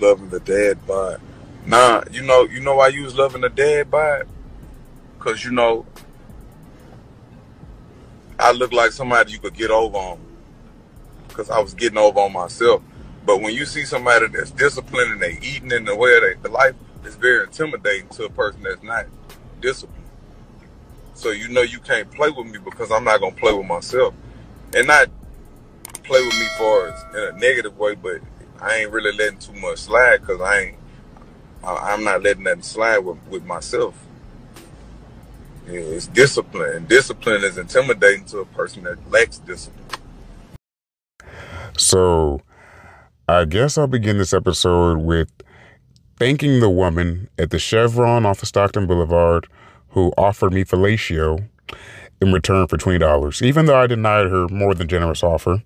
loving 0.00 0.28
the 0.28 0.40
dad 0.40 0.86
bod. 0.86 1.20
Nah, 1.66 2.02
you 2.10 2.22
know, 2.22 2.44
you 2.44 2.60
know 2.60 2.76
why 2.76 2.88
you 2.88 3.02
was 3.02 3.14
loving 3.14 3.42
the 3.42 3.48
dad 3.48 3.90
bod? 3.90 4.26
Cause 5.18 5.44
you 5.44 5.50
know, 5.50 5.86
I 8.38 8.52
look 8.52 8.72
like 8.72 8.92
somebody 8.92 9.32
you 9.32 9.38
could 9.38 9.54
get 9.54 9.70
over 9.70 9.96
on. 9.96 10.20
Cause 11.28 11.50
I 11.50 11.60
was 11.60 11.74
getting 11.74 11.98
over 11.98 12.18
on 12.20 12.32
myself. 12.32 12.82
But 13.24 13.42
when 13.42 13.54
you 13.54 13.66
see 13.66 13.84
somebody 13.84 14.26
that's 14.28 14.50
disciplined 14.50 15.12
and 15.12 15.22
they 15.22 15.38
eating 15.42 15.70
in 15.70 15.84
the 15.84 15.94
way 15.94 16.18
they 16.20 16.34
the 16.42 16.48
life, 16.48 16.74
it's 17.04 17.16
very 17.16 17.44
intimidating 17.44 18.08
to 18.10 18.24
a 18.24 18.30
person 18.30 18.62
that's 18.62 18.82
not 18.82 19.06
disciplined. 19.60 20.04
So 21.14 21.30
you 21.30 21.48
know 21.48 21.60
you 21.60 21.80
can't 21.80 22.10
play 22.10 22.30
with 22.30 22.46
me 22.46 22.58
because 22.58 22.90
I'm 22.90 23.04
not 23.04 23.20
gonna 23.20 23.36
play 23.36 23.52
with 23.52 23.66
myself, 23.66 24.14
and 24.74 24.86
not 24.86 25.08
play 26.02 26.24
with 26.24 26.38
me 26.38 26.46
for 26.56 26.88
in 26.88 27.34
a 27.34 27.38
negative 27.38 27.78
way. 27.78 27.94
But 27.94 28.20
I 28.60 28.76
ain't 28.76 28.90
really 28.90 29.12
letting 29.12 29.38
too 29.38 29.54
much 29.54 29.78
slide 29.78 30.18
because 30.18 30.40
I 30.40 30.60
ain't. 30.60 30.76
I, 31.64 31.92
I'm 31.92 32.04
not 32.04 32.22
letting 32.22 32.44
nothing 32.44 32.62
slide 32.62 32.98
with, 32.98 33.18
with 33.28 33.44
myself. 33.44 33.94
Yeah, 35.66 35.80
it's 35.80 36.06
discipline. 36.06 36.76
And 36.76 36.88
discipline 36.88 37.44
is 37.44 37.58
intimidating 37.58 38.24
to 38.26 38.38
a 38.38 38.46
person 38.46 38.84
that 38.84 39.10
lacks 39.10 39.38
discipline. 39.38 39.84
So, 41.76 42.40
I 43.28 43.44
guess 43.44 43.78
I'll 43.78 43.86
begin 43.86 44.18
this 44.18 44.32
episode 44.32 44.98
with 44.98 45.30
thanking 46.18 46.60
the 46.60 46.70
woman 46.70 47.28
at 47.38 47.50
the 47.50 47.58
Chevron 47.58 48.26
off 48.26 48.42
of 48.42 48.48
Stockton 48.48 48.86
Boulevard 48.86 49.46
who 49.90 50.12
offered 50.16 50.52
me 50.52 50.64
fellatio 50.64 51.48
in 52.20 52.32
return 52.32 52.66
for 52.66 52.76
$20. 52.76 53.42
Even 53.42 53.66
though 53.66 53.80
I 53.80 53.86
denied 53.86 54.26
her 54.28 54.48
more 54.48 54.74
than 54.74 54.88
generous 54.88 55.22
offer, 55.22 55.62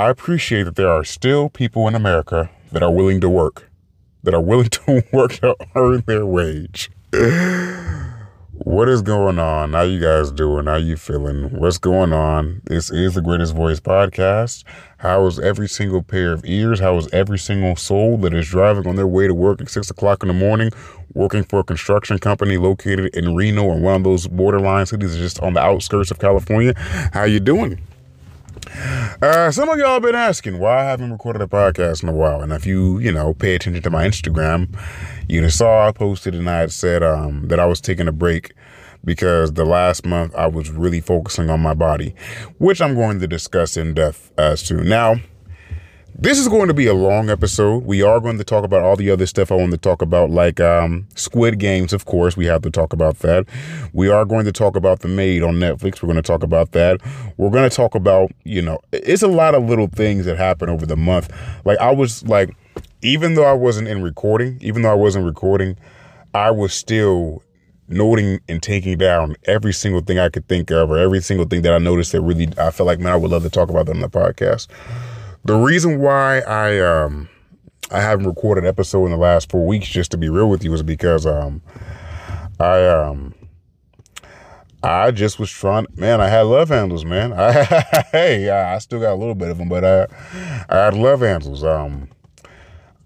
I 0.00 0.08
appreciate 0.08 0.62
that 0.62 0.76
there 0.76 0.88
are 0.88 1.04
still 1.04 1.50
people 1.50 1.86
in 1.86 1.94
America 1.94 2.48
that 2.72 2.82
are 2.82 2.90
willing 2.90 3.20
to 3.20 3.28
work, 3.28 3.70
that 4.22 4.32
are 4.32 4.40
willing 4.40 4.70
to 4.70 5.04
work 5.12 5.32
to 5.40 5.54
earn 5.74 6.04
their 6.06 6.24
wage. 6.24 6.90
What 8.64 8.90
is 8.90 9.00
going 9.00 9.38
on? 9.38 9.72
How 9.72 9.82
you 9.82 9.98
guys 9.98 10.30
doing? 10.30 10.66
How 10.66 10.76
you 10.76 10.98
feeling? 10.98 11.48
What's 11.58 11.78
going 11.78 12.12
on? 12.12 12.60
This 12.66 12.90
is 12.90 13.14
the 13.14 13.22
Greatest 13.22 13.54
Voice 13.54 13.80
podcast. 13.80 14.64
How 14.98 15.26
is 15.26 15.38
every 15.38 15.66
single 15.66 16.02
pair 16.02 16.32
of 16.32 16.44
ears? 16.44 16.78
How 16.78 16.98
is 16.98 17.08
every 17.10 17.38
single 17.38 17.74
soul 17.74 18.18
that 18.18 18.34
is 18.34 18.46
driving 18.48 18.86
on 18.86 18.96
their 18.96 19.06
way 19.06 19.26
to 19.26 19.34
work 19.34 19.62
at 19.62 19.70
six 19.70 19.90
o'clock 19.90 20.22
in 20.22 20.28
the 20.28 20.34
morning, 20.34 20.72
working 21.14 21.42
for 21.42 21.60
a 21.60 21.64
construction 21.64 22.18
company 22.18 22.58
located 22.58 23.16
in 23.16 23.34
Reno 23.34 23.64
or 23.64 23.80
one 23.80 23.94
of 23.94 24.04
those 24.04 24.26
borderline 24.26 24.84
cities 24.84 25.16
just 25.16 25.40
on 25.40 25.54
the 25.54 25.60
outskirts 25.60 26.10
of 26.10 26.18
California? 26.18 26.74
How 27.14 27.24
you 27.24 27.40
doing? 27.40 27.80
Uh, 29.22 29.50
some 29.50 29.68
of 29.68 29.78
y'all 29.78 30.00
been 30.00 30.14
asking 30.14 30.58
why 30.58 30.80
I 30.80 30.84
haven't 30.84 31.12
recorded 31.12 31.42
a 31.42 31.46
podcast 31.46 32.02
in 32.02 32.08
a 32.08 32.12
while. 32.12 32.40
And 32.42 32.52
if 32.52 32.66
you, 32.66 32.98
you 32.98 33.12
know, 33.12 33.34
pay 33.34 33.54
attention 33.54 33.82
to 33.82 33.90
my 33.90 34.06
Instagram, 34.06 34.78
you 35.28 35.48
saw 35.50 35.88
I 35.88 35.92
posted 35.92 36.34
and 36.34 36.48
I 36.48 36.58
had 36.60 36.72
said 36.72 37.02
um, 37.02 37.48
that 37.48 37.60
I 37.60 37.66
was 37.66 37.80
taking 37.80 38.08
a 38.08 38.12
break 38.12 38.52
because 39.04 39.54
the 39.54 39.64
last 39.64 40.04
month 40.04 40.34
I 40.34 40.46
was 40.46 40.70
really 40.70 41.00
focusing 41.00 41.50
on 41.50 41.60
my 41.60 41.74
body, 41.74 42.14
which 42.58 42.80
I'm 42.80 42.94
going 42.94 43.20
to 43.20 43.26
discuss 43.26 43.76
in 43.76 43.94
depth 43.94 44.30
as 44.38 44.62
to. 44.64 44.82
Now, 44.84 45.16
this 46.14 46.38
is 46.38 46.48
going 46.48 46.68
to 46.68 46.74
be 46.74 46.86
a 46.86 46.94
long 46.94 47.30
episode. 47.30 47.84
We 47.84 48.02
are 48.02 48.20
going 48.20 48.38
to 48.38 48.44
talk 48.44 48.64
about 48.64 48.82
all 48.82 48.96
the 48.96 49.10
other 49.10 49.26
stuff 49.26 49.50
I 49.50 49.54
want 49.54 49.70
to 49.72 49.78
talk 49.78 50.02
about, 50.02 50.30
like 50.30 50.60
um, 50.60 51.06
Squid 51.14 51.58
Games, 51.58 51.92
of 51.92 52.04
course. 52.04 52.36
We 52.36 52.46
have 52.46 52.62
to 52.62 52.70
talk 52.70 52.92
about 52.92 53.20
that. 53.20 53.46
We 53.92 54.08
are 54.08 54.24
going 54.24 54.44
to 54.44 54.52
talk 54.52 54.76
about 54.76 55.00
The 55.00 55.08
Maid 55.08 55.42
on 55.42 55.54
Netflix. 55.54 56.02
We're 56.02 56.08
going 56.08 56.16
to 56.16 56.22
talk 56.22 56.42
about 56.42 56.72
that. 56.72 57.00
We're 57.36 57.50
going 57.50 57.68
to 57.68 57.74
talk 57.74 57.94
about, 57.94 58.32
you 58.44 58.60
know, 58.60 58.80
it's 58.92 59.22
a 59.22 59.28
lot 59.28 59.54
of 59.54 59.68
little 59.68 59.86
things 59.86 60.26
that 60.26 60.36
happen 60.36 60.68
over 60.68 60.84
the 60.84 60.96
month. 60.96 61.32
Like, 61.64 61.78
I 61.78 61.90
was 61.90 62.26
like, 62.26 62.54
even 63.02 63.34
though 63.34 63.44
I 63.44 63.54
wasn't 63.54 63.88
in 63.88 64.02
recording, 64.02 64.58
even 64.60 64.82
though 64.82 64.92
I 64.92 64.94
wasn't 64.94 65.24
recording, 65.24 65.76
I 66.34 66.50
was 66.50 66.74
still 66.74 67.42
noting 67.88 68.40
and 68.48 68.62
taking 68.62 68.96
down 68.98 69.36
every 69.44 69.72
single 69.72 70.00
thing 70.00 70.18
I 70.18 70.28
could 70.28 70.46
think 70.48 70.70
of 70.70 70.90
or 70.90 70.98
every 70.98 71.20
single 71.20 71.46
thing 71.46 71.62
that 71.62 71.72
I 71.72 71.78
noticed 71.78 72.12
that 72.12 72.20
really 72.20 72.48
I 72.56 72.70
felt 72.70 72.86
like, 72.86 73.00
man, 73.00 73.12
I 73.12 73.16
would 73.16 73.30
love 73.30 73.42
to 73.42 73.50
talk 73.50 73.68
about 73.68 73.86
that 73.86 73.96
on 73.96 74.00
the 74.00 74.08
podcast. 74.08 74.68
The 75.44 75.56
reason 75.56 76.00
why 76.00 76.40
I 76.40 76.78
um 76.80 77.28
I 77.90 78.00
haven't 78.00 78.26
recorded 78.26 78.64
an 78.64 78.68
episode 78.68 79.06
in 79.06 79.10
the 79.10 79.16
last 79.16 79.50
four 79.50 79.66
weeks, 79.66 79.88
just 79.88 80.10
to 80.12 80.16
be 80.16 80.28
real 80.28 80.48
with 80.48 80.62
you, 80.64 80.72
is 80.74 80.82
because 80.82 81.26
um 81.26 81.62
I 82.58 82.86
um 82.86 83.34
I 84.82 85.10
just 85.10 85.38
was 85.38 85.50
trying. 85.50 85.86
Man, 85.94 86.20
I 86.20 86.28
had 86.28 86.42
love 86.42 86.70
handles, 86.70 87.04
man. 87.04 87.32
I, 87.36 87.64
hey, 88.12 88.48
I 88.48 88.78
still 88.78 89.00
got 89.00 89.12
a 89.12 89.16
little 89.16 89.34
bit 89.34 89.50
of 89.50 89.58
them, 89.58 89.68
but 89.68 89.84
I 89.84 90.06
I 90.68 90.84
had 90.84 90.94
love 90.94 91.20
handles. 91.20 91.62
Um, 91.62 92.08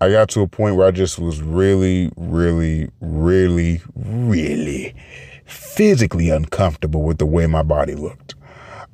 I 0.00 0.11
got 0.11 0.28
to 0.31 0.43
a 0.43 0.47
point 0.47 0.77
where 0.77 0.87
I 0.87 0.91
just 0.91 1.19
was 1.19 1.41
really, 1.41 2.12
really, 2.17 2.91
really, 3.00 3.81
really 3.97 4.94
physically 5.47 6.31
uncomfortable 6.31 7.03
with 7.03 7.19
the 7.19 7.27
way 7.27 7.47
my 7.47 7.62
body 7.62 7.94
looked. 7.94 8.34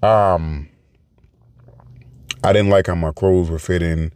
Um, 0.03 0.70
I 2.43 2.53
didn't 2.53 2.71
like 2.71 2.87
how 2.87 2.95
my 2.95 3.13
clothes 3.13 3.51
were 3.51 3.59
fitting. 3.59 4.13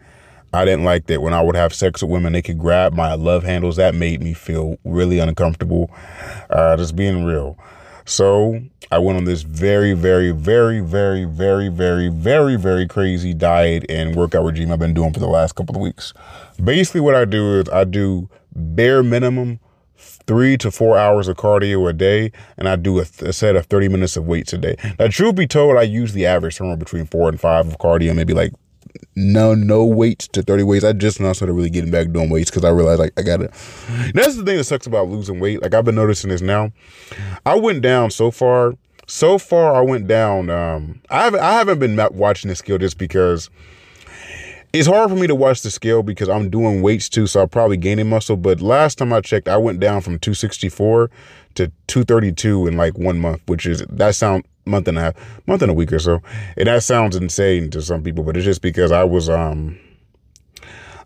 I 0.53 0.65
didn't 0.65 0.85
like 0.85 1.07
that 1.07 1.21
when 1.21 1.35
I 1.35 1.43
would 1.43 1.57
have 1.57 1.75
sex 1.75 2.01
with 2.01 2.11
women, 2.11 2.33
they 2.33 2.43
could 2.43 2.59
grab 2.59 2.93
my 2.93 3.15
love 3.15 3.43
handles. 3.43 3.77
That 3.77 3.95
made 3.95 4.23
me 4.23 4.35
feel 4.35 4.79
really 4.85 5.19
uncomfortable. 5.19 5.91
Uh, 6.49 6.77
just 6.77 6.95
being 6.95 7.25
real. 7.25 7.59
So 8.07 8.61
I 8.93 8.99
went 8.99 9.17
on 9.17 9.25
this 9.25 9.43
very, 9.43 9.95
very, 9.95 10.31
very, 10.31 10.81
very, 10.81 11.25
very, 11.25 11.69
very, 11.69 12.09
very, 12.09 12.57
very 12.57 12.87
crazy 12.87 13.35
diet 13.35 13.85
and 13.89 14.15
workout 14.15 14.45
regime 14.45 14.71
I've 14.71 14.79
been 14.79 14.95
doing 14.95 15.13
for 15.13 15.21
the 15.21 15.27
last 15.27 15.55
couple 15.55 15.75
of 15.75 15.83
weeks. 15.83 16.13
Basically, 16.63 17.01
what 17.01 17.15
I 17.15 17.25
do 17.25 17.61
is 17.61 17.69
I 17.71 17.85
do 17.85 18.29
bare 18.55 19.03
minimum 19.03 19.59
three 20.27 20.57
to 20.59 20.71
four 20.71 20.97
hours 20.97 21.29
of 21.29 21.37
cardio 21.37 21.89
a 21.89 21.93
day, 21.93 22.33
and 22.57 22.69
I 22.69 22.77
do 22.77 22.99
a, 22.99 23.07
a, 23.21 23.33
set 23.33 23.57
of 23.57 23.67
30 23.67 23.89
minutes 23.89 24.17
of 24.17 24.27
weights 24.27 24.53
a 24.53 24.59
day. 24.59 24.77
Now, 24.99 25.09
truth 25.09 25.37
be 25.37 25.47
told, 25.47 25.77
I 25.77 25.83
usually 25.83 26.27
average 26.27 26.57
somewhere 26.57 26.77
between 26.77 27.07
four 27.07 27.29
and 27.29 27.41
five 27.41 27.67
of 27.67 27.79
cardio, 27.79 28.15
maybe 28.15 28.33
like 28.35 28.53
no 29.17 29.55
no 29.55 29.85
weights 29.85 30.29
to 30.29 30.43
30 30.43 30.63
weights. 30.63 30.85
I 30.85 30.93
just 30.93 31.21
now 31.21 31.33
started 31.33 31.53
really 31.55 31.71
getting 31.71 31.91
back 31.91 32.11
doing 32.11 32.31
weights 32.31 32.51
because 32.51 32.65
I 32.65 32.71
realized 32.71 33.01
like 33.01 33.13
I 33.17 33.23
gotta. 33.23 33.49
That's 34.15 34.37
the 34.37 34.45
thing 34.45 34.57
that 34.57 34.65
sucks 34.65 34.87
about 34.87 35.09
losing 35.09 35.41
weight. 35.41 35.63
Like 35.63 35.75
I've 35.75 35.85
been 35.85 35.95
noticing 35.95 36.31
this 36.31 36.41
now. 36.41 36.73
I 37.45 37.55
went 37.57 37.83
down 37.83 38.11
so 38.11 38.31
far. 38.31 38.75
So 39.07 39.37
far, 39.37 39.75
I 39.75 39.83
went 39.83 40.07
down. 40.07 40.49
Um, 40.49 41.01
I 41.11 41.25
haven't 41.25 41.41
I 41.41 41.53
haven't 41.53 41.79
been 41.79 41.97
watching 42.13 42.49
the 42.49 42.57
scale 42.57 42.79
just 42.79 42.99
because 42.99 43.51
it's 44.75 44.89
hard 44.89 45.09
for 45.09 45.15
me 45.15 45.29
to 45.29 45.37
watch 45.37 45.63
the 45.63 45.71
scale 45.71 46.03
because 46.03 46.29
I'm 46.29 46.51
doing 46.51 46.83
weights 46.83 47.09
too, 47.09 47.29
so 47.29 47.43
I'm 47.43 47.49
probably 47.49 47.77
gaining 47.77 48.09
muscle. 48.09 48.37
But 48.37 48.61
last 48.61 48.99
time 48.99 49.13
I 49.13 49.21
checked, 49.21 49.47
I 49.47 49.57
went 49.57 49.79
down 49.79 50.01
from 50.01 50.19
264 50.19 51.11
to 51.55 51.71
232 51.87 52.67
in 52.67 52.77
like 52.77 52.99
one 52.99 53.21
month, 53.21 53.41
which 53.47 53.67
is 53.67 53.85
that 53.89 54.17
sound 54.17 54.45
month 54.67 54.89
and 54.89 54.99
a 54.99 55.01
half, 55.01 55.15
month 55.47 55.63
and 55.63 55.71
a 55.71 55.75
week 55.75 55.93
or 55.93 56.01
so. 56.01 56.21
And 56.57 56.67
that 56.67 56.83
sounds 56.83 57.15
insane 57.15 57.71
to 57.71 57.83
some 57.83 58.03
people, 58.03 58.25
but 58.25 58.37
it's 58.37 58.45
just 58.45 58.63
because 58.63 58.91
I 58.91 59.05
was 59.05 59.29
um 59.29 59.79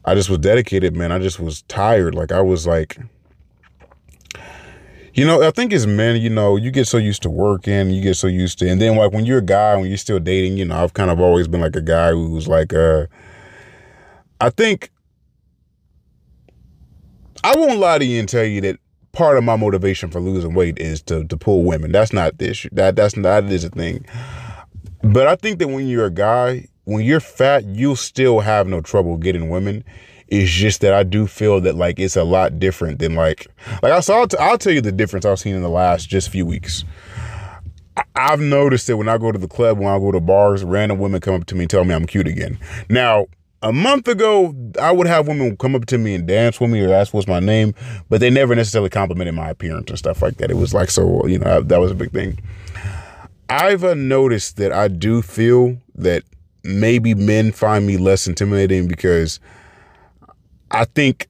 I 0.06 0.14
just 0.14 0.30
was 0.30 0.38
dedicated, 0.38 0.96
man. 0.96 1.12
I 1.12 1.18
just 1.18 1.38
was 1.38 1.60
tired. 1.62 2.14
Like 2.14 2.32
I 2.32 2.40
was 2.40 2.66
like 2.66 2.96
you 5.12 5.26
know, 5.26 5.42
I 5.42 5.50
think 5.50 5.74
as 5.74 5.86
men, 5.86 6.18
you 6.22 6.30
know, 6.30 6.56
you 6.56 6.70
get 6.70 6.86
so 6.86 6.96
used 6.96 7.22
to 7.22 7.30
working, 7.30 7.90
you 7.90 8.00
get 8.00 8.14
so 8.14 8.28
used 8.28 8.60
to, 8.60 8.68
and 8.70 8.80
then 8.80 8.96
like 8.96 9.12
when 9.12 9.26
you're 9.26 9.38
a 9.38 9.42
guy, 9.42 9.76
when 9.76 9.88
you're 9.88 9.98
still 9.98 10.20
dating, 10.20 10.56
you 10.56 10.64
know, 10.64 10.82
I've 10.82 10.94
kind 10.94 11.10
of 11.10 11.20
always 11.20 11.48
been 11.48 11.60
like 11.60 11.76
a 11.76 11.82
guy 11.82 12.12
who's 12.12 12.48
like, 12.48 12.72
uh, 12.72 13.06
I 14.40 14.50
think, 14.50 14.90
I 17.44 17.54
won't 17.56 17.78
lie 17.78 17.98
to 17.98 18.04
you 18.04 18.20
and 18.20 18.28
tell 18.28 18.44
you 18.44 18.60
that 18.62 18.78
part 19.12 19.36
of 19.36 19.44
my 19.44 19.56
motivation 19.56 20.10
for 20.10 20.20
losing 20.20 20.54
weight 20.54 20.78
is 20.78 21.02
to 21.02 21.24
to 21.24 21.36
pull 21.36 21.64
women. 21.64 21.92
That's 21.92 22.12
not 22.12 22.38
the 22.38 22.50
issue. 22.50 22.68
That 22.72 22.96
that's 22.96 23.16
not 23.16 23.42
that 23.42 23.52
is 23.52 23.64
a 23.64 23.70
thing. 23.70 24.04
But 25.02 25.26
I 25.26 25.36
think 25.36 25.58
that 25.58 25.68
when 25.68 25.86
you're 25.86 26.06
a 26.06 26.10
guy, 26.10 26.66
when 26.84 27.04
you're 27.04 27.20
fat, 27.20 27.64
you'll 27.64 27.96
still 27.96 28.40
have 28.40 28.66
no 28.66 28.80
trouble 28.80 29.16
getting 29.16 29.48
women. 29.48 29.84
It's 30.28 30.50
just 30.50 30.82
that 30.82 30.92
I 30.92 31.04
do 31.04 31.26
feel 31.26 31.60
that 31.62 31.74
like 31.74 31.98
it's 31.98 32.16
a 32.16 32.24
lot 32.24 32.58
different 32.58 32.98
than 32.98 33.14
like 33.14 33.46
like 33.82 33.92
I 33.92 34.00
saw. 34.00 34.20
I'll, 34.20 34.28
I'll 34.38 34.58
tell 34.58 34.72
you 34.72 34.80
the 34.80 34.92
difference 34.92 35.24
I've 35.24 35.40
seen 35.40 35.54
in 35.54 35.62
the 35.62 35.68
last 35.68 36.08
just 36.08 36.28
few 36.30 36.44
weeks. 36.44 36.84
I've 38.14 38.40
noticed 38.40 38.86
that 38.86 38.96
when 38.96 39.08
I 39.08 39.18
go 39.18 39.32
to 39.32 39.38
the 39.38 39.48
club, 39.48 39.78
when 39.78 39.88
I 39.88 39.98
go 39.98 40.12
to 40.12 40.20
bars, 40.20 40.62
random 40.62 40.98
women 40.98 41.20
come 41.20 41.34
up 41.34 41.46
to 41.46 41.54
me 41.54 41.62
and 41.62 41.70
tell 41.70 41.84
me 41.84 41.94
I'm 41.94 42.06
cute 42.06 42.28
again. 42.28 42.58
Now, 42.88 43.26
a 43.62 43.72
month 43.72 44.06
ago, 44.06 44.54
I 44.80 44.92
would 44.92 45.06
have 45.06 45.26
women 45.26 45.56
come 45.56 45.74
up 45.74 45.86
to 45.86 45.98
me 45.98 46.14
and 46.14 46.26
dance 46.26 46.60
with 46.60 46.70
me 46.70 46.80
or 46.80 46.92
ask 46.92 47.12
what's 47.12 47.26
my 47.26 47.40
name, 47.40 47.74
but 48.08 48.20
they 48.20 48.30
never 48.30 48.54
necessarily 48.54 48.90
complimented 48.90 49.34
my 49.34 49.50
appearance 49.50 49.90
and 49.90 49.98
stuff 49.98 50.22
like 50.22 50.36
that. 50.36 50.50
It 50.50 50.56
was 50.56 50.72
like, 50.72 50.90
so, 50.90 51.26
you 51.26 51.38
know, 51.38 51.62
that 51.62 51.80
was 51.80 51.90
a 51.90 51.94
big 51.94 52.12
thing. 52.12 52.38
I've 53.50 53.82
uh, 53.82 53.94
noticed 53.94 54.56
that 54.58 54.72
I 54.72 54.88
do 54.88 55.22
feel 55.22 55.78
that 55.96 56.22
maybe 56.62 57.14
men 57.14 57.50
find 57.50 57.86
me 57.86 57.96
less 57.96 58.26
intimidating 58.26 58.86
because 58.86 59.40
I 60.70 60.84
think 60.84 61.28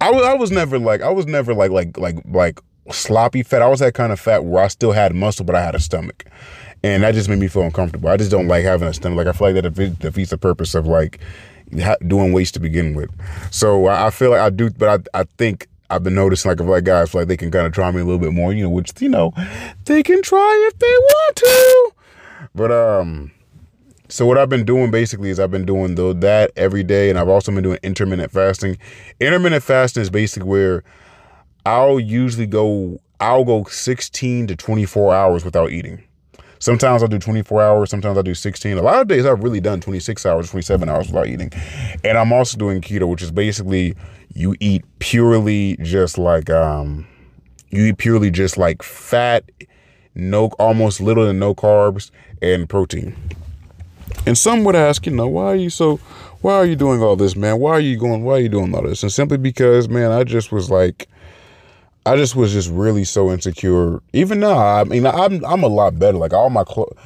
I 0.00 0.10
was 0.10 0.22
I 0.24 0.34
was 0.34 0.50
never 0.50 0.78
like 0.78 1.02
I 1.02 1.10
was 1.10 1.26
never 1.26 1.54
like 1.54 1.70
like 1.70 1.96
like 1.98 2.16
like 2.26 2.60
sloppy 2.90 3.42
fat. 3.42 3.62
I 3.62 3.68
was 3.68 3.80
that 3.80 3.94
kind 3.94 4.12
of 4.12 4.18
fat 4.18 4.44
where 4.44 4.64
I 4.64 4.68
still 4.68 4.92
had 4.92 5.14
muscle, 5.14 5.44
but 5.44 5.54
I 5.54 5.62
had 5.62 5.74
a 5.74 5.80
stomach 5.80 6.24
and 6.82 7.02
that 7.02 7.14
just 7.14 7.28
made 7.28 7.38
me 7.38 7.48
feel 7.48 7.62
uncomfortable. 7.62 8.08
I 8.08 8.16
just 8.16 8.30
don't 8.30 8.48
like 8.48 8.64
having 8.64 8.88
a 8.88 8.94
stomach. 8.94 9.16
Like 9.18 9.26
I 9.26 9.32
feel 9.32 9.52
like 9.52 9.62
that 9.62 9.98
defeats 9.98 10.30
the 10.30 10.38
purpose 10.38 10.74
of 10.74 10.86
like 10.86 11.20
doing 12.06 12.32
weights 12.32 12.52
to 12.52 12.60
begin 12.60 12.94
with. 12.94 13.10
So 13.50 13.86
I 13.86 14.10
feel 14.10 14.30
like 14.30 14.40
I 14.40 14.50
do, 14.50 14.70
but 14.70 15.08
I, 15.14 15.20
I 15.20 15.24
think 15.36 15.68
I've 15.90 16.02
been 16.02 16.14
noticing 16.14 16.50
like 16.50 16.60
if 16.60 16.66
like 16.66 16.84
guys 16.84 17.14
like 17.14 17.28
they 17.28 17.36
can 17.36 17.50
kind 17.50 17.66
of 17.66 17.72
try 17.72 17.90
me 17.90 18.00
a 18.00 18.04
little 18.04 18.18
bit 18.18 18.32
more, 18.32 18.52
you 18.52 18.62
know, 18.62 18.70
which 18.70 18.92
you 19.00 19.08
know 19.08 19.32
they 19.84 20.02
can 20.02 20.22
try 20.22 20.68
if 20.70 20.78
they 20.78 20.86
want 20.86 21.36
to. 21.36 21.92
But 22.54 22.72
um, 22.72 23.30
so 24.08 24.26
what 24.26 24.38
I've 24.38 24.48
been 24.48 24.64
doing 24.64 24.90
basically 24.90 25.30
is 25.30 25.40
I've 25.40 25.50
been 25.50 25.66
doing 25.66 25.94
though 25.94 26.12
that 26.14 26.52
every 26.56 26.82
day, 26.82 27.10
and 27.10 27.18
I've 27.18 27.28
also 27.28 27.52
been 27.52 27.64
doing 27.64 27.78
intermittent 27.82 28.32
fasting. 28.32 28.78
Intermittent 29.20 29.62
fasting 29.62 30.02
is 30.02 30.10
basically 30.10 30.48
where 30.48 30.84
I'll 31.66 32.00
usually 32.00 32.46
go. 32.46 33.00
I'll 33.20 33.44
go 33.44 33.64
16 33.64 34.46
to 34.46 34.56
24 34.56 35.14
hours 35.14 35.44
without 35.44 35.72
eating. 35.72 36.02
Sometimes 36.58 37.02
I'll 37.02 37.08
do 37.08 37.18
24 37.18 37.62
hours. 37.62 37.90
Sometimes 37.90 38.16
I'll 38.16 38.22
do 38.22 38.34
16. 38.34 38.76
A 38.76 38.82
lot 38.82 39.00
of 39.00 39.08
days 39.08 39.24
I've 39.26 39.42
really 39.42 39.60
done 39.60 39.80
26 39.80 40.26
hours, 40.26 40.50
27 40.50 40.88
hours 40.88 41.06
without 41.08 41.26
eating. 41.26 41.52
And 42.04 42.18
I'm 42.18 42.32
also 42.32 42.58
doing 42.58 42.80
keto, 42.80 43.08
which 43.08 43.22
is 43.22 43.30
basically 43.30 43.94
you 44.34 44.54
eat 44.60 44.84
purely 44.98 45.76
just 45.82 46.18
like 46.18 46.50
um 46.50 47.06
you 47.70 47.86
eat 47.86 47.98
purely 47.98 48.30
just 48.30 48.56
like 48.56 48.82
fat, 48.82 49.44
no 50.14 50.46
almost 50.58 51.00
little 51.00 51.26
to 51.26 51.32
no 51.32 51.54
carbs 51.54 52.10
and 52.40 52.68
protein. 52.68 53.14
And 54.26 54.36
some 54.36 54.64
would 54.64 54.76
ask, 54.76 55.06
you 55.06 55.12
know, 55.12 55.28
why 55.28 55.44
are 55.44 55.56
you 55.56 55.70
so, 55.70 55.96
why 56.40 56.54
are 56.54 56.64
you 56.64 56.76
doing 56.76 57.02
all 57.02 57.16
this, 57.16 57.36
man? 57.36 57.58
Why 57.60 57.72
are 57.72 57.80
you 57.80 57.98
going, 57.98 58.24
why 58.24 58.34
are 58.34 58.40
you 58.40 58.48
doing 58.48 58.74
all 58.74 58.82
this? 58.82 59.02
And 59.02 59.12
simply 59.12 59.38
because, 59.38 59.88
man, 59.88 60.12
I 60.12 60.24
just 60.24 60.52
was 60.52 60.70
like, 60.70 61.08
I 62.08 62.16
just 62.16 62.34
was 62.34 62.52
just 62.52 62.70
really 62.70 63.04
so 63.04 63.30
insecure. 63.30 64.00
Even 64.14 64.40
now, 64.40 64.56
I 64.56 64.84
mean, 64.84 65.06
I'm 65.06 65.44
I'm 65.44 65.62
a 65.62 65.68
lot 65.68 65.98
better. 65.98 66.16
Like 66.16 66.32
all 66.32 66.48
my 66.48 66.64
clothes, 66.64 66.96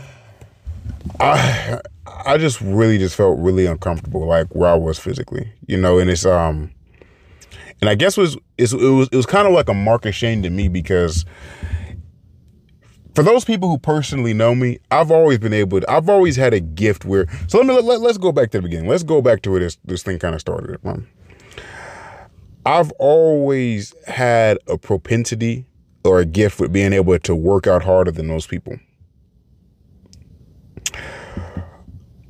I 1.18 1.80
I 2.06 2.38
just 2.38 2.60
really 2.60 2.98
just 2.98 3.16
felt 3.16 3.36
really 3.40 3.66
uncomfortable, 3.66 4.24
like 4.26 4.54
where 4.54 4.70
I 4.70 4.74
was 4.74 5.00
physically, 5.00 5.52
you 5.66 5.76
know. 5.76 5.98
And 5.98 6.08
it's 6.08 6.24
um, 6.24 6.70
and 7.80 7.90
I 7.90 7.96
guess 7.96 8.16
it 8.16 8.20
was 8.20 8.36
it 8.58 8.72
was 8.72 9.08
it 9.10 9.16
was 9.16 9.26
kind 9.26 9.48
of 9.48 9.54
like 9.54 9.68
a 9.68 9.74
mark 9.74 10.06
of 10.06 10.14
shame 10.14 10.40
to 10.44 10.50
me 10.50 10.68
because 10.68 11.24
for 13.16 13.24
those 13.24 13.44
people 13.44 13.68
who 13.68 13.78
personally 13.78 14.34
know 14.34 14.54
me, 14.54 14.78
I've 14.92 15.10
always 15.10 15.38
been 15.38 15.52
able 15.52 15.80
to, 15.80 15.90
I've 15.90 16.08
always 16.08 16.36
had 16.36 16.54
a 16.54 16.60
gift 16.60 17.04
where, 17.04 17.26
so 17.46 17.58
let 17.58 17.66
me, 17.66 17.74
let, 17.74 18.00
let, 18.00 18.10
us 18.10 18.16
go 18.16 18.32
back 18.32 18.50
to 18.52 18.58
the 18.58 18.62
beginning. 18.62 18.88
Let's 18.88 19.02
go 19.02 19.20
back 19.20 19.42
to 19.42 19.50
where 19.50 19.60
this, 19.60 19.76
this 19.84 20.02
thing 20.02 20.18
kind 20.18 20.34
of 20.34 20.40
started. 20.40 20.78
I've 22.64 22.92
always 22.92 23.94
had 24.06 24.58
a 24.68 24.78
propensity 24.78 25.66
or 26.04 26.20
a 26.20 26.24
gift 26.24 26.60
with 26.60 26.72
being 26.72 26.92
able 26.92 27.18
to 27.18 27.34
work 27.34 27.66
out 27.66 27.82
harder 27.82 28.10
than 28.10 28.28
those 28.28 28.46
people. 28.46 28.78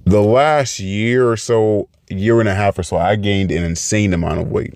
The 0.04 0.20
last 0.20 0.80
year 0.80 1.30
or 1.30 1.36
so, 1.36 1.88
year 2.08 2.40
and 2.40 2.48
a 2.48 2.54
half 2.54 2.78
or 2.78 2.82
so, 2.82 2.96
I 2.96 3.16
gained 3.16 3.50
an 3.50 3.62
insane 3.62 4.12
amount 4.12 4.40
of 4.40 4.50
weight, 4.50 4.74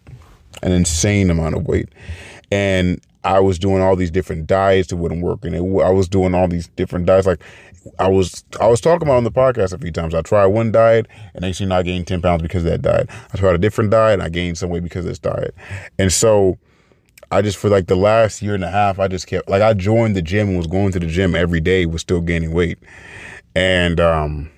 an 0.62 0.72
insane 0.72 1.30
amount 1.30 1.56
of 1.56 1.66
weight. 1.66 1.88
And 2.50 3.00
I 3.24 3.40
was 3.40 3.58
doing 3.58 3.82
all 3.82 3.96
these 3.96 4.10
different 4.10 4.46
diets 4.46 4.88
that 4.88 4.96
wouldn't 4.96 5.20
work, 5.22 5.44
and 5.44 5.54
it, 5.54 5.58
I 5.58 5.90
was 5.90 6.08
doing 6.08 6.32
all 6.32 6.46
these 6.46 6.68
different 6.68 7.06
diets. 7.06 7.26
Like 7.26 7.42
I 7.98 8.08
was, 8.08 8.44
I 8.60 8.66
was 8.66 8.80
talking 8.80 9.06
about 9.06 9.16
on 9.16 9.24
the 9.24 9.30
podcast 9.32 9.72
a 9.72 9.78
few 9.78 9.92
times. 9.92 10.14
I 10.14 10.22
tried 10.22 10.46
one 10.46 10.72
diet, 10.72 11.06
and 11.34 11.56
thing 11.56 11.72
I 11.72 11.82
gained 11.82 12.06
ten 12.06 12.22
pounds 12.22 12.42
because 12.42 12.64
of 12.64 12.70
that 12.70 12.82
diet. 12.82 13.08
I 13.32 13.36
tried 13.36 13.54
a 13.54 13.58
different 13.58 13.90
diet, 13.90 14.14
and 14.14 14.22
I 14.22 14.28
gained 14.28 14.58
some 14.58 14.70
weight 14.70 14.82
because 14.82 15.04
of 15.04 15.10
this 15.10 15.18
diet. 15.18 15.54
And 15.98 16.12
so, 16.12 16.58
I 17.30 17.42
just 17.42 17.58
for 17.58 17.68
like 17.68 17.86
the 17.86 17.96
last 17.96 18.42
year 18.42 18.54
and 18.54 18.64
a 18.64 18.70
half, 18.70 18.98
I 18.98 19.08
just 19.08 19.26
kept 19.26 19.48
like 19.48 19.62
I 19.62 19.74
joined 19.74 20.16
the 20.16 20.22
gym 20.22 20.48
and 20.48 20.56
was 20.56 20.66
going 20.66 20.92
to 20.92 21.00
the 21.00 21.06
gym 21.06 21.34
every 21.34 21.60
day, 21.60 21.86
was 21.86 22.02
still 22.02 22.20
gaining 22.20 22.52
weight, 22.52 22.78
and 23.54 23.98
um, 24.00 24.50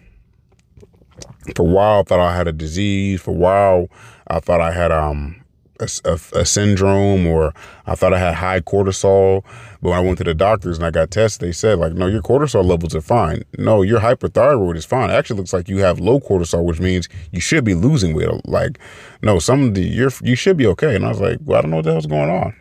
for 1.56 1.62
a 1.62 1.70
while 1.70 2.00
I 2.00 2.02
thought 2.02 2.20
I 2.20 2.36
had 2.36 2.48
a 2.48 2.52
disease. 2.52 3.22
For 3.22 3.30
a 3.30 3.34
while 3.34 3.88
I 4.26 4.40
thought 4.40 4.60
I 4.60 4.72
had 4.72 4.92
um 4.92 5.42
a, 5.80 5.88
a, 6.04 6.40
a, 6.40 6.44
syndrome 6.44 7.26
or 7.26 7.54
I 7.86 7.94
thought 7.94 8.12
I 8.12 8.18
had 8.18 8.34
high 8.34 8.60
cortisol. 8.60 9.44
But 9.80 9.90
when 9.90 9.98
I 9.98 10.00
went 10.00 10.18
to 10.18 10.24
the 10.24 10.34
doctors 10.34 10.76
and 10.76 10.84
I 10.86 10.90
got 10.90 11.10
tested, 11.10 11.46
they 11.46 11.52
said 11.52 11.78
like, 11.78 11.92
no, 11.92 12.06
your 12.06 12.22
cortisol 12.22 12.64
levels 12.64 12.94
are 12.94 13.00
fine. 13.00 13.44
No, 13.58 13.82
your 13.82 14.00
hyperthyroid 14.00 14.76
is 14.76 14.84
fine. 14.84 15.10
It 15.10 15.14
actually 15.14 15.38
looks 15.38 15.52
like 15.52 15.68
you 15.68 15.78
have 15.78 16.00
low 16.00 16.20
cortisol, 16.20 16.64
which 16.64 16.80
means 16.80 17.08
you 17.32 17.40
should 17.40 17.64
be 17.64 17.74
losing 17.74 18.14
weight. 18.14 18.28
Like, 18.44 18.78
no, 19.22 19.38
some 19.38 19.62
of 19.64 19.74
the 19.74 19.82
you're 19.82 20.12
you 20.22 20.34
should 20.34 20.56
be 20.56 20.66
okay. 20.66 20.96
And 20.96 21.04
I 21.04 21.08
was 21.08 21.20
like, 21.20 21.38
well, 21.44 21.58
I 21.58 21.62
don't 21.62 21.70
know 21.70 21.76
what 21.76 21.84
the 21.84 21.92
hell's 21.92 22.06
going 22.06 22.30
on. 22.30 22.54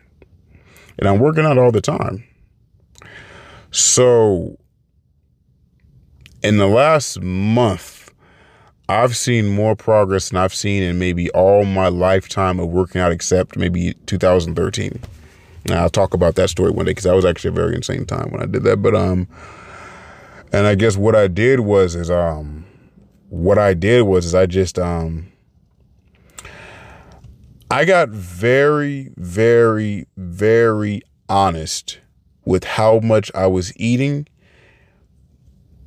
And 0.98 1.08
I'm 1.08 1.18
working 1.18 1.44
out 1.44 1.58
all 1.58 1.72
the 1.72 1.80
time. 1.80 2.24
So 3.70 4.56
in 6.42 6.58
the 6.58 6.66
last 6.66 7.20
month, 7.20 7.97
I've 8.88 9.16
seen 9.16 9.48
more 9.48 9.76
progress 9.76 10.30
than 10.30 10.38
I've 10.38 10.54
seen 10.54 10.82
in 10.82 10.98
maybe 10.98 11.30
all 11.30 11.64
my 11.64 11.88
lifetime 11.88 12.58
of 12.58 12.68
working 12.68 13.00
out, 13.00 13.12
except 13.12 13.56
maybe 13.56 13.94
2013. 14.06 15.02
Now 15.66 15.82
I'll 15.82 15.90
talk 15.90 16.14
about 16.14 16.36
that 16.36 16.48
story 16.48 16.70
one 16.70 16.86
day 16.86 16.92
because 16.92 17.04
that 17.04 17.14
was 17.14 17.26
actually 17.26 17.50
a 17.50 17.52
very 17.52 17.74
insane 17.74 18.06
time 18.06 18.30
when 18.30 18.42
I 18.42 18.46
did 18.46 18.62
that. 18.62 18.78
But 18.78 18.94
um, 18.94 19.28
and 20.52 20.66
I 20.66 20.74
guess 20.74 20.96
what 20.96 21.14
I 21.14 21.28
did 21.28 21.60
was 21.60 21.94
is 21.94 22.10
um, 22.10 22.64
what 23.28 23.58
I 23.58 23.74
did 23.74 24.02
was 24.02 24.24
is 24.24 24.34
I 24.34 24.46
just 24.46 24.78
um, 24.78 25.30
I 27.70 27.84
got 27.84 28.08
very, 28.08 29.10
very, 29.18 30.06
very 30.16 31.02
honest 31.28 32.00
with 32.46 32.64
how 32.64 33.00
much 33.00 33.30
I 33.34 33.46
was 33.46 33.76
eating 33.76 34.26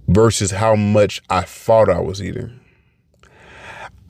versus 0.07 0.51
how 0.51 0.75
much 0.75 1.23
I 1.27 1.41
thought 1.41 1.89
I 1.89 1.99
was 1.99 2.21
eating. 2.21 2.60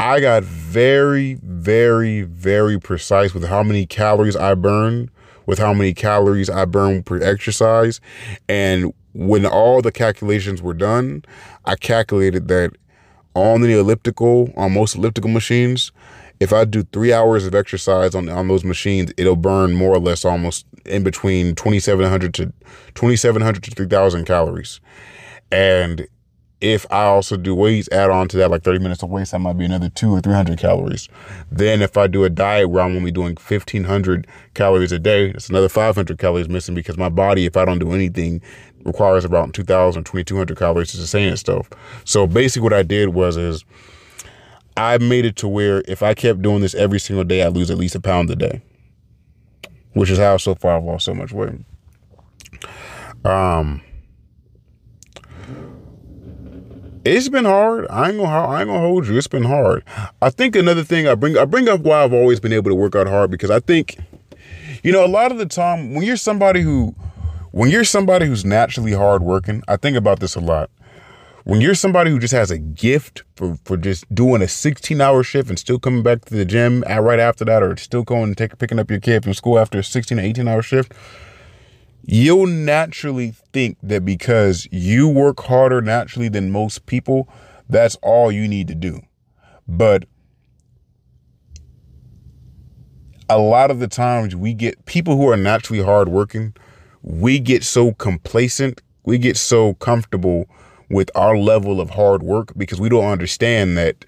I 0.02 0.20
got 0.20 0.44
very, 0.44 1.36
very, 1.44 2.24
very 2.24 2.80
precise 2.80 3.36
with 3.36 3.46
how 3.46 3.62
many 3.62 3.86
calories 3.86 4.36
I 4.36 4.56
burn, 4.56 5.12
with 5.46 5.60
how 5.60 5.76
many 5.76 5.94
calories 5.94 6.50
I 6.50 6.66
burn 6.66 7.04
per 7.04 7.22
exercise. 7.22 8.02
And 8.50 8.96
when 9.14 9.46
all 9.46 9.80
the 9.84 9.92
calculations 9.92 10.60
were 10.60 10.74
done, 10.74 11.24
I 11.66 11.76
calculated 11.76 12.48
that 12.48 12.72
on 13.36 13.62
the 13.62 13.78
elliptical, 13.78 14.52
on 14.58 14.74
most 14.74 14.96
elliptical 14.96 15.30
machines, 15.30 15.92
if 16.40 16.52
I 16.52 16.66
do 16.66 16.82
three 16.82 17.14
hours 17.14 17.46
of 17.46 17.54
exercise 17.54 18.16
on, 18.16 18.28
on 18.28 18.48
those 18.48 18.64
machines, 18.64 19.14
it'll 19.18 19.36
burn 19.36 19.74
more 19.74 19.94
or 19.94 20.00
less 20.00 20.26
almost 20.26 20.66
in 20.84 21.04
between 21.04 21.54
2,700 21.54 22.34
to 22.34 22.46
2,700 22.96 23.62
to 23.62 23.70
3,000 23.70 24.26
calories. 24.26 24.80
And 25.52 26.08
if 26.62 26.86
I 26.92 27.06
also 27.06 27.38
do 27.38 27.56
weights, 27.56 27.90
add 27.92 28.12
on 28.12 28.28
to 28.30 28.38
that 28.38 28.52
like 28.52 28.64
30 28.64 28.80
minutes 28.80 29.02
of 29.02 29.10
weights, 29.10 29.32
that 29.32 29.40
might 29.40 29.58
be 29.58 29.66
another 29.66 29.90
two 29.90 30.14
or 30.14 30.22
300 30.22 30.60
calories. 30.60 31.10
Then 31.52 31.82
if 31.82 31.98
I 31.98 32.06
do 32.06 32.24
a 32.24 32.30
diet 32.30 32.70
where 32.70 32.84
I'm 32.84 32.96
only 32.96 33.12
doing 33.12 33.36
1500 33.36 34.28
calories 34.54 34.92
a 34.92 35.00
day, 35.00 35.32
it's 35.32 35.50
another 35.50 35.68
500 35.68 36.20
calories 36.20 36.48
missing 36.48 36.76
because 36.76 36.98
my 36.98 37.10
body, 37.10 37.48
if 37.48 37.58
I 37.58 37.66
don't 37.66 37.80
do 37.80 37.92
anything, 37.92 38.42
requires 38.86 39.26
about 39.26 39.54
2000, 39.54 40.04
2200 40.04 40.58
calories 40.58 40.92
to 40.92 40.98
sustain 40.98 41.34
itself. 41.34 41.68
So 42.06 42.28
basically 42.28 42.64
what 42.64 42.74
I 42.74 42.84
did 42.84 43.10
was, 43.10 43.38
is 43.38 43.66
I 44.78 45.00
made 45.00 45.26
it 45.26 45.36
to 45.38 45.48
where 45.48 45.84
if 45.88 46.04
I 46.04 46.14
kept 46.14 46.44
doing 46.44 46.62
this 46.62 46.76
every 46.76 47.00
single 47.00 47.24
day, 47.24 47.42
I 47.44 47.48
lose 47.48 47.72
at 47.72 47.78
least 47.78 47.96
a 47.96 48.00
pound 48.00 48.30
a 48.30 48.36
day, 48.36 48.62
which 49.94 50.12
is 50.12 50.20
how 50.20 50.38
so 50.38 50.54
far 50.54 50.78
I've 50.78 50.84
lost 50.84 51.06
so 51.06 51.16
much 51.16 51.32
weight. 51.32 51.60
Um, 53.26 53.82
it's 57.04 57.30
been 57.30 57.46
hard. 57.46 57.88
I 57.90 58.10
ain't 58.10 58.18
gonna 58.18 58.30
I 58.30 58.62
ain't 58.62 58.68
gonna 58.68 58.80
hold 58.80 59.08
you. 59.08 59.18
It's 59.18 59.28
been 59.28 59.44
hard. 59.44 59.84
I 60.22 60.30
think 60.30 60.56
another 60.56 60.84
thing 60.84 61.08
I 61.08 61.16
bring 61.16 61.38
I 61.38 61.46
bring 61.46 61.68
up 61.68 61.82
why 61.82 62.04
I've 62.04 62.14
always 62.14 62.40
been 62.40 62.54
able 62.54 62.70
to 62.70 62.76
work 62.76 62.96
out 62.96 63.08
hard 63.08 63.32
because 63.32 63.50
I 63.50 63.60
think, 63.60 63.98
you 64.84 64.92
know, 64.92 65.06
a 65.06 65.08
lot 65.08 65.32
of 65.32 65.38
the 65.38 65.46
time 65.46 65.94
when 65.94 66.04
you're 66.04 66.18
somebody 66.18 66.62
who 66.62 66.96
when 67.52 67.70
you're 67.70 67.84
somebody 67.84 68.26
who's 68.26 68.46
naturally 68.46 68.94
hardworking, 68.94 69.64
I 69.68 69.78
think 69.78 69.98
about 69.98 70.20
this 70.20 70.36
a 70.36 70.40
lot. 70.40 70.70
When 71.44 71.60
you're 71.60 71.76
somebody 71.76 72.12
who 72.12 72.20
just 72.20 72.34
has 72.34 72.52
a 72.52 72.60
gift 72.60 73.24
for, 73.36 73.58
for 73.66 73.76
just 73.76 74.14
doing 74.14 74.44
a 74.44 74.48
16 74.48 75.02
hour 75.02 75.24
shift 75.24 75.50
and 75.50 75.58
still 75.58 75.80
coming 75.80 76.04
back 76.04 76.24
to 76.26 76.36
the 76.36 76.46
gym 76.46 76.82
right 76.82 77.20
after 77.20 77.44
that, 77.46 77.64
or 77.64 77.76
still 77.78 78.04
going 78.04 78.26
and 78.26 78.38
take, 78.38 78.58
picking 78.60 78.78
up 78.78 78.92
your 78.92 79.00
kid 79.00 79.24
from 79.24 79.34
school 79.34 79.58
after 79.58 79.80
a 79.80 79.84
16 79.84 80.20
or 80.20 80.22
18 80.22 80.48
hour 80.48 80.62
shift, 80.62 80.94
you'll 82.04 82.48
naturally 82.48 83.34
think 83.54 83.78
that 83.84 84.06
because 84.06 84.68
you 84.72 85.08
work 85.08 85.40
harder 85.42 85.82
naturally 85.82 86.30
than 86.30 86.52
most 86.52 86.86
people, 86.86 87.30
that's 87.70 87.96
all 88.02 88.32
you 88.32 88.48
need 88.48 88.68
to 88.68 88.76
do. 88.76 89.02
But 89.68 90.06
a 93.30 93.40
lot 93.40 93.72
of 93.72 93.80
the 93.80 93.88
times 93.88 94.36
we 94.36 94.54
get 94.54 94.86
people 94.86 95.16
who 95.16 95.30
are 95.30 95.38
naturally 95.38 95.84
hardworking, 95.84 96.54
we 97.02 97.40
get 97.40 97.64
so 97.64 97.94
complacent, 97.94 98.82
we 99.06 99.18
get 99.18 99.38
so 99.38 99.76
comfortable 99.76 100.50
with 100.90 101.10
our 101.16 101.38
level 101.38 101.80
of 101.80 101.92
hard 101.92 102.22
work 102.22 102.52
because 102.58 102.80
we 102.80 102.90
don't 102.90 103.06
understand 103.06 103.78
that 103.78 104.04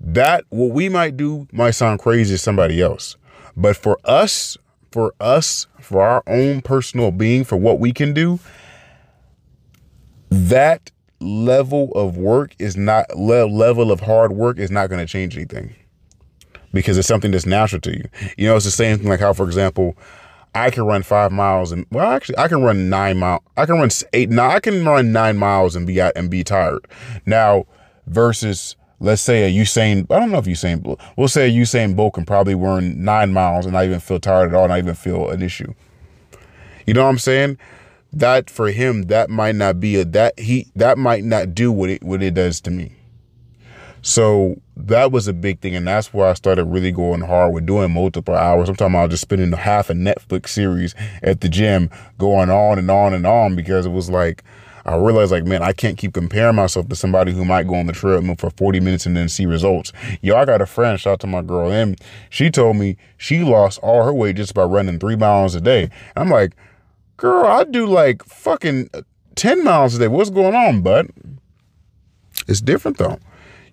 that 0.00 0.44
what 0.48 0.70
we 0.70 0.88
might 0.88 1.16
do 1.16 1.46
might 1.52 1.72
sound 1.72 1.98
crazy 1.98 2.34
to 2.34 2.38
somebody 2.38 2.80
else. 2.80 3.16
But 3.56 3.76
for 3.76 3.98
us, 4.04 4.56
for 4.90 5.14
us, 5.20 5.66
for 5.80 6.02
our 6.02 6.22
own 6.26 6.62
personal 6.62 7.10
being, 7.10 7.44
for 7.44 7.56
what 7.56 7.78
we 7.78 7.92
can 7.92 8.12
do, 8.12 8.38
that 10.30 10.90
level 11.20 11.92
of 11.92 12.16
work 12.16 12.54
is 12.58 12.76
not 12.76 13.16
le- 13.16 13.46
level 13.46 13.92
of 13.92 14.00
hard 14.00 14.32
work 14.32 14.58
is 14.58 14.70
not 14.70 14.88
going 14.88 15.04
to 15.04 15.10
change 15.10 15.36
anything 15.36 15.74
because 16.72 16.96
it's 16.96 17.08
something 17.08 17.30
that's 17.30 17.46
natural 17.46 17.80
to 17.82 17.96
you. 17.96 18.04
You 18.36 18.46
know, 18.46 18.56
it's 18.56 18.64
the 18.64 18.70
same 18.70 18.98
thing 18.98 19.08
like 19.08 19.20
how, 19.20 19.32
for 19.32 19.44
example, 19.44 19.96
I 20.54 20.70
can 20.70 20.84
run 20.84 21.02
five 21.02 21.30
miles 21.30 21.72
and 21.72 21.86
well, 21.90 22.10
actually, 22.10 22.38
I 22.38 22.48
can 22.48 22.62
run 22.62 22.88
nine 22.88 23.18
mile. 23.18 23.42
I 23.56 23.66
can 23.66 23.76
run 23.76 23.90
eight. 24.12 24.30
Nine, 24.30 24.50
I 24.50 24.60
can 24.60 24.84
run 24.84 25.12
nine 25.12 25.36
miles 25.36 25.76
and 25.76 25.86
be 25.86 26.00
and 26.00 26.30
be 26.30 26.42
tired. 26.42 26.86
Now, 27.26 27.66
versus 28.06 28.76
let's 29.00 29.22
say 29.22 29.44
a 29.44 29.62
Usain. 29.62 30.06
I 30.10 30.20
don't 30.20 30.30
know 30.30 30.38
if 30.38 30.44
Usain. 30.44 30.98
We'll 31.16 31.28
say 31.28 31.48
a 31.48 31.52
Usain 31.52 31.96
Bolt 31.96 32.14
can 32.14 32.24
probably 32.24 32.54
run 32.54 33.02
nine 33.02 33.32
miles 33.32 33.66
and 33.66 33.72
not 33.72 33.84
even 33.84 34.00
feel 34.00 34.20
tired 34.20 34.50
at 34.50 34.54
all, 34.54 34.68
not 34.68 34.78
even 34.78 34.94
feel 34.94 35.30
an 35.30 35.42
issue. 35.42 35.74
You 36.86 36.94
know 36.94 37.04
what 37.04 37.10
I'm 37.10 37.18
saying? 37.18 37.58
That 38.12 38.50
for 38.50 38.70
him, 38.70 39.04
that 39.04 39.30
might 39.30 39.54
not 39.54 39.80
be 39.80 39.96
a 39.96 40.04
that 40.04 40.38
he 40.38 40.66
that 40.76 40.98
might 40.98 41.24
not 41.24 41.54
do 41.54 41.72
what 41.72 41.90
it 41.90 42.02
what 42.02 42.22
it 42.22 42.34
does 42.34 42.60
to 42.62 42.70
me. 42.70 42.96
So 44.02 44.60
that 44.76 45.12
was 45.12 45.28
a 45.28 45.32
big 45.32 45.60
thing. 45.60 45.74
And 45.74 45.86
that's 45.86 46.12
where 46.12 46.28
I 46.28 46.34
started 46.34 46.64
really 46.64 46.92
going 46.92 47.20
hard 47.20 47.52
with 47.52 47.66
doing 47.66 47.92
multiple 47.92 48.34
hours. 48.34 48.66
Sometimes 48.66 48.94
I 48.94 49.02
was 49.02 49.10
just 49.10 49.22
spending 49.22 49.52
half 49.52 49.90
a 49.90 49.92
Netflix 49.92 50.48
series 50.48 50.94
at 51.22 51.40
the 51.40 51.48
gym 51.48 51.90
going 52.18 52.50
on 52.50 52.78
and 52.78 52.90
on 52.90 53.12
and 53.12 53.26
on 53.26 53.56
because 53.56 53.86
it 53.86 53.90
was 53.90 54.08
like, 54.10 54.42
I 54.84 54.96
realized 54.96 55.32
like, 55.32 55.44
man, 55.44 55.62
I 55.62 55.72
can't 55.72 55.98
keep 55.98 56.14
comparing 56.14 56.56
myself 56.56 56.88
to 56.88 56.96
somebody 56.96 57.32
who 57.32 57.44
might 57.44 57.66
go 57.66 57.74
on 57.74 57.86
the 57.86 57.92
treadmill 57.92 58.36
for 58.36 58.50
40 58.50 58.80
minutes 58.80 59.06
and 59.06 59.16
then 59.16 59.28
see 59.28 59.46
results. 59.46 59.92
Yo, 60.22 60.36
I 60.36 60.44
got 60.44 60.60
a 60.60 60.66
friend, 60.66 60.98
shout 60.98 61.14
out 61.14 61.20
to 61.20 61.26
my 61.26 61.42
girl, 61.42 61.70
and 61.70 62.00
she 62.30 62.50
told 62.50 62.76
me 62.76 62.96
she 63.16 63.44
lost 63.44 63.78
all 63.82 64.04
her 64.04 64.12
weight 64.12 64.36
just 64.36 64.54
by 64.54 64.62
running 64.64 64.98
three 64.98 65.16
miles 65.16 65.54
a 65.54 65.60
day. 65.60 65.90
I'm 66.16 66.30
like, 66.30 66.52
girl, 67.16 67.46
I 67.46 67.64
do 67.64 67.86
like 67.86 68.24
fucking 68.24 68.90
10 69.34 69.64
miles 69.64 69.94
a 69.94 69.98
day. 69.98 70.08
What's 70.08 70.30
going 70.30 70.54
on, 70.54 70.82
bud? 70.82 71.10
It's 72.48 72.60
different 72.60 72.98
though. 72.98 73.18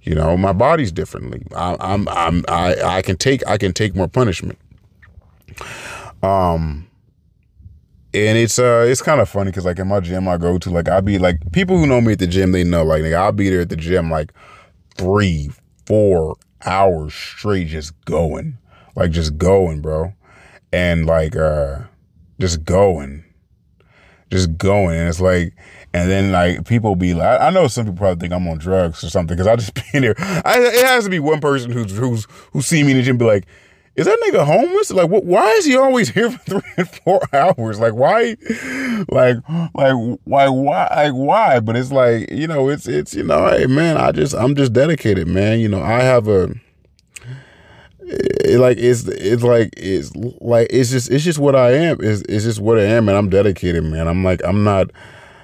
You 0.03 0.15
know, 0.15 0.37
my 0.37 0.53
body's 0.53 0.91
differently. 0.91 1.43
I, 1.55 1.75
I'm 1.79 2.07
I'm 2.07 2.45
I 2.47 2.75
I 2.81 3.01
can 3.01 3.17
take 3.17 3.45
I 3.45 3.57
can 3.57 3.73
take 3.73 3.93
more 3.93 4.07
punishment. 4.07 4.57
Um, 6.23 6.86
and 8.13 8.37
it's 8.37 8.57
uh 8.59 8.85
it's 8.87 9.01
kind 9.01 9.21
of 9.21 9.29
funny 9.29 9.51
because 9.51 9.65
like 9.65 9.79
in 9.79 9.87
my 9.87 9.99
gym 9.99 10.27
I 10.27 10.37
go 10.37 10.57
to 10.57 10.69
like 10.69 10.89
I'll 10.89 11.01
be 11.01 11.19
like 11.19 11.51
people 11.51 11.77
who 11.77 11.87
know 11.87 12.01
me 12.01 12.13
at 12.13 12.19
the 12.19 12.27
gym 12.27 12.51
they 12.51 12.63
know 12.63 12.83
like, 12.83 13.03
I'll 13.13 13.31
be 13.31 13.49
there 13.49 13.61
at 13.61 13.69
the 13.69 13.75
gym 13.75 14.09
like 14.09 14.33
three 14.95 15.51
four 15.85 16.37
hours 16.65 17.13
straight 17.13 17.67
just 17.67 17.93
going 18.05 18.57
like 18.95 19.11
just 19.11 19.37
going 19.37 19.81
bro 19.81 20.13
and 20.71 21.05
like 21.05 21.35
uh 21.35 21.79
just 22.39 22.63
going 22.63 23.23
just 24.29 24.57
going 24.57 24.97
and 24.97 25.07
it's 25.07 25.21
like 25.21 25.53
and 25.97 26.11
then 26.11 26.31
like 26.31 26.65
people 26.67 26.95
be 26.95 27.13
like, 27.13 27.41
I 27.41 27.49
know 27.49 27.67
some 27.67 27.85
people 27.85 27.97
probably 27.97 28.19
think 28.19 28.33
I'm 28.33 28.47
on 28.47 28.57
drugs 28.57 29.03
or 29.03 29.09
something 29.09 29.35
because 29.35 29.47
I 29.47 29.55
just 29.55 29.73
been 29.91 30.03
there. 30.03 30.15
I, 30.17 30.59
it 30.59 30.85
has 30.85 31.05
to 31.05 31.09
be 31.09 31.19
one 31.19 31.39
person 31.39 31.71
who's 31.71 31.97
who's 31.97 32.27
who 32.51 32.61
see 32.61 32.83
me 32.83 32.91
in 32.91 32.97
the 32.97 33.03
gym 33.03 33.17
be 33.17 33.25
like, 33.25 33.47
is 33.97 34.05
that 34.05 34.19
nigga 34.27 34.45
homeless? 34.45 34.91
Like, 34.91 35.09
what? 35.09 35.25
Why 35.25 35.49
is 35.53 35.65
he 35.65 35.75
always 35.75 36.09
here 36.13 36.29
for 36.29 36.37
three 36.37 36.71
and 36.77 36.89
four 36.89 37.21
hours? 37.33 37.79
Like, 37.79 37.93
why? 37.93 38.37
Like, 39.09 39.37
like, 39.73 40.17
why? 40.23 40.47
Why? 40.47 40.87
Like, 40.95 41.13
why? 41.13 41.59
But 41.59 41.75
it's 41.75 41.91
like, 41.91 42.31
you 42.31 42.47
know, 42.47 42.69
it's 42.69 42.87
it's 42.87 43.15
you 43.15 43.23
know, 43.23 43.49
hey 43.49 43.65
man, 43.65 43.97
I 43.97 44.11
just 44.11 44.35
I'm 44.35 44.55
just 44.55 44.71
dedicated, 44.71 45.27
man. 45.27 45.59
You 45.59 45.67
know, 45.67 45.81
I 45.81 46.01
have 46.01 46.27
a. 46.27 46.53
It, 48.09 48.59
like 48.59 48.77
it's 48.77 49.05
it's 49.05 49.43
like 49.43 49.73
it's 49.75 50.15
like 50.15 50.67
it's 50.69 50.91
just 50.91 51.11
it's 51.11 51.25
just 51.25 51.39
what 51.39 51.55
I 51.55 51.71
am. 51.71 51.97
It's 51.99 52.21
it's 52.29 52.45
just 52.45 52.61
what 52.61 52.79
I 52.79 52.83
am, 52.83 53.09
and 53.09 53.17
I'm 53.17 53.29
dedicated, 53.29 53.83
man. 53.83 54.07
I'm 54.07 54.23
like 54.23 54.41
I'm 54.45 54.63
not 54.63 54.91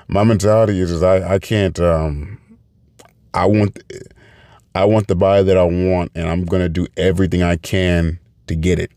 my 0.07 0.23
mentality 0.23 0.79
is, 0.79 0.91
is 0.91 1.03
I, 1.03 1.33
I 1.33 1.39
can't 1.39 1.77
um 1.79 2.39
I 3.33 3.45
want 3.47 3.81
I 4.75 4.85
want 4.85 5.07
the 5.07 5.15
buy 5.15 5.41
that 5.41 5.57
I 5.57 5.63
want 5.63 6.11
and 6.15 6.29
I'm 6.29 6.45
gonna 6.45 6.69
do 6.69 6.87
everything 6.95 7.41
I 7.43 7.57
can 7.57 8.19
to 8.53 8.59
get 8.59 8.79
it. 8.79 8.91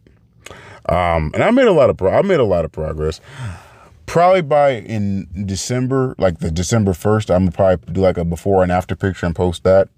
Um 0.88 1.32
and 1.34 1.42
I 1.42 1.50
made 1.50 1.66
a 1.66 1.72
lot 1.72 1.90
of 1.90 1.96
pro- 1.96 2.12
I 2.12 2.22
made 2.22 2.40
a 2.40 2.44
lot 2.44 2.64
of 2.64 2.72
progress. 2.72 3.20
Probably 4.06 4.42
by 4.42 4.70
in 4.70 5.26
December, 5.46 6.14
like 6.18 6.38
the 6.38 6.50
December 6.50 6.94
first, 6.94 7.30
I'm 7.30 7.46
gonna 7.46 7.52
probably 7.52 7.92
do 7.92 8.00
like 8.00 8.18
a 8.18 8.24
before 8.24 8.62
and 8.62 8.70
after 8.70 8.94
picture 8.94 9.26
and 9.26 9.34
post 9.34 9.64
that. 9.64 9.88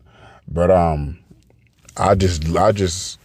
But 0.46 0.70
um 0.70 1.18
I 1.96 2.14
just 2.14 2.48
I 2.56 2.72
just 2.72 3.18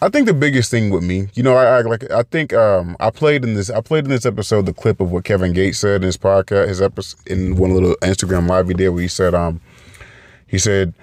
I 0.00 0.08
think 0.08 0.26
the 0.26 0.34
biggest 0.34 0.70
thing 0.70 0.90
with 0.90 1.02
me, 1.02 1.26
you 1.34 1.42
know, 1.42 1.56
I, 1.56 1.78
I, 1.78 1.80
like 1.80 2.08
I 2.12 2.22
think 2.22 2.52
um, 2.52 2.96
I 3.00 3.10
played 3.10 3.42
in 3.42 3.54
this 3.54 3.68
I 3.68 3.80
played 3.80 4.04
in 4.04 4.10
this 4.10 4.24
episode 4.24 4.66
the 4.66 4.72
clip 4.72 5.00
of 5.00 5.10
what 5.10 5.24
Kevin 5.24 5.52
Gates 5.52 5.78
said 5.78 6.02
in 6.02 6.06
his 6.06 6.16
podcast, 6.16 6.68
his 6.68 6.80
episode 6.80 7.18
in 7.26 7.56
one 7.56 7.74
little 7.74 7.96
Instagram 7.96 8.48
live 8.48 8.68
he 8.68 8.74
did 8.74 8.90
where 8.90 9.02
he 9.02 9.08
said 9.08 9.34
um 9.34 9.60
he 10.48 10.58
said, 10.58 10.94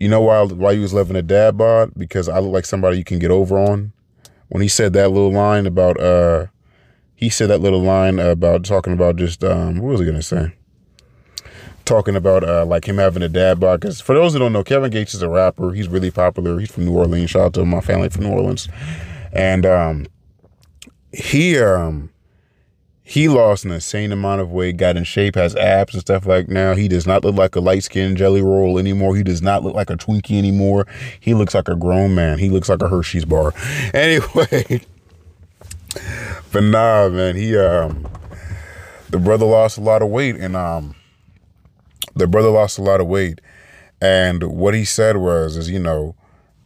you 0.00 0.08
know 0.08 0.20
why 0.20 0.42
why 0.42 0.72
you 0.72 0.80
was 0.80 0.92
living 0.92 1.14
a 1.14 1.22
dad 1.22 1.56
bod 1.56 1.92
because 1.96 2.28
I 2.28 2.40
look 2.40 2.52
like 2.52 2.64
somebody 2.64 2.98
you 2.98 3.04
can 3.04 3.20
get 3.20 3.30
over 3.30 3.56
on. 3.56 3.92
When 4.48 4.62
he 4.62 4.68
said 4.68 4.92
that 4.94 5.10
little 5.10 5.32
line 5.32 5.66
about 5.66 6.00
uh 6.00 6.46
he 7.14 7.28
said 7.28 7.50
that 7.50 7.60
little 7.60 7.82
line 7.82 8.18
about 8.18 8.64
talking 8.64 8.92
about 8.92 9.16
just 9.16 9.44
um 9.44 9.78
what 9.78 9.92
was 9.92 10.00
he 10.00 10.06
gonna 10.06 10.22
say? 10.22 10.54
talking 11.90 12.14
about 12.14 12.44
uh, 12.44 12.64
like 12.64 12.84
him 12.84 12.98
having 12.98 13.22
a 13.22 13.28
dad 13.28 13.58
bod. 13.58 13.80
Because 13.80 14.00
for 14.00 14.14
those 14.14 14.32
who 14.32 14.38
don't 14.38 14.52
know, 14.52 14.62
Kevin 14.62 14.90
Gates 14.90 15.12
is 15.12 15.22
a 15.22 15.28
rapper. 15.28 15.72
He's 15.72 15.88
really 15.88 16.12
popular. 16.12 16.58
He's 16.58 16.70
from 16.70 16.84
New 16.84 16.96
Orleans. 16.96 17.30
Shout 17.30 17.42
out 17.42 17.54
to 17.54 17.64
my 17.64 17.80
family 17.80 18.08
from 18.08 18.24
New 18.24 18.30
Orleans. 18.30 18.68
And 19.32 19.66
um, 19.66 20.06
he 21.12 21.58
um, 21.58 22.10
he 23.10 23.26
lost 23.26 23.64
an 23.64 23.72
insane 23.72 24.12
amount 24.12 24.40
of 24.40 24.52
weight, 24.52 24.76
got 24.76 24.96
in 24.96 25.02
shape, 25.02 25.34
has 25.34 25.56
abs 25.56 25.94
and 25.94 26.00
stuff 26.00 26.26
like 26.26 26.46
now. 26.46 26.76
He 26.76 26.86
does 26.86 27.08
not 27.08 27.24
look 27.24 27.34
like 27.34 27.56
a 27.56 27.60
light 27.60 27.82
skinned 27.82 28.16
jelly 28.16 28.40
roll 28.40 28.78
anymore. 28.78 29.16
He 29.16 29.24
does 29.24 29.42
not 29.42 29.64
look 29.64 29.74
like 29.74 29.90
a 29.90 29.96
Twinkie 29.96 30.38
anymore. 30.38 30.86
He 31.18 31.34
looks 31.34 31.52
like 31.52 31.66
a 31.66 31.74
grown 31.74 32.14
man. 32.14 32.38
He 32.38 32.50
looks 32.50 32.68
like 32.68 32.80
a 32.82 32.88
Hershey's 32.88 33.24
bar. 33.24 33.52
Anyway, 33.92 34.82
but 36.52 36.62
nah, 36.62 37.08
man, 37.08 37.34
he 37.34 37.56
um, 37.56 38.06
the 39.08 39.18
brother 39.18 39.44
lost 39.44 39.76
a 39.76 39.80
lot 39.80 40.02
of 40.02 40.08
weight 40.08 40.36
and 40.36 40.54
um 40.54 40.94
the 42.14 42.28
brother 42.28 42.50
lost 42.50 42.78
a 42.78 42.82
lot 42.82 43.00
of 43.00 43.08
weight. 43.08 43.40
And 44.00 44.44
what 44.44 44.72
he 44.72 44.84
said 44.84 45.16
was, 45.16 45.56
is, 45.56 45.68
you 45.68 45.80
know, 45.80 46.14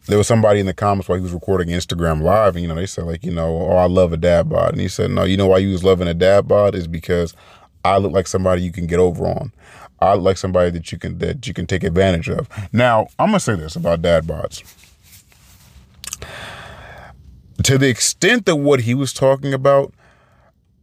there 0.07 0.17
was 0.17 0.27
somebody 0.27 0.59
in 0.59 0.65
the 0.65 0.73
comments 0.73 1.09
while 1.09 1.17
he 1.17 1.23
was 1.23 1.33
recording 1.33 1.69
Instagram 1.69 2.21
live, 2.21 2.55
and 2.55 2.61
you 2.61 2.67
know, 2.67 2.75
they 2.75 2.85
said, 2.85 3.05
like, 3.05 3.23
you 3.23 3.31
know, 3.31 3.57
oh, 3.57 3.77
I 3.77 3.87
love 3.87 4.13
a 4.13 4.17
dad 4.17 4.49
bod. 4.49 4.73
And 4.73 4.81
he 4.81 4.87
said, 4.87 5.11
No, 5.11 5.23
you 5.23 5.37
know 5.37 5.47
why 5.47 5.57
you 5.57 5.71
was 5.71 5.83
loving 5.83 6.07
a 6.07 6.13
dad 6.13 6.47
bod 6.47 6.75
is 6.75 6.87
because 6.87 7.33
I 7.83 7.97
look 7.97 8.11
like 8.11 8.27
somebody 8.27 8.61
you 8.61 8.71
can 8.71 8.87
get 8.87 8.99
over 8.99 9.25
on. 9.25 9.51
I 9.99 10.13
look 10.15 10.23
like 10.23 10.37
somebody 10.37 10.69
that 10.71 10.91
you 10.91 10.97
can 10.97 11.17
that 11.19 11.47
you 11.47 11.53
can 11.53 11.65
take 11.65 11.83
advantage 11.83 12.29
of. 12.29 12.47
Now, 12.71 13.07
I'm 13.17 13.27
gonna 13.27 13.39
say 13.39 13.55
this 13.55 13.75
about 13.75 14.01
dad 14.01 14.25
bods. 14.25 14.63
To 17.63 17.77
the 17.77 17.87
extent 17.87 18.45
that 18.45 18.57
what 18.57 18.81
he 18.81 18.93
was 18.93 19.13
talking 19.13 19.53
about, 19.53 19.93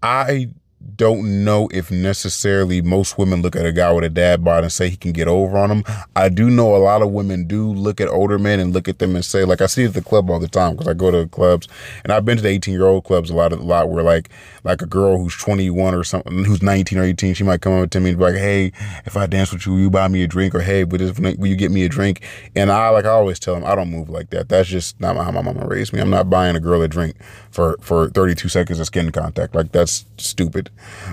I 0.03 0.49
don't 0.97 1.45
know 1.45 1.69
if 1.73 1.91
necessarily 1.91 2.83
most 2.83 3.19
women 3.19 3.43
look 3.43 3.57
at 3.57 3.67
a 3.67 3.73
guy 3.73 3.93
with 3.93 4.05
a 4.05 4.09
dad 4.09 4.45
bod 4.45 4.63
and 4.63 4.73
say 4.73 4.89
he 4.89 4.97
can 4.97 5.13
get 5.13 5.29
over 5.29 5.57
on 5.57 5.69
them. 5.69 5.85
I 6.15 6.29
do 6.29 6.51
know 6.51 6.75
a 6.75 6.79
lot 6.79 7.03
of 7.03 7.11
women 7.11 7.47
do 7.47 7.73
look 7.73 8.01
at 8.01 8.09
older 8.09 8.39
men 8.39 8.61
and 8.61 8.73
look 8.73 8.89
at 8.89 8.99
them 8.99 9.15
and 9.15 9.25
say, 9.25 9.45
like 9.45 9.61
I 9.61 9.67
see 9.67 9.85
at 9.85 9.95
the 9.95 10.03
club 10.03 10.31
all 10.31 10.39
the 10.39 10.49
time 10.49 10.73
because 10.73 10.89
I 10.89 10.95
go 10.95 11.11
to 11.11 11.29
clubs 11.29 11.69
and 12.05 12.13
I've 12.13 12.25
been 12.25 12.37
to 12.37 12.43
the 12.43 12.49
18 12.49 12.75
year 12.75 12.87
old 12.87 13.05
clubs 13.05 13.31
a 13.31 13.35
lot, 13.35 13.53
a 13.53 13.57
lot 13.57 13.89
where 13.89 14.03
like 14.03 14.29
like 14.65 14.83
a 14.83 14.87
girl 14.87 15.19
who's 15.19 15.37
21 15.37 15.95
or 15.95 16.05
something, 16.05 16.45
who's 16.45 16.63
19 16.63 16.99
or 16.99 17.03
18, 17.05 17.35
she 17.35 17.45
might 17.45 17.61
come 17.61 17.73
up 17.73 17.91
to 17.91 18.01
me 18.01 18.11
and 18.11 18.19
be 18.19 18.25
like, 18.25 18.35
hey, 18.35 18.73
if 19.05 19.17
I 19.17 19.27
dance 19.27 19.53
with 19.53 19.67
you, 19.67 19.73
will 19.73 19.81
you 19.81 19.91
buy 19.91 20.09
me 20.09 20.23
a 20.23 20.27
drink? 20.27 20.55
Or 20.55 20.61
hey, 20.61 20.85
will 20.85 21.47
you 21.47 21.57
get 21.57 21.71
me 21.71 21.85
a 21.85 21.89
drink? 21.89 22.23
And 22.55 22.71
I 22.71 22.91
like 22.91 23.05
I 23.05 23.11
always 23.11 23.39
tell 23.39 23.55
them, 23.55 23.65
I 23.65 23.75
don't 23.75 23.91
move 23.91 24.09
like 24.09 24.31
that. 24.31 24.49
That's 24.49 24.69
just 24.69 25.01
not 25.01 25.17
how 25.17 25.31
my 25.31 25.43
mama 25.43 25.67
raised 25.67 25.93
me. 25.93 26.01
I'm 26.01 26.11
not 26.11 26.31
buying 26.31 26.57
a 26.57 26.61
girl 26.61 26.83
a 26.83 26.89
drink 26.89 27.17
for 27.51 27.77
for 27.81 28.09
32 28.11 28.49
seconds 28.49 28.81
of 28.81 28.87
skin 28.87 29.11
contact. 29.13 29.55
Like 29.55 29.73
that's 29.73 30.05
stupid. 30.17 30.71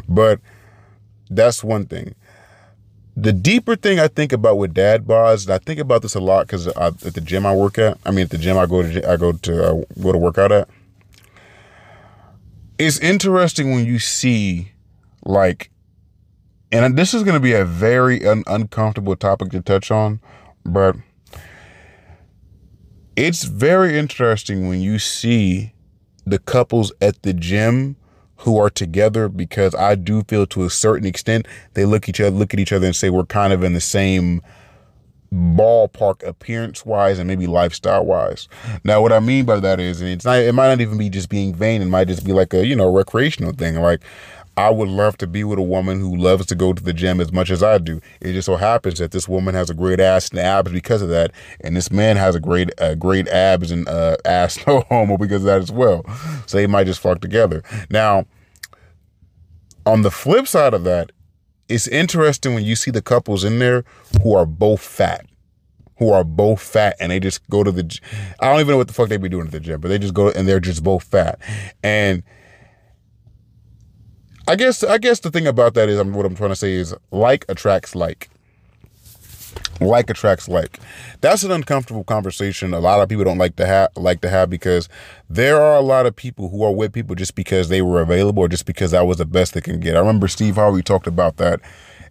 But 0.08 0.40
that's 1.30 1.64
one 1.64 1.86
thing. 1.86 2.16
The 3.16 3.34
deeper 3.34 3.76
thing 3.76 4.00
I 4.00 4.08
think 4.08 4.32
about 4.32 4.58
with 4.58 4.74
dad 4.74 5.06
bods, 5.06 5.46
and 5.46 5.54
I 5.54 5.58
think 5.58 5.80
about 5.80 6.02
this 6.02 6.16
a 6.16 6.22
lot 6.22 6.48
because 6.48 6.68
at 6.68 7.00
the 7.00 7.22
gym 7.22 7.46
I 7.46 7.54
work 7.54 7.78
at, 7.78 7.98
I 8.06 8.12
mean 8.12 8.22
at 8.22 8.30
the 8.30 8.38
gym 8.38 8.58
I 8.58 8.66
go 8.66 8.82
to, 8.82 9.10
I 9.12 9.18
go 9.18 9.34
to 9.34 9.64
uh, 9.64 9.84
go 10.02 10.12
to 10.12 10.18
work 10.18 10.38
out 10.38 10.52
at. 10.52 10.70
It's 12.78 12.98
interesting 13.00 13.72
when 13.72 13.86
you 13.86 14.00
see, 14.00 14.72
like, 15.26 15.70
and 16.72 16.98
this 16.98 17.14
is 17.14 17.24
going 17.24 17.34
to 17.34 17.42
be 17.42 17.52
a 17.52 17.66
very 17.66 18.26
un- 18.26 18.46
uncomfortable 18.48 19.18
topic 19.18 19.50
to 19.52 19.62
touch 19.62 19.92
on, 19.92 20.22
but 20.64 20.96
it's 23.18 23.44
very 23.44 24.00
interesting 24.00 24.70
when 24.70 24.80
you 24.80 24.98
see 24.98 25.74
the 26.26 26.40
couples 26.40 26.94
at 27.02 27.22
the 27.24 27.34
gym 27.34 27.98
who 28.40 28.58
are 28.58 28.70
together 28.70 29.28
because 29.30 29.76
I 29.76 29.96
do 29.96 30.24
feel 30.24 30.46
to 30.48 30.64
a 30.64 30.70
certain 30.70 31.06
extent 31.06 31.48
they 31.74 31.86
look 31.86 32.08
each 32.08 32.22
other 32.22 32.32
look 32.32 32.54
at 32.54 32.60
each 32.60 32.72
other 32.72 32.86
and 32.86 32.96
say 32.96 33.10
we're 33.10 33.26
kind 33.26 33.54
of 33.54 33.64
in 33.64 33.74
the 33.74 33.82
same 33.82 34.42
ballpark 35.32 36.26
appearance 36.28 36.86
wise 36.86 37.20
and 37.20 37.28
maybe 37.28 37.46
lifestyle 37.46 38.04
wise. 38.04 38.48
Now 38.84 39.02
what 39.02 39.14
I 39.14 39.20
mean 39.20 39.46
by 39.46 39.60
that 39.60 39.80
is 39.80 40.02
it's 40.02 40.26
not 40.26 40.40
it 40.40 40.54
might 40.54 40.70
not 40.70 40.82
even 40.82 40.98
be 40.98 41.10
just 41.10 41.30
being 41.30 41.54
vain, 41.54 41.82
it 41.82 41.86
might 41.86 42.08
just 42.08 42.26
be 42.26 42.34
like 42.34 42.54
a, 42.54 42.66
you 42.66 42.76
know, 42.76 42.92
recreational 42.92 43.54
thing. 43.54 43.76
Like 43.76 44.02
I 44.60 44.70
would 44.70 44.90
love 44.90 45.18
to 45.20 45.28
be 45.28 45.46
with 45.46 45.58
a 45.58 45.62
woman 45.64 46.02
who 46.02 46.14
loves 46.14 46.46
to 46.48 46.56
go 46.56 46.74
to 46.74 46.84
the 46.84 46.92
gym 46.92 47.22
as 47.22 47.32
much 47.32 47.50
as 47.50 47.64
I 47.64 47.78
do. 47.78 48.02
It 48.20 48.34
just 48.34 48.46
so 48.48 48.58
happens 48.58 49.00
that 49.00 49.12
this 49.12 49.26
woman 49.26 49.56
has 49.56 49.70
a 49.70 49.74
great 49.74 50.02
ass 50.02 50.32
and 50.32 50.40
abs 50.40 50.70
because 50.74 51.02
of 51.02 51.08
that, 51.08 51.32
and 51.62 51.78
this 51.78 51.90
man 51.90 52.18
has 52.18 52.36
a 52.36 52.42
great 52.42 52.70
uh, 52.78 52.96
great 52.96 53.30
abs 53.30 53.72
and 53.72 53.88
uh, 53.88 54.18
ass 54.26 54.60
no 54.68 54.82
homo 54.90 55.16
because 55.16 55.44
of 55.44 55.46
that 55.46 55.62
as 55.62 55.72
well. 55.72 56.04
So 56.46 56.58
they 56.58 56.68
might 56.68 56.88
just 56.88 57.00
fuck 57.00 57.22
together. 57.22 57.64
Now, 57.90 58.26
on 59.86 60.02
the 60.02 60.12
flip 60.12 60.46
side 60.46 60.74
of 60.74 60.84
that, 60.84 61.14
it's 61.70 61.88
interesting 61.88 62.54
when 62.54 62.66
you 62.66 62.76
see 62.76 62.92
the 62.92 63.02
couples 63.02 63.46
in 63.46 63.60
there 63.60 63.86
who 64.22 64.36
are 64.36 64.46
both 64.46 64.82
fat 64.82 65.26
who 66.00 66.12
are 66.12 66.24
both 66.24 66.62
fat 66.62 66.96
and 67.02 67.12
they 67.12 67.20
just 67.20 67.48
go 67.50 67.62
to 67.62 67.72
the 67.74 68.00
I 68.40 68.48
don't 68.48 68.62
even 68.62 68.72
know 68.72 68.78
what 68.78 68.88
the 68.88 68.94
fuck 68.94 69.10
they 69.10 69.18
be 69.18 69.28
doing 69.30 69.48
at 69.48 69.52
the 69.52 69.60
gym, 69.60 69.82
but 69.82 69.90
they 69.90 70.00
just 70.00 70.14
go 70.14 70.32
and 70.32 70.48
they're 70.48 70.62
just 70.62 70.82
both 70.82 71.04
fat. 71.04 71.40
And 71.84 72.24
I 74.50 74.56
guess 74.56 74.84
I 74.84 74.98
guess 74.98 75.20
the 75.20 75.30
thing 75.30 75.46
about 75.46 75.76
that 75.76 75.90
is 75.90 76.04
what 76.04 76.26
I'm 76.26 76.34
trying 76.34 76.50
to 76.50 76.56
say 76.56 76.74
is 76.74 76.96
like 77.12 77.46
attracts 77.48 77.94
like. 77.94 78.32
Like 79.80 80.10
attracts 80.10 80.50
like. 80.50 80.80
That's 81.22 81.44
an 81.44 81.52
uncomfortable 81.52 82.04
conversation. 82.04 82.74
A 82.74 82.80
lot 82.80 83.00
of 83.00 83.10
people 83.10 83.24
don't 83.24 83.38
like 83.38 83.58
to 83.58 83.68
have 83.68 83.90
like 83.96 84.22
to 84.22 84.30
have 84.30 84.50
because 84.50 84.90
there 85.30 85.62
are 85.62 85.76
a 85.76 85.82
lot 85.82 86.08
of 86.08 86.16
people 86.16 86.50
who 86.50 86.64
are 86.64 86.72
with 86.74 86.94
people 86.94 87.16
just 87.16 87.36
because 87.36 87.70
they 87.70 87.84
were 87.84 88.02
available 88.02 88.42
or 88.42 88.48
just 88.48 88.66
because 88.66 88.90
that 88.90 89.06
was 89.06 89.18
the 89.18 89.26
best 89.26 89.54
they 89.54 89.62
can 89.62 89.80
get. 89.80 89.96
I 89.96 90.00
remember 90.00 90.28
Steve 90.28 90.56
Harvey 90.56 90.82
talked 90.82 91.06
about 91.06 91.38
that 91.38 91.62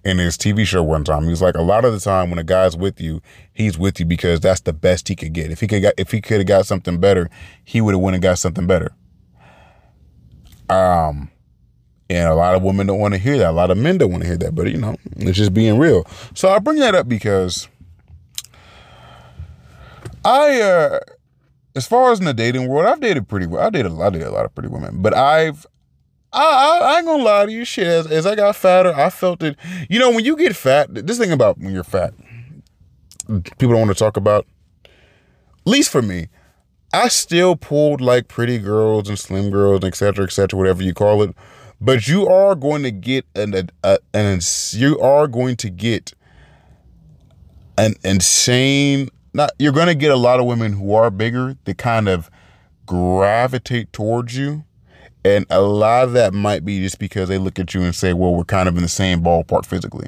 in 0.05 0.19
his 0.19 0.39
TV 0.39 0.65
show 0.65 0.85
one 0.85 1.03
time. 1.03 1.25
He 1.25 1.31
was 1.31 1.43
like, 1.43 1.57
a 1.57 1.63
lot 1.63 1.85
of 1.85 1.93
the 1.93 1.99
time 1.99 2.31
when 2.31 2.39
a 2.39 2.45
guy's 2.45 2.77
with 2.77 3.01
you, 3.01 3.21
he's 3.53 3.77
with 3.77 3.99
you 3.99 4.07
because 4.07 4.39
that's 4.39 4.61
the 4.61 4.73
best 4.73 5.09
he 5.09 5.17
could 5.17 5.33
get. 5.33 5.51
If 5.51 5.59
he 5.59 5.67
could 5.67 5.83
got, 5.83 5.95
if 5.99 6.13
he 6.13 6.21
could 6.21 6.39
have 6.39 6.47
got 6.47 6.67
something 6.67 7.01
better, 7.01 7.29
he 7.65 7.81
would 7.81 7.95
have 7.95 8.01
went 8.01 8.15
and 8.15 8.23
got 8.23 8.39
something 8.39 8.69
better. 8.69 8.93
Um, 10.71 11.33
and 12.11 12.29
a 12.29 12.35
lot 12.35 12.55
of 12.55 12.63
women 12.63 12.87
don't 12.87 12.99
want 12.99 13.15
to 13.15 13.19
hear 13.19 13.39
that. 13.39 13.51
A 13.51 13.53
lot 13.53 13.71
of 13.71 13.79
men 13.79 13.99
don't 13.99 14.11
want 14.11 14.23
to 14.23 14.29
hear 14.29 14.39
that. 14.39 14.55
But 14.55 14.71
you 14.71 14.79
know, 14.79 14.97
it's 15.17 15.37
just 15.37 15.53
being 15.53 15.79
real. 15.79 16.07
So 16.35 16.49
I 16.49 16.59
bring 16.59 16.79
that 16.79 16.95
up 16.95 17.09
because 17.09 17.69
I, 20.25 20.61
uh, 20.61 20.99
as 21.77 21.87
far 21.87 22.13
as 22.13 22.19
in 22.19 22.25
the 22.25 22.35
dating 22.35 22.69
world, 22.69 22.87
I've 22.87 23.01
dated 23.01 23.29
pretty 23.29 23.47
well. 23.47 23.67
I 23.67 23.71
dated, 23.71 23.93
I 23.93 24.11
dated 24.11 24.27
a 24.27 24.33
lot 24.33 24.45
of 24.45 24.55
pretty 24.55 24.69
women, 24.69 25.03
but 25.03 25.15
I've, 25.15 25.67
I, 26.33 26.43
I, 26.43 26.79
I, 26.79 26.97
ain't 26.99 27.07
gonna 27.07 27.23
lie 27.23 27.47
to 27.47 27.53
you, 27.53 27.65
shit. 27.65 27.87
As, 27.87 28.07
as 28.07 28.27
I 28.27 28.35
got 28.35 28.57
fatter, 28.57 28.93
I 28.95 29.11
felt 29.11 29.43
it. 29.43 29.57
You 29.89 29.99
know, 29.99 30.11
when 30.11 30.25
you 30.25 30.37
get 30.37 30.57
fat, 30.57 30.89
this 30.93 31.19
thing 31.19 31.33
about 31.33 31.59
when 31.59 31.73
you're 31.73 31.85
fat, 31.85 32.15
people 33.27 33.69
don't 33.69 33.87
want 33.87 33.91
to 33.91 33.95
talk 33.95 34.17
about. 34.17 34.47
At 34.85 34.91
least 35.67 35.91
for 35.91 36.03
me, 36.03 36.29
I 36.93 37.09
still 37.09 37.57
pulled 37.57 38.01
like 38.01 38.29
pretty 38.29 38.59
girls 38.59 39.09
and 39.09 39.19
slim 39.19 39.51
girls, 39.51 39.85
etc., 39.85 40.25
etc., 40.25 40.59
whatever 40.59 40.83
you 40.83 40.95
call 40.95 41.23
it. 41.23 41.35
But 41.81 42.09
you 42.09 42.27
are 42.27 42.55
going 42.55 42.83
to 42.83 42.91
get 42.91 43.25
an, 43.35 43.71
a, 43.85 43.99
an 44.13 44.41
you 44.73 44.99
are 45.01 45.29
going 45.29 45.57
to 45.57 45.71
get 45.71 46.13
an 47.77 47.95
insane. 48.05 49.09
Not 49.33 49.53
you're 49.59 49.73
going 49.73 49.87
to 49.87 49.95
get 49.95 50.11
a 50.11 50.17
lot 50.17 50.41
of 50.41 50.47
women 50.47 50.73
who 50.73 50.95
are 50.95 51.11
bigger 51.11 51.57
that 51.65 51.79
kind 51.79 52.09
of 52.09 52.31
gravitate 52.87 53.93
towards 53.93 54.37
you. 54.37 54.65
And 55.25 55.47
a 55.51 55.61
lot 55.61 56.05
of 56.05 56.13
that 56.15 56.33
might 56.33 56.65
be 56.65 56.81
just 56.81 56.99
because 56.99 57.29
they 57.29 57.39
look 57.39 57.59
at 57.59 57.75
you 57.75 57.83
and 57.83 57.95
say, 57.95 58.13
well, 58.13 58.35
we're 58.35 58.45
kind 58.45 58.69
of 58.69 58.77
in 58.77 58.83
the 58.83 58.89
same 58.89 59.23
ballpark 59.23 59.67
physically. 59.67 60.07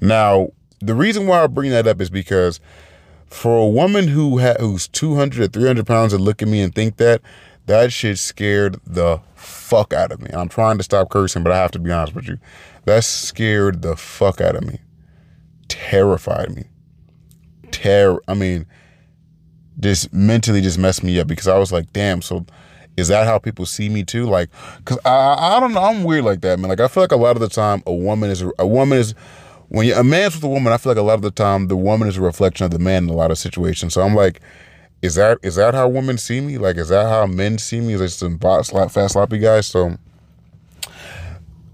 Now, 0.00 0.48
the 0.80 0.94
reason 0.94 1.26
why 1.26 1.42
I 1.42 1.46
bring 1.46 1.70
that 1.70 1.86
up 1.86 2.00
is 2.00 2.10
because 2.10 2.60
for 3.26 3.58
a 3.58 3.68
woman 3.68 4.08
who 4.08 4.38
ha- 4.38 4.56
who's 4.60 4.88
200 4.88 5.42
or 5.42 5.48
300 5.48 5.86
pounds 5.86 6.12
to 6.12 6.18
look 6.18 6.42
at 6.42 6.48
me 6.48 6.60
and 6.60 6.74
think 6.74 6.96
that, 6.96 7.20
that 7.66 7.92
shit 7.92 8.18
scared 8.18 8.80
the 8.86 9.20
fuck 9.34 9.92
out 9.92 10.12
of 10.12 10.20
me. 10.20 10.30
I'm 10.32 10.48
trying 10.48 10.78
to 10.78 10.84
stop 10.84 11.10
cursing, 11.10 11.42
but 11.42 11.52
I 11.52 11.58
have 11.58 11.70
to 11.72 11.78
be 11.78 11.90
honest 11.90 12.14
with 12.14 12.28
you. 12.28 12.38
That 12.84 13.04
scared 13.04 13.82
the 13.82 13.96
fuck 13.96 14.40
out 14.40 14.56
of 14.56 14.64
me. 14.64 14.78
Terrified 15.68 16.54
me. 16.54 16.64
Terror. 17.70 18.22
I 18.28 18.34
mean, 18.34 18.66
just 19.80 20.12
mentally 20.12 20.60
just 20.60 20.78
messed 20.78 21.02
me 21.02 21.18
up 21.18 21.26
because 21.26 21.48
I 21.48 21.58
was 21.58 21.72
like, 21.72 21.92
damn, 21.92 22.22
so 22.22 22.46
is 22.96 23.08
that 23.08 23.26
how 23.26 23.38
people 23.38 23.66
see 23.66 23.88
me 23.88 24.04
too? 24.04 24.26
Like, 24.26 24.50
cause 24.84 24.98
I, 25.04 25.56
I 25.56 25.60
don't 25.60 25.72
know, 25.72 25.82
I'm 25.82 26.04
weird 26.04 26.24
like 26.24 26.42
that, 26.42 26.58
man. 26.58 26.68
Like, 26.68 26.80
I 26.80 26.88
feel 26.88 27.02
like 27.02 27.12
a 27.12 27.16
lot 27.16 27.36
of 27.36 27.40
the 27.40 27.48
time 27.48 27.82
a 27.86 27.94
woman 27.94 28.30
is, 28.30 28.44
a 28.58 28.66
woman 28.66 28.98
is, 28.98 29.14
when 29.68 29.86
you, 29.86 29.94
a 29.94 30.04
man's 30.04 30.34
with 30.34 30.44
a 30.44 30.48
woman, 30.48 30.72
I 30.72 30.76
feel 30.76 30.90
like 30.90 30.98
a 30.98 31.02
lot 31.02 31.14
of 31.14 31.22
the 31.22 31.30
time 31.30 31.68
the 31.68 31.76
woman 31.76 32.06
is 32.06 32.16
a 32.16 32.20
reflection 32.20 32.64
of 32.64 32.70
the 32.70 32.78
man 32.78 33.04
in 33.04 33.10
a 33.10 33.14
lot 33.14 33.30
of 33.30 33.38
situations. 33.38 33.94
So 33.94 34.02
I'm 34.02 34.14
like, 34.14 34.40
is 35.04 35.16
that 35.16 35.38
is 35.42 35.56
that 35.56 35.74
how 35.74 35.86
women 35.86 36.16
see 36.16 36.40
me? 36.40 36.56
Like, 36.56 36.76
is 36.78 36.88
that 36.88 37.06
how 37.06 37.26
men 37.26 37.58
see 37.58 37.78
me? 37.78 37.92
Is 37.92 38.00
it 38.00 38.08
some 38.08 38.38
bot 38.38 38.64
slap 38.64 38.90
fast 38.90 39.12
sloppy 39.12 39.38
guys? 39.38 39.66
So 39.66 39.98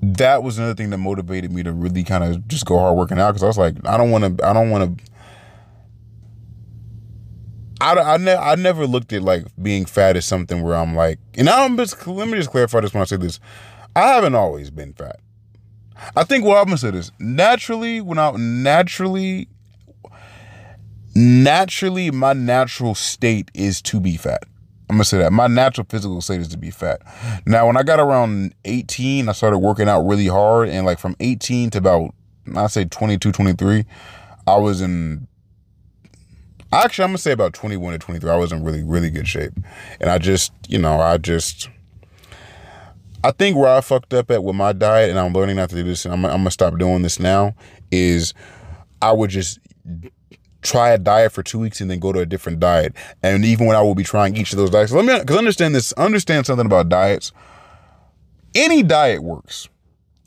that 0.02 0.42
was 0.42 0.58
another 0.58 0.74
thing 0.74 0.90
that 0.90 0.98
motivated 0.98 1.52
me 1.52 1.62
to 1.62 1.72
really 1.72 2.02
kind 2.02 2.24
of 2.24 2.48
just 2.48 2.66
go 2.66 2.76
hard 2.76 2.96
working 2.96 3.20
out 3.20 3.30
because 3.30 3.44
I 3.44 3.46
was 3.46 3.56
like, 3.56 3.76
I 3.86 3.96
don't 3.96 4.10
want 4.10 4.38
to, 4.38 4.44
I 4.44 4.52
don't 4.52 4.70
want 4.70 4.98
to. 4.98 5.04
I, 7.80 7.94
I, 7.94 8.16
ne- 8.16 8.34
I 8.34 8.56
never 8.56 8.84
looked 8.84 9.12
at 9.12 9.22
like 9.22 9.44
being 9.62 9.84
fat 9.84 10.16
as 10.16 10.26
something 10.26 10.62
where 10.62 10.74
I'm 10.74 10.96
like, 10.96 11.20
and 11.34 11.48
I'm 11.48 11.76
just, 11.76 12.04
let 12.08 12.26
me 12.26 12.36
just 12.36 12.50
clarify 12.50 12.80
this 12.80 12.92
when 12.92 13.00
I 13.00 13.04
say 13.04 13.16
this. 13.16 13.38
I 13.94 14.08
haven't 14.08 14.34
always 14.34 14.70
been 14.70 14.92
fat. 14.92 15.20
I 16.16 16.24
think 16.24 16.44
what 16.44 16.58
I'm 16.58 16.64
gonna 16.64 16.78
say 16.78 16.88
is 16.88 17.12
naturally, 17.20 18.00
when 18.00 18.18
I 18.18 18.32
naturally 18.32 19.48
naturally 21.14 22.10
my 22.10 22.32
natural 22.32 22.94
state 22.94 23.50
is 23.54 23.82
to 23.82 24.00
be 24.00 24.16
fat. 24.16 24.44
I'm 24.90 24.96
gonna 24.96 25.04
say 25.04 25.18
that. 25.18 25.32
My 25.32 25.46
natural 25.46 25.86
physical 25.88 26.20
state 26.20 26.40
is 26.40 26.48
to 26.48 26.58
be 26.58 26.70
fat. 26.70 27.00
Now, 27.46 27.68
when 27.68 27.76
I 27.76 27.84
got 27.84 28.00
around 28.00 28.54
18, 28.64 29.28
I 29.28 29.32
started 29.32 29.58
working 29.58 29.88
out 29.88 30.02
really 30.02 30.26
hard. 30.26 30.68
And 30.68 30.84
like 30.84 30.98
from 30.98 31.14
18 31.20 31.70
to 31.70 31.78
about, 31.78 32.12
I'd 32.56 32.72
say 32.72 32.84
22, 32.86 33.30
23, 33.30 33.84
I 34.48 34.56
was 34.56 34.80
in, 34.80 35.28
actually, 36.72 37.04
I'm 37.04 37.10
gonna 37.10 37.18
say 37.18 37.30
about 37.30 37.52
21 37.52 37.92
to 37.92 37.98
23, 38.00 38.30
I 38.30 38.36
was 38.36 38.50
in 38.50 38.64
really, 38.64 38.82
really 38.82 39.10
good 39.10 39.28
shape. 39.28 39.52
And 40.00 40.10
I 40.10 40.18
just, 40.18 40.52
you 40.66 40.78
know, 40.78 41.00
I 41.00 41.18
just, 41.18 41.70
I 43.22 43.30
think 43.30 43.56
where 43.56 43.68
I 43.68 43.80
fucked 43.82 44.12
up 44.12 44.28
at 44.32 44.42
with 44.42 44.56
my 44.56 44.72
diet, 44.72 45.10
and 45.10 45.20
I'm 45.20 45.32
learning 45.32 45.54
not 45.54 45.68
to 45.70 45.76
do 45.76 45.84
this, 45.84 46.04
and 46.04 46.12
I'm, 46.12 46.24
I'm 46.24 46.38
gonna 46.38 46.50
stop 46.50 46.76
doing 46.78 47.02
this 47.02 47.20
now, 47.20 47.54
is 47.92 48.34
I 49.00 49.12
would 49.12 49.30
just 49.30 49.60
try 50.62 50.90
a 50.90 50.98
diet 50.98 51.32
for 51.32 51.42
two 51.42 51.58
weeks 51.58 51.80
and 51.80 51.90
then 51.90 51.98
go 51.98 52.12
to 52.12 52.20
a 52.20 52.26
different 52.26 52.60
diet. 52.60 52.94
And 53.22 53.44
even 53.44 53.66
when 53.66 53.76
I 53.76 53.82
will 53.82 53.94
be 53.94 54.04
trying 54.04 54.36
each 54.36 54.52
of 54.52 54.58
those 54.58 54.70
diets, 54.70 54.92
let 54.92 55.04
me 55.04 55.18
because 55.18 55.36
understand 55.36 55.74
this, 55.74 55.92
understand 55.92 56.46
something 56.46 56.66
about 56.66 56.88
diets. 56.88 57.32
Any 58.54 58.82
diet 58.82 59.22
works. 59.22 59.68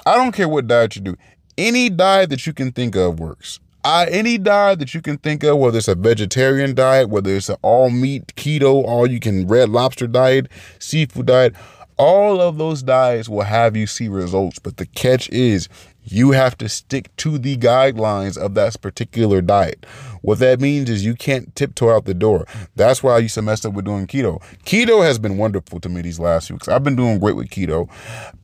I 0.06 0.16
don't 0.16 0.32
care 0.32 0.50
what 0.50 0.68
diet 0.68 0.96
you 0.96 1.02
do. 1.02 1.16
Any 1.58 1.90
diet 1.90 2.30
that 2.30 2.48
you 2.48 2.54
can 2.54 2.72
think 2.72 2.96
of 2.96 3.20
works. 3.20 3.60
I, 3.86 4.06
any 4.08 4.38
diet 4.38 4.80
that 4.80 4.94
you 4.94 5.02
can 5.02 5.18
think 5.18 5.44
of, 5.44 5.58
whether 5.58 5.78
it's 5.78 5.90
a 5.90 5.96
vegetarian 5.96 6.74
diet, 6.74 7.10
whether 7.10 7.36
it's 7.36 7.50
an 7.50 7.58
all 7.62 7.90
meat 7.90 8.28
keto, 8.36 8.86
all 8.86 9.06
you 9.06 9.20
can 9.20 9.46
red 9.46 9.70
lobster 9.70 10.08
diet, 10.08 10.48
seafood 10.80 11.26
diet, 11.26 11.54
all 11.98 12.40
of 12.40 12.58
those 12.58 12.82
diets 12.82 13.28
will 13.28 13.42
have 13.42 13.76
you 13.76 13.86
see 13.86 14.08
results. 14.08 14.58
But 14.58 14.78
the 14.78 14.86
catch 14.86 15.30
is 15.30 15.68
you 16.04 16.32
have 16.32 16.58
to 16.60 16.70
stick 16.70 17.16
to 17.18 17.38
the 17.38 17.58
guidelines 17.58 18.38
of 18.38 18.54
that 18.56 18.80
particular 18.82 19.42
diet. 19.42 19.86
What 20.24 20.40
that 20.40 20.62
means 20.62 20.90
is 20.90 21.04
you 21.06 21.16
can't 21.16 21.54
tiptoe 21.54 21.94
out 21.94 22.06
the 22.06 22.14
door. 22.14 22.48
That's 22.78 23.04
why 23.04 23.16
I 23.16 23.18
used 23.20 23.36
to 23.36 23.42
mess 23.42 23.66
up 23.66 23.74
with 23.74 23.84
doing 23.84 24.08
keto. 24.08 24.42
Keto 24.66 25.04
has 25.04 25.20
been 25.20 25.38
wonderful 25.38 25.82
to 25.82 25.90
me 25.90 26.02
these 26.02 26.18
last 26.18 26.48
few 26.48 26.56
weeks. 26.56 26.70
I've 26.70 26.84
been 26.84 26.96
doing 26.96 27.20
great 27.20 27.36
with 27.36 27.50
keto. 27.50 27.90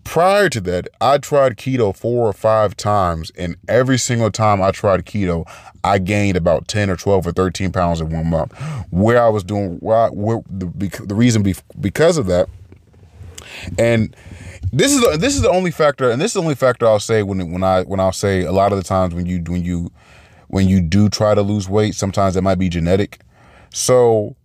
Prior 0.03 0.49
to 0.49 0.59
that, 0.61 0.89
I 0.99 1.19
tried 1.19 1.55
keto 1.55 1.95
four 1.95 2.27
or 2.27 2.33
five 2.33 2.75
times, 2.75 3.31
and 3.37 3.55
every 3.69 3.97
single 3.97 4.29
time 4.29 4.61
I 4.61 4.71
tried 4.71 5.05
keto, 5.05 5.49
I 5.81 5.99
gained 5.99 6.35
about 6.35 6.67
10 6.67 6.89
or 6.89 6.97
12 6.97 7.27
or 7.27 7.31
13 7.31 7.71
pounds 7.71 8.01
in 8.01 8.09
one 8.09 8.27
month. 8.27 8.51
Where 8.89 9.23
I 9.23 9.29
was 9.29 9.45
doing, 9.45 9.77
where, 9.77 10.09
where 10.09 10.41
the, 10.49 10.89
the 11.05 11.15
reason 11.15 11.43
be, 11.43 11.55
because 11.79 12.17
of 12.17 12.25
that, 12.25 12.49
and 13.77 14.13
this 14.73 14.93
is 14.93 14.99
the, 14.99 15.17
this 15.17 15.35
is 15.35 15.41
the 15.41 15.49
only 15.49 15.71
factor, 15.71 16.11
and 16.11 16.21
this 16.21 16.31
is 16.31 16.33
the 16.33 16.41
only 16.41 16.55
factor 16.55 16.85
I'll 16.85 16.99
say 16.99 17.23
when 17.23 17.51
when 17.51 17.63
I 17.63 17.83
when 17.83 17.99
I'll 17.99 18.11
say 18.11 18.43
a 18.43 18.51
lot 18.51 18.71
of 18.71 18.77
the 18.77 18.83
times 18.83 19.15
when 19.15 19.25
you 19.25 19.41
when 19.47 19.63
you 19.63 19.91
when 20.49 20.67
you 20.67 20.81
do 20.81 21.09
try 21.09 21.33
to 21.33 21.41
lose 21.41 21.67
weight, 21.67 21.95
sometimes 21.95 22.35
it 22.35 22.41
might 22.41 22.59
be 22.59 22.69
genetic. 22.69 23.21
So 23.71 24.35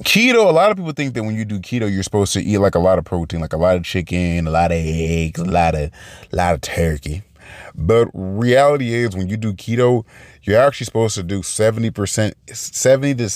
keto, 0.00 0.48
a 0.48 0.52
lot 0.52 0.70
of 0.70 0.76
people 0.76 0.92
think 0.92 1.14
that 1.14 1.22
when 1.22 1.34
you 1.34 1.44
do 1.44 1.60
keto, 1.60 1.92
you're 1.92 2.02
supposed 2.02 2.32
to 2.34 2.42
eat 2.42 2.58
like 2.58 2.74
a 2.74 2.80
lot 2.80 2.98
of 2.98 3.04
protein, 3.04 3.40
like 3.40 3.52
a 3.52 3.58
lot 3.58 3.76
of 3.76 3.84
chicken, 3.84 4.46
a 4.46 4.50
lot 4.50 4.72
of 4.72 4.78
eggs, 4.78 5.40
a 5.40 5.44
lot 5.44 5.74
of 5.74 5.90
a 6.32 6.36
lot 6.36 6.54
of 6.54 6.60
turkey. 6.60 7.22
But 7.74 8.08
reality 8.12 8.94
is 8.94 9.14
when 9.14 9.28
you 9.28 9.36
do 9.36 9.52
keto, 9.52 10.04
you're 10.42 10.60
actually 10.60 10.86
supposed 10.86 11.14
to 11.14 11.22
do 11.22 11.40
70%, 11.40 12.34
70 12.52 13.14
to 13.14 13.28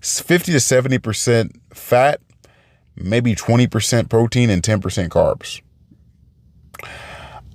50 0.00 0.52
to 0.52 0.58
70% 0.58 1.50
fat 1.72 2.20
maybe 2.96 3.34
20% 3.34 4.08
protein 4.08 4.50
and 4.50 4.62
10% 4.62 5.08
carbs. 5.08 5.60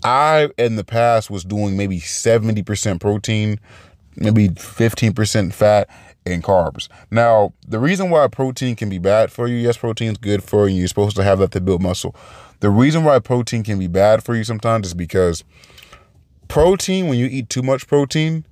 I, 0.03 0.49
in 0.57 0.75
the 0.75 0.83
past, 0.83 1.29
was 1.29 1.43
doing 1.43 1.75
maybe 1.77 1.99
70% 1.99 2.99
protein, 2.99 3.59
maybe 4.15 4.49
15% 4.49 5.53
fat 5.53 5.89
and 6.25 6.43
carbs. 6.43 6.87
Now, 7.11 7.53
the 7.67 7.79
reason 7.79 8.09
why 8.09 8.27
protein 8.27 8.75
can 8.75 8.89
be 8.89 8.97
bad 8.97 9.31
for 9.31 9.47
you, 9.47 9.55
yes, 9.55 9.77
protein 9.77 10.11
is 10.11 10.17
good 10.17 10.43
for 10.43 10.67
you. 10.67 10.77
You're 10.79 10.87
supposed 10.87 11.15
to 11.15 11.23
have 11.23 11.39
that 11.39 11.51
to 11.51 11.61
build 11.61 11.81
muscle. 11.81 12.15
The 12.59 12.69
reason 12.69 13.03
why 13.03 13.19
protein 13.19 13.63
can 13.63 13.79
be 13.79 13.87
bad 13.87 14.23
for 14.23 14.35
you 14.35 14.43
sometimes 14.43 14.87
is 14.87 14.93
because 14.93 15.43
protein, 16.47 17.07
when 17.07 17.17
you 17.17 17.25
eat 17.25 17.49
too 17.49 17.63
much 17.63 17.87
protein, 17.87 18.45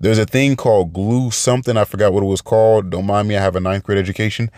there's 0.00 0.18
a 0.18 0.26
thing 0.26 0.56
called 0.56 0.92
glue 0.92 1.30
something. 1.30 1.76
I 1.76 1.84
forgot 1.84 2.12
what 2.12 2.22
it 2.22 2.26
was 2.26 2.42
called. 2.42 2.90
Don't 2.90 3.06
mind 3.06 3.28
me. 3.28 3.36
I 3.36 3.40
have 3.40 3.56
a 3.56 3.60
ninth 3.60 3.84
grade 3.84 3.98
education. 3.98 4.50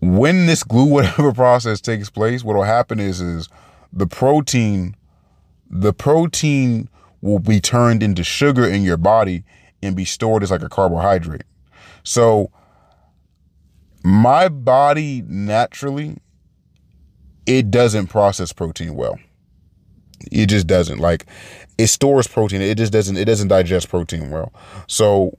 When 0.00 0.46
this 0.46 0.64
glue 0.64 0.84
whatever 0.92 1.32
process 1.32 1.80
takes 1.80 2.10
place, 2.10 2.42
what 2.42 2.56
will 2.56 2.62
happen 2.62 2.98
is 2.98 3.20
is 3.20 3.48
the 3.92 4.06
protein, 4.06 4.96
the 5.70 5.92
protein 5.92 6.88
will 7.20 7.38
be 7.38 7.60
turned 7.60 8.02
into 8.02 8.22
sugar 8.22 8.66
in 8.66 8.82
your 8.82 8.96
body 8.96 9.44
and 9.82 9.96
be 9.96 10.04
stored 10.04 10.42
as 10.42 10.50
like 10.50 10.62
a 10.62 10.68
carbohydrate. 10.68 11.44
So 12.02 12.50
my 14.02 14.48
body 14.48 15.22
naturally 15.26 16.16
it 17.46 17.70
doesn't 17.70 18.08
process 18.08 18.52
protein 18.52 18.96
well. 18.96 19.18
It 20.32 20.46
just 20.46 20.66
doesn't. 20.66 20.98
Like 20.98 21.26
it 21.78 21.86
stores 21.86 22.26
protein. 22.26 22.60
It 22.60 22.76
just 22.76 22.92
doesn't 22.92 23.16
it 23.16 23.24
doesn't 23.24 23.48
digest 23.48 23.88
protein 23.88 24.30
well. 24.30 24.52
So 24.86 25.36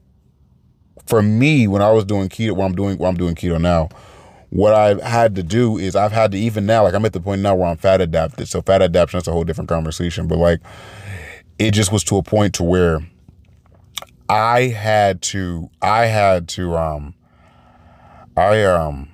for 1.06 1.22
me, 1.22 1.66
when 1.66 1.82
I 1.82 1.90
was 1.90 2.04
doing 2.04 2.28
keto, 2.28 2.52
what 2.52 2.66
I'm 2.66 2.74
doing 2.74 2.98
what 2.98 3.08
I'm 3.08 3.16
doing 3.16 3.34
keto 3.34 3.60
now, 3.60 3.88
what 4.50 4.72
I've 4.72 5.02
had 5.02 5.34
to 5.36 5.42
do 5.42 5.76
is 5.78 5.94
I've 5.94 6.12
had 6.12 6.32
to 6.32 6.38
even 6.38 6.66
now, 6.66 6.84
like 6.84 6.94
I'm 6.94 7.04
at 7.04 7.12
the 7.12 7.20
point 7.20 7.42
now 7.42 7.54
where 7.54 7.68
I'm 7.68 7.76
fat 7.76 8.00
adapted. 8.00 8.48
So 8.48 8.62
fat 8.62 8.82
adaptation 8.82 9.18
that's 9.18 9.28
a 9.28 9.32
whole 9.32 9.44
different 9.44 9.68
conversation. 9.68 10.26
But 10.26 10.38
like 10.38 10.60
it 11.58 11.72
just 11.72 11.92
was 11.92 12.04
to 12.04 12.16
a 12.16 12.22
point 12.22 12.54
to 12.54 12.64
where 12.64 13.00
I 14.28 14.62
had 14.62 15.22
to 15.22 15.70
I 15.82 16.06
had 16.06 16.48
to 16.50 16.76
um 16.76 17.14
I 18.36 18.64
um 18.64 19.08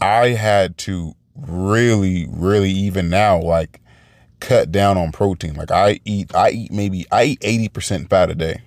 I 0.00 0.28
had 0.28 0.78
to 0.78 1.14
really 1.34 2.26
really 2.30 2.70
even 2.70 3.08
now 3.08 3.40
like 3.40 3.80
cut 4.40 4.70
down 4.70 4.96
on 4.96 5.10
protein. 5.10 5.54
Like 5.54 5.70
I 5.70 6.00
eat, 6.04 6.34
I 6.34 6.50
eat 6.50 6.72
maybe 6.72 7.06
I 7.10 7.24
eat 7.24 7.38
eighty 7.42 7.68
percent 7.68 8.10
fat 8.10 8.30
a 8.30 8.34
day. 8.34 8.62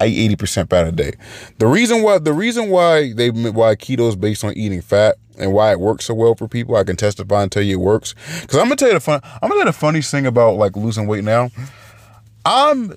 I 0.00 0.06
eat 0.06 0.24
eighty 0.24 0.36
percent 0.36 0.70
fat 0.70 0.86
a 0.86 0.92
day. 0.92 1.12
The 1.58 1.66
reason 1.66 2.02
why 2.02 2.18
the 2.18 2.32
reason 2.32 2.70
why 2.70 3.12
they 3.12 3.30
why 3.30 3.74
keto 3.74 4.08
is 4.08 4.16
based 4.16 4.44
on 4.44 4.54
eating 4.54 4.80
fat 4.80 5.16
and 5.38 5.52
why 5.52 5.72
it 5.72 5.80
works 5.80 6.06
so 6.06 6.14
well 6.14 6.34
for 6.34 6.48
people, 6.48 6.76
I 6.76 6.84
can 6.84 6.96
testify 6.96 7.42
and 7.42 7.52
tell 7.52 7.62
you 7.62 7.74
it 7.74 7.82
works. 7.82 8.14
Because 8.40 8.58
I'm 8.58 8.64
gonna 8.64 8.76
tell 8.76 8.88
you 8.88 8.94
the 8.94 9.00
fun. 9.00 9.20
I'm 9.24 9.48
gonna 9.48 9.54
tell 9.54 9.58
you 9.60 9.64
the 9.66 9.72
funniest 9.72 10.10
thing 10.10 10.26
about 10.26 10.56
like 10.56 10.76
losing 10.76 11.06
weight 11.06 11.24
now. 11.24 11.50
I'm 12.44 12.94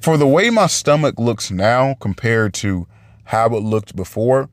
for 0.00 0.16
the 0.16 0.26
way 0.26 0.50
my 0.50 0.66
stomach 0.66 1.18
looks 1.18 1.50
now 1.50 1.94
compared 2.00 2.54
to 2.54 2.86
how 3.24 3.46
it 3.46 3.62
looked 3.62 3.96
before. 3.96 4.48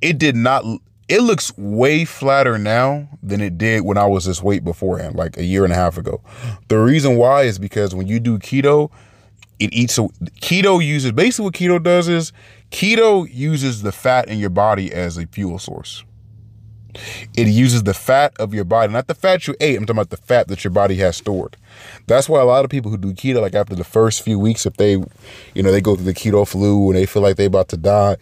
It 0.00 0.18
did 0.18 0.36
not 0.36 0.64
it 1.08 1.22
looks 1.22 1.56
way 1.56 2.04
flatter 2.04 2.58
now 2.58 3.08
than 3.22 3.40
it 3.40 3.56
did 3.56 3.82
when 3.82 3.96
I 3.96 4.06
was 4.06 4.26
this 4.26 4.42
weight 4.42 4.62
beforehand, 4.62 5.16
like 5.16 5.38
a 5.38 5.44
year 5.44 5.64
and 5.64 5.72
a 5.72 5.76
half 5.76 5.96
ago. 5.96 6.22
The 6.68 6.78
reason 6.78 7.16
why 7.16 7.42
is 7.42 7.58
because 7.58 7.94
when 7.94 8.06
you 8.06 8.20
do 8.20 8.38
keto, 8.38 8.90
it 9.58 9.72
eats 9.72 9.94
so 9.94 10.08
keto 10.40 10.84
uses 10.84 11.12
basically 11.12 11.44
what 11.46 11.54
keto 11.54 11.82
does 11.82 12.08
is 12.08 12.32
keto 12.70 13.28
uses 13.32 13.82
the 13.82 13.92
fat 13.92 14.28
in 14.28 14.38
your 14.38 14.50
body 14.50 14.92
as 14.92 15.16
a 15.16 15.26
fuel 15.26 15.58
source. 15.58 16.04
It 17.36 17.46
uses 17.46 17.84
the 17.84 17.94
fat 17.94 18.32
of 18.40 18.54
your 18.54 18.64
body, 18.64 18.92
not 18.92 19.06
the 19.06 19.14
fat 19.14 19.46
you 19.46 19.54
ate. 19.60 19.76
I'm 19.76 19.84
talking 19.84 19.98
about 19.98 20.10
the 20.10 20.16
fat 20.16 20.48
that 20.48 20.64
your 20.64 20.72
body 20.72 20.96
has 20.96 21.16
stored. 21.16 21.56
That's 22.06 22.28
why 22.28 22.40
a 22.40 22.44
lot 22.44 22.64
of 22.64 22.70
people 22.70 22.90
who 22.90 22.96
do 22.96 23.12
keto, 23.12 23.40
like 23.40 23.54
after 23.54 23.74
the 23.74 23.84
first 23.84 24.22
few 24.22 24.38
weeks, 24.38 24.66
if 24.66 24.76
they, 24.78 24.92
you 25.54 25.62
know, 25.62 25.70
they 25.70 25.80
go 25.80 25.94
through 25.94 26.06
the 26.06 26.14
keto 26.14 26.48
flu 26.48 26.88
and 26.88 26.96
they 26.96 27.06
feel 27.06 27.22
like 27.22 27.36
they 27.36 27.44
about 27.44 27.68
to 27.68 27.76
die, 27.76 28.16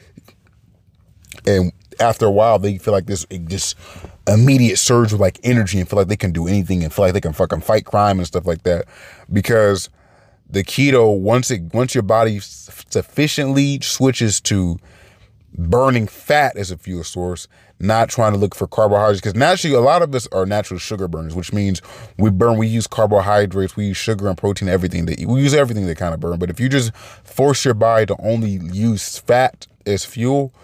and 1.46 1.72
after 2.01 2.27
a 2.27 2.31
while 2.31 2.59
they 2.59 2.77
feel 2.79 2.92
like 2.92 3.07
this 3.07 3.25
just 3.46 3.77
immediate 4.27 4.77
surge 4.79 5.12
of 5.12 5.20
like 5.20 5.38
energy 5.44 5.79
and 5.79 5.88
feel 5.88 5.99
like 5.99 6.09
they 6.09 6.16
can 6.16 6.33
do 6.33 6.46
anything 6.46 6.83
and 6.83 6.92
feel 6.92 7.05
like 7.05 7.14
they 7.14 7.20
can 7.20 7.33
fucking 7.33 7.61
fight 7.61 7.85
crime 7.85 8.18
and 8.18 8.27
stuff 8.27 8.46
like 8.46 8.62
that 8.64 8.85
because 9.33 9.88
the 10.48 10.62
keto 10.62 11.18
once 11.18 11.50
it 11.50 11.62
once 11.74 11.94
your 11.94 12.02
body 12.02 12.38
sufficiently 12.40 13.80
switches 13.80 14.40
to 14.40 14.78
burning 15.59 16.06
fat 16.06 16.56
as 16.56 16.70
a 16.70 16.76
fuel 16.76 17.02
source 17.02 17.48
not 17.78 18.09
trying 18.09 18.32
to 18.32 18.38
look 18.38 18.54
for 18.54 18.66
carbohydrates 18.66 19.20
because 19.20 19.35
naturally 19.35 19.74
a 19.74 19.80
lot 19.80 20.02
of 20.02 20.14
us 20.14 20.26
are 20.32 20.46
natural 20.46 20.78
sugar 20.78 21.09
burners 21.09 21.35
which 21.35 21.52
means 21.52 21.82
we 22.18 22.30
burn 22.30 22.56
we 22.59 22.66
use 22.66 22.87
carbohydrates 22.87 23.76
we 23.76 23.87
use 23.87 23.96
sugar 23.96 24.28
and 24.28 24.38
protein 24.38 24.68
everything 24.68 25.06
that 25.06 25.18
we 25.26 25.40
use 25.40 25.54
everything 25.54 25.87
that 25.87 25.96
kind 25.96 26.14
of 26.14 26.20
burn. 26.20 26.38
But 26.38 26.50
if 26.50 26.61
you 26.61 26.68
just 26.68 26.94
force 26.96 27.64
your 27.64 27.74
body 27.74 28.06
to 28.06 28.16
only 28.20 28.50
use 28.50 29.18
fat 29.18 29.66
as 29.85 30.04
fuel 30.04 30.54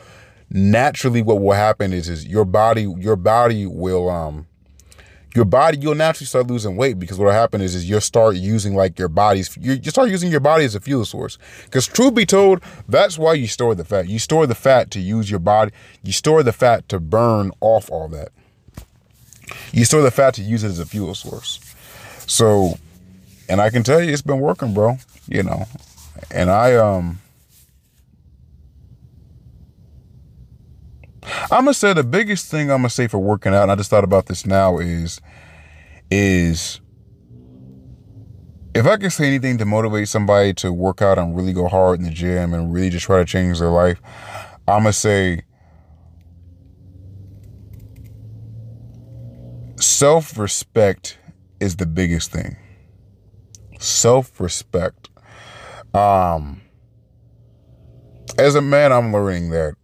naturally 0.50 1.22
what 1.22 1.40
will 1.40 1.52
happen 1.52 1.92
is 1.92 2.08
is 2.08 2.26
your 2.26 2.44
body 2.44 2.82
your 2.98 3.16
body 3.16 3.66
will 3.66 4.08
um 4.10 4.46
your 5.34 5.44
body 5.44 5.78
you'll 5.78 5.94
naturally 5.94 6.26
start 6.26 6.46
losing 6.46 6.76
weight 6.76 6.98
because 6.98 7.18
what 7.18 7.26
will 7.26 7.32
happen 7.32 7.60
is 7.60 7.74
is 7.74 7.88
you'll 7.88 8.00
start 8.00 8.36
using 8.36 8.74
like 8.74 8.98
your 8.98 9.08
body's 9.08 9.56
you 9.56 9.82
start 9.84 10.10
using 10.10 10.30
your 10.30 10.40
body 10.40 10.64
as 10.64 10.74
a 10.74 10.80
fuel 10.80 11.04
source. 11.04 11.38
Because 11.64 11.86
truth 11.86 12.14
be 12.14 12.26
told 12.26 12.62
that's 12.88 13.18
why 13.18 13.34
you 13.34 13.46
store 13.46 13.74
the 13.74 13.84
fat. 13.84 14.08
You 14.08 14.18
store 14.18 14.46
the 14.46 14.54
fat 14.54 14.90
to 14.92 15.00
use 15.00 15.30
your 15.30 15.40
body 15.40 15.72
you 16.02 16.12
store 16.12 16.42
the 16.42 16.52
fat 16.52 16.88
to 16.90 17.00
burn 17.00 17.52
off 17.60 17.90
all 17.90 18.08
that. 18.08 18.30
You 19.72 19.84
store 19.84 20.02
the 20.02 20.10
fat 20.10 20.34
to 20.34 20.42
use 20.42 20.64
it 20.64 20.68
as 20.68 20.78
a 20.78 20.86
fuel 20.86 21.14
source. 21.14 21.60
So 22.26 22.78
and 23.48 23.60
i 23.60 23.70
can 23.70 23.82
tell 23.82 24.00
you 24.00 24.12
it's 24.12 24.22
been 24.22 24.40
working 24.40 24.74
bro 24.74 24.98
you 25.28 25.42
know. 25.42 25.66
And 26.30 26.50
i 26.50 26.74
um 26.76 27.20
I'm 31.22 31.64
gonna 31.64 31.74
say 31.74 31.92
the 31.92 32.04
biggest 32.04 32.50
thing 32.50 32.70
I'm 32.70 32.78
gonna 32.78 32.90
say 32.90 33.06
for 33.06 33.18
working 33.18 33.54
out, 33.54 33.64
and 33.64 33.72
I 33.72 33.76
just 33.76 33.90
thought 33.90 34.04
about 34.04 34.26
this 34.26 34.44
now 34.44 34.78
is, 34.78 35.20
is 36.10 36.80
if 38.74 38.86
I 38.86 38.96
can 38.96 39.10
say 39.10 39.26
anything 39.26 39.58
to 39.58 39.64
motivate 39.64 40.08
somebody 40.08 40.54
to 40.54 40.72
work 40.72 41.02
out 41.02 41.18
and 41.18 41.36
really 41.36 41.52
go 41.52 41.68
hard 41.68 41.98
in 42.00 42.04
the 42.04 42.10
gym 42.10 42.54
and 42.54 42.72
really 42.72 42.90
just 42.90 43.06
try 43.06 43.18
to 43.18 43.24
change 43.24 43.58
their 43.58 43.68
life, 43.68 44.00
I'm 44.66 44.80
gonna 44.80 44.92
say 44.92 45.42
self 49.76 50.38
respect 50.38 51.18
is 51.60 51.76
the 51.76 51.86
biggest 51.86 52.32
thing. 52.32 52.56
Self 53.78 54.40
respect. 54.40 55.10
Um, 55.94 56.62
as 58.38 58.54
a 58.54 58.62
man, 58.62 58.92
I'm 58.92 59.12
learning 59.12 59.50
that 59.50 59.74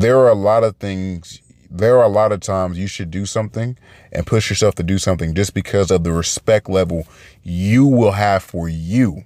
there 0.00 0.18
are 0.18 0.28
a 0.28 0.34
lot 0.34 0.64
of 0.64 0.76
things 0.76 1.40
there 1.70 1.98
are 1.98 2.04
a 2.04 2.08
lot 2.08 2.32
of 2.32 2.40
times 2.40 2.78
you 2.78 2.86
should 2.86 3.10
do 3.10 3.26
something 3.26 3.76
and 4.12 4.26
push 4.26 4.48
yourself 4.48 4.74
to 4.76 4.82
do 4.82 4.96
something 4.96 5.34
just 5.34 5.52
because 5.52 5.90
of 5.90 6.02
the 6.02 6.12
respect 6.12 6.68
level 6.68 7.06
you 7.42 7.86
will 7.86 8.12
have 8.12 8.42
for 8.42 8.68
you 8.68 9.24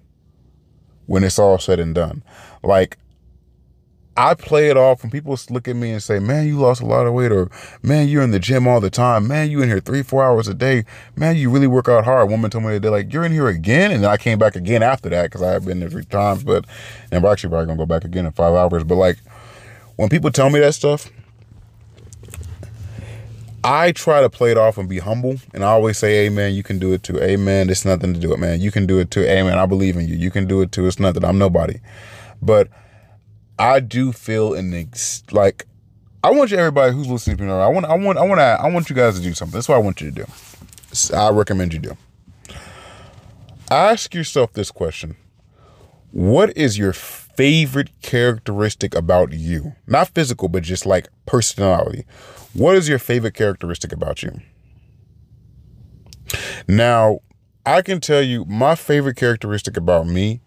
when 1.06 1.22
it's 1.22 1.38
all 1.38 1.58
said 1.58 1.78
and 1.78 1.94
done. 1.94 2.22
Like, 2.62 2.98
I 4.14 4.34
play 4.34 4.68
it 4.68 4.76
off 4.76 5.02
when 5.02 5.10
people 5.10 5.38
look 5.48 5.66
at 5.68 5.76
me 5.76 5.90
and 5.90 6.02
say, 6.02 6.18
Man, 6.18 6.46
you 6.46 6.58
lost 6.58 6.82
a 6.82 6.86
lot 6.86 7.06
of 7.06 7.14
weight, 7.14 7.32
or 7.32 7.50
Man, 7.82 8.08
you're 8.08 8.22
in 8.22 8.30
the 8.30 8.38
gym 8.38 8.68
all 8.68 8.80
the 8.80 8.90
time. 8.90 9.26
Man, 9.26 9.50
you 9.50 9.62
in 9.62 9.68
here 9.68 9.80
three, 9.80 10.02
four 10.02 10.22
hours 10.22 10.48
a 10.48 10.54
day. 10.54 10.84
Man, 11.16 11.36
you 11.36 11.48
really 11.48 11.66
work 11.66 11.88
out 11.88 12.04
hard. 12.04 12.22
A 12.22 12.30
woman 12.30 12.50
told 12.50 12.64
me 12.64 12.76
they're 12.78 12.90
like, 12.90 13.10
You're 13.10 13.24
in 13.24 13.32
here 13.32 13.48
again. 13.48 13.90
And 13.90 14.04
then 14.04 14.10
I 14.10 14.18
came 14.18 14.38
back 14.38 14.54
again 14.54 14.82
after 14.82 15.08
that 15.08 15.24
because 15.24 15.40
I 15.40 15.52
have 15.52 15.64
been 15.64 15.80
there 15.80 15.88
three 15.88 16.04
times, 16.04 16.44
but 16.44 16.66
and 17.10 17.22
we're 17.22 17.32
actually 17.32 17.50
probably 17.50 17.66
gonna 17.68 17.78
go 17.78 17.86
back 17.86 18.04
again 18.04 18.26
in 18.26 18.32
five 18.32 18.52
hours. 18.52 18.84
But 18.84 18.96
like, 18.96 19.16
when 19.96 20.08
people 20.08 20.30
tell 20.30 20.50
me 20.50 20.60
that 20.60 20.74
stuff, 20.74 21.10
I 23.64 23.92
try 23.92 24.20
to 24.20 24.28
play 24.28 24.50
it 24.50 24.58
off 24.58 24.76
and 24.76 24.88
be 24.88 24.98
humble. 24.98 25.36
And 25.54 25.64
I 25.64 25.68
always 25.68 25.98
say, 25.98 26.26
Amen, 26.26 26.54
you 26.54 26.62
can 26.62 26.78
do 26.78 26.92
it 26.92 27.02
too. 27.02 27.20
Amen, 27.20 27.70
it's 27.70 27.84
nothing 27.84 28.12
to 28.14 28.20
do 28.20 28.32
it, 28.32 28.38
man. 28.38 28.60
You 28.60 28.70
can 28.70 28.86
do 28.86 28.98
it 28.98 29.10
too. 29.10 29.22
Amen, 29.22 29.58
I 29.58 29.66
believe 29.66 29.96
in 29.96 30.08
you. 30.08 30.16
You 30.16 30.30
can 30.30 30.46
do 30.46 30.62
it 30.62 30.72
too. 30.72 30.86
It's 30.86 30.98
nothing. 30.98 31.24
I'm 31.24 31.38
nobody. 31.38 31.78
But 32.40 32.68
I 33.58 33.80
do 33.80 34.12
feel 34.12 34.54
in 34.54 34.74
ex- 34.74 35.22
like 35.30 35.66
I 36.24 36.30
want 36.30 36.50
you 36.50 36.56
everybody 36.56 36.92
who's 36.92 37.08
listening 37.08 37.36
to 37.36 37.44
me. 37.44 37.50
I 37.50 37.68
want 37.68 37.86
I 37.86 37.94
want 37.94 38.18
I 38.18 38.22
want 38.22 38.38
to 38.38 38.44
I 38.44 38.68
want 38.68 38.90
you 38.90 38.96
guys 38.96 39.16
to 39.16 39.22
do 39.22 39.34
something. 39.34 39.54
That's 39.54 39.68
what 39.68 39.76
I 39.76 39.78
want 39.78 40.00
you 40.00 40.10
to 40.10 40.24
do. 40.24 40.26
I 41.16 41.30
recommend 41.30 41.72
you 41.72 41.78
do. 41.78 41.96
Ask 43.70 44.14
yourself 44.14 44.52
this 44.52 44.70
question. 44.70 45.16
What 46.10 46.56
is 46.56 46.76
your 46.76 46.92
favorite 47.36 47.90
characteristic 48.02 48.94
about 48.94 49.32
you? 49.32 49.74
Not 49.86 50.08
physical, 50.08 50.48
but 50.48 50.62
just 50.62 50.86
like 50.86 51.08
personality. 51.26 52.04
What 52.54 52.76
is 52.76 52.88
your 52.88 52.98
favorite 52.98 53.34
characteristic 53.34 53.92
about 53.92 54.22
you? 54.22 54.40
Now, 56.68 57.20
I 57.64 57.82
can 57.82 58.00
tell 58.00 58.22
you 58.22 58.44
my 58.46 58.74
favorite 58.74 59.16
characteristic 59.16 59.76
about 59.76 60.06
me 60.06 60.40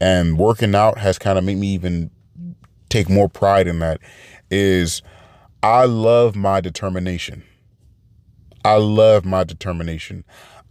and 0.00 0.38
working 0.38 0.74
out 0.74 0.98
has 0.98 1.18
kind 1.18 1.38
of 1.38 1.44
made 1.44 1.58
me 1.58 1.68
even 1.68 2.10
take 2.88 3.08
more 3.08 3.28
pride 3.28 3.66
in 3.66 3.80
that 3.80 4.00
is 4.50 5.02
I 5.62 5.84
love 5.84 6.36
my 6.36 6.60
determination. 6.60 7.42
I 8.64 8.76
love 8.76 9.24
my 9.24 9.44
determination. 9.44 10.24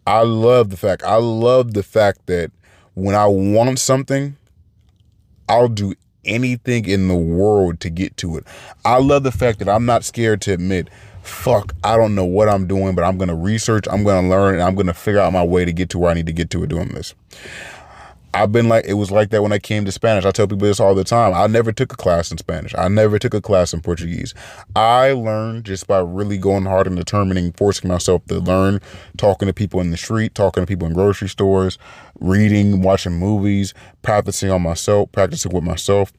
I 0.06 0.21
love 0.21 0.69
the 0.69 0.78
fact. 0.78 1.04
I 1.04 1.15
love 1.15 1.73
the 1.73 1.84
fact 1.84 2.26
that 2.26 2.52
when 2.93 3.15
I 3.15 3.26
want 3.28 3.80
something, 3.80 4.36
I'll 5.49 5.67
do 5.67 5.93
anything 6.25 6.86
in 6.86 7.08
the 7.08 7.15
world 7.15 7.79
to 7.82 7.89
get 7.89 8.15
to 8.17 8.38
it. 8.38 8.45
I 8.86 8.97
love 8.97 9.23
the 9.23 9.32
fact 9.32 9.60
that 9.60 9.69
I'm 9.69 9.86
not 9.86 10.03
scared 10.03 10.41
to 10.41 10.53
admit, 10.53 10.89
fuck, 11.21 11.73
I 11.84 11.97
don't 11.97 12.15
know 12.15 12.25
what 12.25 12.49
I'm 12.49 12.67
doing, 12.67 12.95
but 12.95 13.03
I'm 13.03 13.17
going 13.17 13.29
to 13.29 13.36
research, 13.36 13.86
I'm 13.89 14.03
going 14.03 14.23
to 14.23 14.29
learn, 14.29 14.56
and 14.56 14.63
I'm 14.63 14.75
going 14.75 14.88
to 14.88 14.93
figure 14.93 15.19
out 15.19 15.34
my 15.34 15.43
way 15.43 15.65
to 15.65 15.73
get 15.73 15.89
to 15.91 15.99
where 15.99 16.12
I 16.12 16.13
need 16.13 16.27
to 16.27 16.34
get 16.34 16.49
to 16.51 16.63
it 16.63 16.67
doing 16.67 16.89
this. 16.89 17.13
I've 18.36 18.51
been 18.51 18.67
like 18.67 18.86
it 18.86 18.95
was 18.95 19.12
like 19.12 19.29
that 19.29 19.43
when 19.43 19.51
I 19.51 19.60
came 19.60 19.86
to 19.86 19.91
Spanish. 19.91 20.25
I 20.25 20.32
tell 20.32 20.47
people 20.47 20.67
this 20.67 20.79
all 20.79 20.95
the 20.95 21.03
time. 21.03 21.36
I 21.36 21.45
never 21.45 21.71
took 21.71 21.93
a 21.93 21.95
class 21.95 22.32
in 22.32 22.39
Spanish. 22.39 22.73
I 22.75 22.88
never 22.88 23.19
took 23.19 23.36
a 23.36 23.41
class 23.41 23.73
in 23.73 23.82
Portuguese. 23.82 24.34
I 24.75 25.12
learned 25.12 25.65
just 25.65 25.86
by 25.86 25.99
really 25.99 26.39
going 26.39 26.65
hard 26.65 26.88
and 26.88 26.95
determining, 26.95 27.51
forcing 27.51 27.89
myself 27.89 28.25
to 28.25 28.39
learn, 28.39 28.82
talking 29.17 29.45
to 29.45 29.53
people 29.53 29.82
in 29.82 29.91
the 29.91 29.97
street, 29.97 30.34
talking 30.34 30.63
to 30.63 30.67
people 30.67 30.88
in 30.88 30.93
grocery 30.93 31.29
stores, 31.29 31.77
reading, 32.19 32.82
watching 32.82 33.13
movies, 33.13 33.73
practicing 34.02 34.52
on 34.52 34.62
myself, 34.62 35.12
practicing 35.12 35.52
with 35.52 35.63
myself. 35.63 36.12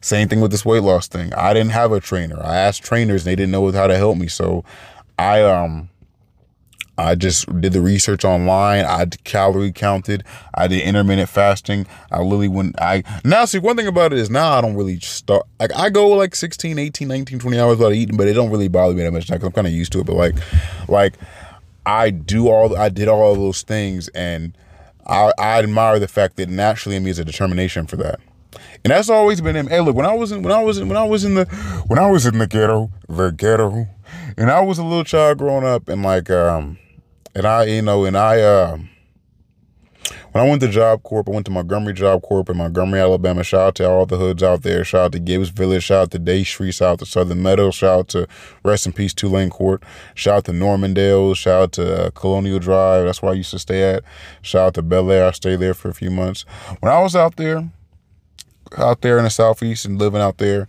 Same 0.00 0.28
thing 0.28 0.40
with 0.40 0.50
this 0.50 0.64
weight 0.64 0.82
loss 0.82 1.06
thing. 1.06 1.32
I 1.34 1.52
didn't 1.54 1.70
have 1.70 1.92
a 1.92 2.00
trainer. 2.00 2.42
I 2.42 2.56
asked 2.56 2.82
trainers 2.82 3.22
and 3.22 3.30
they 3.30 3.36
didn't 3.36 3.52
know 3.52 3.70
how 3.70 3.86
to 3.86 3.96
help 3.96 4.18
me. 4.18 4.26
So 4.26 4.64
I 5.18 5.42
um 5.42 5.90
I 6.98 7.14
just 7.14 7.46
did 7.60 7.72
the 7.72 7.80
research 7.80 8.24
online. 8.24 8.84
I 8.84 9.06
calorie 9.24 9.72
counted. 9.72 10.24
I 10.54 10.68
did 10.68 10.82
intermittent 10.82 11.28
fasting. 11.28 11.86
I 12.10 12.20
literally 12.20 12.48
went, 12.48 12.80
I, 12.80 13.02
now 13.24 13.46
see, 13.46 13.58
one 13.58 13.76
thing 13.76 13.86
about 13.86 14.12
it 14.12 14.18
is 14.18 14.28
now 14.28 14.52
I 14.52 14.60
don't 14.60 14.74
really 14.74 15.00
start, 15.00 15.46
like 15.58 15.74
I 15.74 15.88
go 15.88 16.08
like 16.08 16.34
16, 16.34 16.78
18, 16.78 17.08
19, 17.08 17.38
20 17.38 17.58
hours 17.58 17.78
without 17.78 17.94
eating, 17.94 18.16
but 18.16 18.28
it 18.28 18.34
don't 18.34 18.50
really 18.50 18.68
bother 18.68 18.94
me 18.94 19.02
that 19.02 19.12
much 19.12 19.26
because 19.26 19.42
I'm 19.42 19.52
kind 19.52 19.66
of 19.66 19.72
used 19.72 19.92
to 19.92 20.00
it. 20.00 20.06
But 20.06 20.16
like, 20.16 20.34
like 20.88 21.14
I 21.86 22.10
do 22.10 22.48
all, 22.48 22.76
I 22.76 22.90
did 22.90 23.08
all 23.08 23.32
of 23.32 23.38
those 23.38 23.62
things 23.62 24.08
and 24.08 24.56
I, 25.06 25.32
I 25.38 25.58
admire 25.58 25.98
the 25.98 26.08
fact 26.08 26.36
that 26.36 26.48
naturally 26.48 26.96
in 26.96 27.04
me 27.04 27.10
is 27.10 27.18
a 27.18 27.24
determination 27.24 27.86
for 27.86 27.96
that. 27.96 28.20
And 28.84 28.90
that's 28.90 29.08
always 29.08 29.40
been 29.40 29.56
him. 29.56 29.68
Hey, 29.68 29.80
look, 29.80 29.96
when 29.96 30.06
I 30.06 30.14
was 30.14 30.32
in, 30.32 30.42
when 30.42 30.52
I 30.52 30.62
was 30.62 30.78
in, 30.78 30.88
when 30.88 30.96
I 30.96 31.04
was 31.04 31.24
in 31.24 31.34
the, 31.34 31.44
when 31.86 31.98
I 31.98 32.10
was 32.10 32.26
in 32.26 32.38
the 32.38 32.46
ghetto, 32.46 32.90
the 33.08 33.30
ghetto, 33.30 33.86
and 34.36 34.50
I 34.50 34.60
was 34.60 34.78
a 34.78 34.84
little 34.84 35.04
child 35.04 35.38
growing 35.38 35.64
up 35.64 35.88
and 35.88 36.02
like, 36.02 36.30
um, 36.30 36.78
and 37.34 37.46
I, 37.46 37.64
you 37.64 37.82
know, 37.82 38.04
and 38.04 38.16
I, 38.16 38.40
uh, 38.40 38.78
when 40.32 40.44
I 40.44 40.48
went 40.48 40.62
to 40.62 40.68
Job 40.68 41.02
Corps, 41.02 41.24
I 41.26 41.30
went 41.30 41.46
to 41.46 41.52
Montgomery 41.52 41.92
Job 41.92 42.22
Corps 42.22 42.44
in 42.48 42.56
Montgomery, 42.56 43.00
Alabama. 43.00 43.44
Shout 43.44 43.60
out 43.60 43.74
to 43.76 43.88
all 43.88 44.06
the 44.06 44.16
hoods 44.16 44.42
out 44.42 44.62
there. 44.62 44.82
Shout 44.84 45.06
out 45.06 45.12
to 45.12 45.18
Gibbs 45.18 45.50
Village. 45.50 45.84
Shout 45.84 46.02
out 46.02 46.10
to 46.12 46.18
Day 46.18 46.42
Street. 46.42 46.72
Shout 46.72 46.92
out 46.92 46.98
to 47.00 47.06
Southern 47.06 47.42
Meadows. 47.42 47.74
Shout 47.74 47.98
out 47.98 48.08
to 48.08 48.28
Rest 48.64 48.86
in 48.86 48.92
Peace 48.92 49.12
Tulane 49.12 49.50
Court. 49.50 49.82
Shout 50.14 50.38
out 50.38 50.44
to 50.46 50.52
Normandale. 50.52 51.34
Shout 51.34 51.62
out 51.62 51.72
to 51.72 52.06
uh, 52.06 52.10
Colonial 52.10 52.58
Drive. 52.58 53.04
That's 53.04 53.20
where 53.20 53.32
I 53.32 53.36
used 53.36 53.50
to 53.50 53.58
stay 53.58 53.82
at. 53.82 54.04
Shout 54.40 54.68
out 54.68 54.74
to 54.74 54.82
Bel 54.82 55.10
Air. 55.10 55.26
I 55.26 55.32
stayed 55.32 55.60
there 55.60 55.74
for 55.74 55.90
a 55.90 55.94
few 55.94 56.10
months. 56.10 56.46
When 56.80 56.90
I 56.90 57.00
was 57.00 57.14
out 57.14 57.36
there, 57.36 57.70
out 58.78 59.02
there 59.02 59.18
in 59.18 59.24
the 59.24 59.30
Southeast 59.30 59.84
and 59.84 59.98
living 59.98 60.22
out 60.22 60.38
there, 60.38 60.66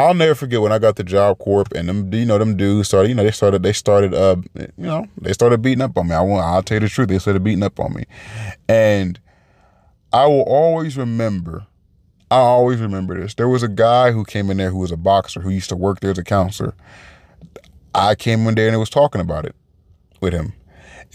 I'll 0.00 0.14
never 0.14 0.34
forget 0.34 0.60
when 0.60 0.72
I 0.72 0.78
got 0.78 0.96
the 0.96 1.04
Job 1.04 1.38
Corps 1.38 1.64
and 1.74 1.88
them, 1.88 2.12
you 2.12 2.24
know, 2.24 2.38
them 2.38 2.56
dudes 2.56 2.88
started, 2.88 3.08
you 3.08 3.14
know, 3.14 3.24
they 3.24 3.30
started, 3.30 3.62
they 3.62 3.72
started, 3.72 4.14
uh, 4.14 4.36
you 4.54 4.68
know, 4.76 5.06
they 5.20 5.32
started 5.32 5.62
beating 5.62 5.82
up 5.82 5.96
on 5.96 6.08
me. 6.08 6.14
I 6.14 6.20
want, 6.20 6.44
I'll 6.44 6.62
tell 6.62 6.76
you 6.76 6.80
the 6.80 6.88
truth, 6.88 7.08
they 7.08 7.18
started 7.18 7.44
beating 7.44 7.62
up 7.62 7.78
on 7.78 7.94
me, 7.94 8.04
and 8.68 9.20
I 10.12 10.26
will 10.26 10.42
always 10.42 10.96
remember. 10.96 11.66
I 12.30 12.36
always 12.36 12.80
remember 12.80 13.20
this. 13.20 13.34
There 13.34 13.48
was 13.48 13.64
a 13.64 13.68
guy 13.68 14.12
who 14.12 14.24
came 14.24 14.50
in 14.50 14.56
there 14.56 14.70
who 14.70 14.78
was 14.78 14.92
a 14.92 14.96
boxer 14.96 15.40
who 15.40 15.50
used 15.50 15.68
to 15.70 15.76
work 15.76 16.00
there 16.00 16.12
as 16.12 16.18
a 16.18 16.22
counselor. 16.24 16.74
I 17.92 18.14
came 18.14 18.46
in 18.46 18.54
there 18.54 18.68
and 18.68 18.76
I 18.76 18.78
was 18.78 18.90
talking 18.90 19.20
about 19.20 19.44
it 19.44 19.56
with 20.20 20.32
him, 20.32 20.52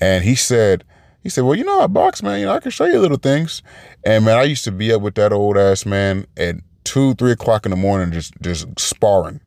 and 0.02 0.24
he 0.24 0.36
said, 0.36 0.84
he 1.24 1.30
said, 1.30 1.44
"Well, 1.44 1.56
you 1.56 1.64
know, 1.64 1.80
I 1.82 1.88
box, 1.88 2.22
man. 2.22 2.40
You 2.40 2.46
know, 2.46 2.54
I 2.54 2.60
can 2.60 2.70
show 2.70 2.86
you 2.86 3.00
little 3.00 3.18
things." 3.18 3.64
And 4.04 4.26
man, 4.26 4.38
I 4.38 4.44
used 4.44 4.64
to 4.66 4.72
be 4.72 4.94
up 4.94 5.02
with 5.02 5.16
that 5.16 5.34
old 5.34 5.58
ass 5.58 5.86
man 5.86 6.28
at 6.38 6.58
two, 6.86 7.14
three 7.16 7.32
o'clock 7.32 7.66
in 7.66 7.72
the 7.72 7.76
morning, 7.76 8.14
just 8.14 8.34
just 8.42 8.68
sparring, 8.80 9.42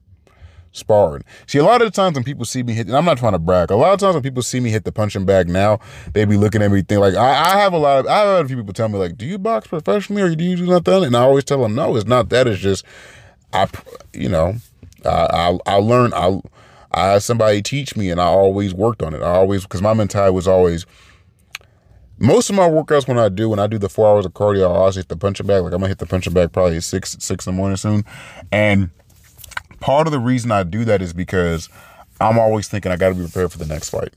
sparring. 0.73 1.23
See, 1.47 1.59
a 1.59 1.65
lot 1.65 1.81
of 1.81 1.87
the 1.87 1.91
times 1.91 2.15
when 2.15 2.25
people 2.25 2.45
see 2.45 2.63
me 2.63 2.75
hit, 2.75 2.87
and 2.87 2.97
I'm 2.97 3.07
not 3.07 3.17
trying 3.17 3.33
to 3.33 3.39
brag. 3.39 3.71
A 3.71 3.77
lot 3.77 3.95
of 3.95 4.01
times 4.01 4.13
when 4.15 4.23
people 4.23 4.43
see 4.43 4.61
me 4.61 4.69
hit 4.69 4.85
the 4.85 4.93
punching 4.93 5.25
bag 5.25 5.49
now, 5.49 5.81
they 6.13 6.27
be 6.27 6.37
looking 6.37 6.61
at 6.61 6.71
me 6.71 6.83
think 6.83 7.01
like 7.01 7.15
I, 7.15 7.55
I 7.55 7.59
have 7.61 7.73
a 7.73 7.79
lot 7.79 8.01
of 8.01 8.07
I 8.07 8.19
have 8.19 8.45
a 8.45 8.49
few 8.49 8.59
people 8.59 8.75
tell 8.75 8.91
me 8.91 8.99
like, 8.99 9.17
do 9.17 9.25
you 9.25 9.39
box 9.39 9.67
professionally 9.67 10.21
or 10.21 10.35
do 10.35 10.45
you 10.45 10.57
do 10.57 10.67
nothing? 10.67 11.05
And 11.05 11.17
I 11.17 11.21
always 11.21 11.45
tell 11.45 11.63
them, 11.63 11.75
no, 11.75 11.97
it's 11.97 12.07
not 12.07 12.29
that. 12.29 12.47
It's 12.47 12.61
just 12.61 12.85
I, 13.55 13.67
you 14.13 14.29
know, 14.29 14.57
I 15.07 15.09
I, 15.09 15.59
I 15.67 15.75
learned 15.77 16.13
I. 16.15 16.41
I 16.91 17.09
had 17.09 17.23
somebody 17.23 17.61
teach 17.61 17.97
me 17.97 18.11
and 18.11 18.19
I 18.19 18.25
always 18.25 18.73
worked 18.73 19.03
on 19.03 19.13
it. 19.13 19.21
I 19.21 19.33
always, 19.33 19.63
because 19.63 19.83
my 19.83 19.93
mentality 19.93 20.35
was 20.35 20.49
always, 20.49 20.87
most 22.19 22.51
of 22.51 22.57
my 22.57 22.69
workouts 22.69 23.07
when 23.07 23.19
I 23.19 23.29
do, 23.29 23.49
when 23.49 23.59
I 23.59 23.67
do 23.67 23.79
the 23.79 23.89
four 23.89 24.09
hours 24.09 24.27
of 24.27 24.33
cardio, 24.33 24.71
I 24.71 24.79
always 24.79 24.97
hit 24.97 25.09
the 25.09 25.17
punching 25.17 25.47
bag. 25.47 25.63
Like 25.63 25.73
I'm 25.73 25.79
gonna 25.79 25.89
hit 25.89 25.99
the 25.99 26.07
punching 26.07 26.33
bag 26.33 26.53
probably 26.53 26.81
six, 26.81 27.17
six 27.21 27.47
in 27.47 27.55
the 27.55 27.57
morning 27.57 27.77
soon. 27.77 28.05
And 28.51 28.91
part 29.81 30.07
of 30.07 30.13
the 30.13 30.19
reason 30.19 30.51
I 30.51 30.63
do 30.63 30.85
that 30.85 31.01
is 31.03 31.13
because 31.13 31.69
I'm 32.21 32.39
always 32.39 32.69
thinking 32.69 32.91
I 32.91 32.97
gotta 32.97 33.15
be 33.15 33.23
prepared 33.23 33.53
for 33.53 33.59
the 33.59 33.67
next 33.67 33.91
fight. 33.91 34.13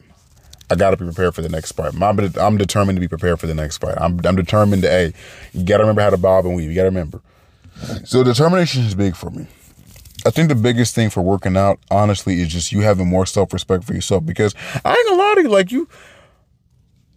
I 0.70 0.76
gotta 0.76 0.98
be 0.98 1.06
prepared 1.06 1.36
for 1.36 1.42
the 1.42 1.50
next 1.50 1.74
fight. 1.74 1.94
I'm, 2.02 2.20
I'm 2.38 2.58
determined 2.58 2.96
to 2.96 3.02
be 3.02 3.08
prepared 3.08 3.40
for 3.40 3.48
the 3.48 3.54
next 3.54 3.78
fight. 3.78 3.96
I'm, 4.00 4.20
I'm 4.26 4.36
determined 4.36 4.84
to, 4.84 4.90
hey, 4.90 5.14
you 5.54 5.64
gotta 5.66 5.84
remember 5.84 6.02
how 6.02 6.10
to 6.10 6.18
bob 6.18 6.46
and 6.46 6.56
weave. 6.56 6.70
You 6.70 6.76
gotta 6.76 6.90
remember. 6.90 7.22
So 8.04 8.24
determination 8.24 8.84
is 8.84 8.96
big 8.96 9.16
for 9.16 9.30
me. 9.30 9.48
I 10.26 10.30
think 10.30 10.50
the 10.50 10.56
biggest 10.56 10.94
thing 10.94 11.10
for 11.10 11.22
working 11.22 11.58
out, 11.58 11.80
honestly, 11.90 12.42
is 12.42 12.48
just 12.48 12.72
you 12.72 12.82
having 12.82 13.08
more 13.08 13.26
self 13.26 13.54
respect 13.54 13.84
for 13.84 13.94
yourself. 13.94 14.26
Because 14.26 14.54
I 14.86 14.94
ain't 14.94 15.08
gonna 15.10 15.22
lie 15.22 15.34
to 15.36 15.42
you, 15.42 15.50
like 15.50 15.72
you, 15.72 15.88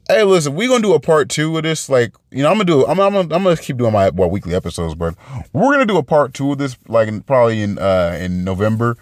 Hey, 0.06 0.22
listen, 0.22 0.54
we're 0.54 0.68
gonna 0.68 0.82
do 0.82 0.92
a 0.92 1.00
part 1.00 1.30
two 1.30 1.56
of 1.56 1.62
this. 1.62 1.88
Like, 1.88 2.14
you 2.30 2.42
know, 2.42 2.50
I'm 2.50 2.56
gonna 2.58 2.64
do. 2.66 2.86
I'm, 2.86 3.00
I'm, 3.00 3.12
gonna, 3.14 3.34
I'm 3.34 3.42
gonna 3.42 3.56
keep 3.56 3.78
doing 3.78 3.92
my 3.92 4.10
well 4.10 4.28
weekly 4.28 4.54
episodes, 4.54 4.94
but 4.94 5.14
we're 5.54 5.72
gonna 5.72 5.86
do 5.86 5.96
a 5.96 6.02
part 6.02 6.34
two 6.34 6.52
of 6.52 6.58
this, 6.58 6.76
like 6.88 7.08
in, 7.08 7.22
probably 7.22 7.62
in 7.62 7.78
uh 7.78 8.18
in 8.20 8.44
November. 8.44 8.98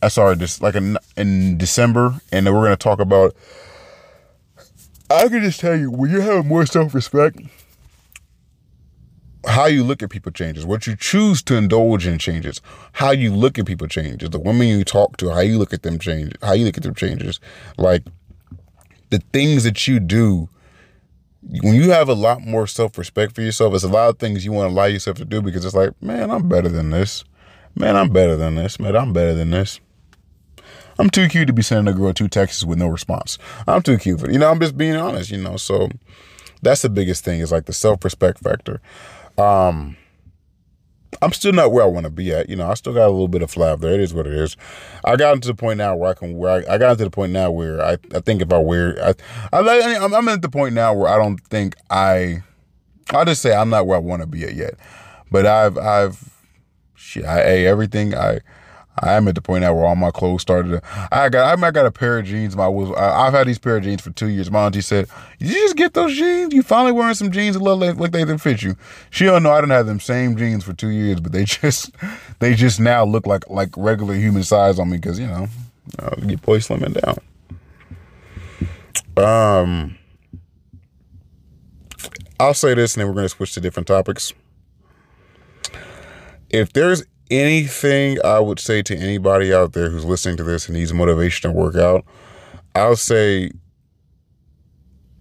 Uh, 0.00 0.08
sorry, 0.08 0.36
just 0.36 0.62
like 0.62 0.74
in 0.74 0.96
in 1.18 1.58
December, 1.58 2.20
and 2.32 2.46
then 2.46 2.54
we're 2.54 2.62
gonna 2.62 2.76
talk 2.76 3.00
about. 3.00 3.36
I 5.10 5.28
can 5.28 5.42
just 5.42 5.60
tell 5.60 5.76
you, 5.76 5.90
when 5.90 6.10
you 6.10 6.20
have 6.20 6.46
more 6.46 6.64
self 6.64 6.94
respect, 6.94 7.38
how 9.46 9.66
you 9.66 9.84
look 9.84 10.02
at 10.02 10.08
people 10.08 10.32
changes. 10.32 10.64
What 10.64 10.86
you 10.86 10.96
choose 10.96 11.42
to 11.42 11.56
indulge 11.56 12.06
in 12.06 12.18
changes. 12.18 12.62
How 12.92 13.10
you 13.10 13.34
look 13.34 13.58
at 13.58 13.66
people 13.66 13.88
changes. 13.88 14.30
The 14.30 14.38
women 14.38 14.68
you 14.68 14.84
talk 14.84 15.18
to, 15.18 15.30
how 15.30 15.40
you 15.40 15.58
look 15.58 15.74
at 15.74 15.82
them 15.82 15.98
changes. 15.98 16.32
How 16.42 16.52
you 16.52 16.64
look 16.64 16.78
at 16.78 16.82
them 16.82 16.94
changes. 16.94 17.40
Like 17.76 18.04
the 19.10 19.18
things 19.32 19.64
that 19.64 19.86
you 19.86 20.00
do 20.00 20.48
when 21.42 21.74
you 21.74 21.90
have 21.90 22.08
a 22.08 22.14
lot 22.14 22.42
more 22.42 22.66
self-respect 22.66 23.34
for 23.34 23.42
yourself 23.42 23.74
it's 23.74 23.84
a 23.84 23.88
lot 23.88 24.08
of 24.08 24.18
things 24.18 24.44
you 24.44 24.52
want 24.52 24.68
to 24.68 24.74
allow 24.74 24.84
yourself 24.84 25.16
to 25.16 25.24
do 25.24 25.40
because 25.42 25.64
it's 25.64 25.74
like 25.74 25.90
man 26.02 26.30
i'm 26.30 26.48
better 26.48 26.68
than 26.68 26.90
this. 26.90 27.24
Man 27.76 27.96
i'm 27.96 28.10
better 28.10 28.36
than 28.36 28.56
this. 28.56 28.80
Man 28.80 28.96
i'm 28.96 29.12
better 29.12 29.34
than 29.34 29.50
this. 29.50 29.80
I'm 30.98 31.08
too 31.08 31.28
cute 31.28 31.46
to 31.46 31.52
be 31.52 31.62
sending 31.62 31.92
a 31.92 31.96
girl 31.96 32.12
to 32.12 32.28
texas 32.28 32.64
with 32.64 32.78
no 32.78 32.88
response. 32.88 33.38
I'm 33.66 33.82
too 33.82 33.96
cute 33.98 34.20
for 34.20 34.30
you 34.30 34.38
know 34.38 34.50
i'm 34.50 34.60
just 34.60 34.76
being 34.76 34.96
honest 34.96 35.30
you 35.30 35.38
know 35.38 35.56
so 35.56 35.88
that's 36.62 36.82
the 36.82 36.90
biggest 36.90 37.24
thing 37.24 37.40
is 37.40 37.52
like 37.52 37.66
the 37.66 37.72
self-respect 37.72 38.40
factor. 38.40 38.80
Um 39.38 39.96
I'm 41.22 41.32
still 41.32 41.52
not 41.52 41.72
where 41.72 41.84
I 41.84 41.88
want 41.88 42.04
to 42.04 42.10
be 42.10 42.32
at. 42.32 42.48
You 42.48 42.56
know, 42.56 42.70
I 42.70 42.74
still 42.74 42.94
got 42.94 43.06
a 43.06 43.10
little 43.10 43.28
bit 43.28 43.42
of 43.42 43.52
flab 43.52 43.80
there. 43.80 43.92
It 43.92 44.00
is 44.00 44.14
what 44.14 44.26
it 44.26 44.32
is. 44.32 44.56
I 45.04 45.16
got 45.16 45.40
to 45.42 45.48
the 45.48 45.54
point 45.54 45.78
now 45.78 45.96
where 45.96 46.10
I 46.10 46.14
can 46.14 46.36
where 46.36 46.50
I, 46.50 46.74
I 46.74 46.78
got 46.78 46.98
to 46.98 47.04
the 47.04 47.10
point 47.10 47.32
now 47.32 47.50
where 47.50 47.82
I, 47.82 47.98
I 48.14 48.20
think 48.20 48.42
if 48.42 48.52
I 48.52 48.58
wear 48.58 48.96
I, 49.02 49.14
I 49.52 49.96
I'm, 49.96 50.14
I'm 50.14 50.28
at 50.28 50.42
the 50.42 50.48
point 50.48 50.74
now 50.74 50.94
where 50.94 51.08
I 51.08 51.16
don't 51.16 51.38
think 51.48 51.74
I 51.90 52.42
I'll 53.10 53.24
just 53.24 53.42
say 53.42 53.54
I'm 53.54 53.70
not 53.70 53.86
where 53.86 53.96
I 53.96 54.00
want 54.00 54.22
to 54.22 54.26
be 54.26 54.44
at 54.44 54.54
yet. 54.54 54.74
But 55.30 55.46
I've 55.46 55.76
I've 55.78 56.32
shit 56.94 57.24
I, 57.24 57.42
hey, 57.42 57.66
everything 57.66 58.14
I 58.14 58.40
I 59.00 59.14
am 59.14 59.26
at 59.28 59.34
the 59.34 59.40
point 59.40 59.62
now 59.62 59.74
where 59.74 59.86
all 59.86 59.96
my 59.96 60.10
clothes 60.10 60.42
started. 60.42 60.70
To, 60.70 60.82
I 61.10 61.30
got 61.30 61.58
I 61.62 61.70
got 61.70 61.86
a 61.86 61.90
pair 61.90 62.18
of 62.18 62.26
jeans. 62.26 62.54
My 62.54 62.68
was 62.68 62.90
I, 62.92 63.24
have 63.24 63.34
had 63.34 63.46
these 63.46 63.58
pair 63.58 63.78
of 63.78 63.84
jeans 63.84 64.02
for 64.02 64.10
two 64.10 64.28
years. 64.28 64.50
My 64.50 64.66
auntie 64.66 64.82
said, 64.82 65.08
"Did 65.38 65.48
you 65.48 65.54
just 65.54 65.76
get 65.76 65.94
those 65.94 66.14
jeans? 66.14 66.52
You 66.52 66.62
finally 66.62 66.92
wearing 66.92 67.14
some 67.14 67.30
jeans 67.30 67.56
that 67.56 67.62
look 67.62 67.98
like 67.98 68.12
they 68.12 68.20
didn't 68.20 68.38
fit 68.38 68.62
you." 68.62 68.76
She 69.08 69.24
don't 69.24 69.42
know 69.42 69.52
I 69.52 69.60
didn't 69.60 69.72
have 69.72 69.86
them 69.86 70.00
same 70.00 70.36
jeans 70.36 70.64
for 70.64 70.74
two 70.74 70.90
years, 70.90 71.20
but 71.20 71.32
they 71.32 71.44
just 71.46 71.90
they 72.40 72.54
just 72.54 72.78
now 72.78 73.04
look 73.04 73.26
like 73.26 73.48
like 73.48 73.70
regular 73.76 74.14
human 74.14 74.42
size 74.42 74.78
on 74.78 74.90
me 74.90 74.98
because 74.98 75.18
you 75.18 75.26
know 75.26 75.48
uh, 75.98 76.14
get 76.16 76.42
boy 76.42 76.58
slimming 76.58 77.00
down. 77.00 77.18
Um, 79.16 79.98
I'll 82.38 82.54
say 82.54 82.74
this, 82.74 82.94
and 82.94 83.00
then 83.00 83.08
we're 83.08 83.14
gonna 83.14 83.30
switch 83.30 83.54
to 83.54 83.60
different 83.60 83.86
topics. 83.86 84.34
If 86.50 86.72
there's 86.72 87.04
anything 87.30 88.18
I 88.24 88.40
would 88.40 88.58
say 88.58 88.82
to 88.82 88.96
anybody 88.96 89.52
out 89.52 89.72
there 89.72 89.90
who's 89.90 90.04
listening 90.04 90.36
to 90.38 90.44
this 90.44 90.68
and 90.68 90.76
needs 90.76 90.92
motivation 90.92 91.50
to 91.50 91.56
work 91.56 91.76
out, 91.76 92.04
I'll 92.74 92.96
say 92.96 93.50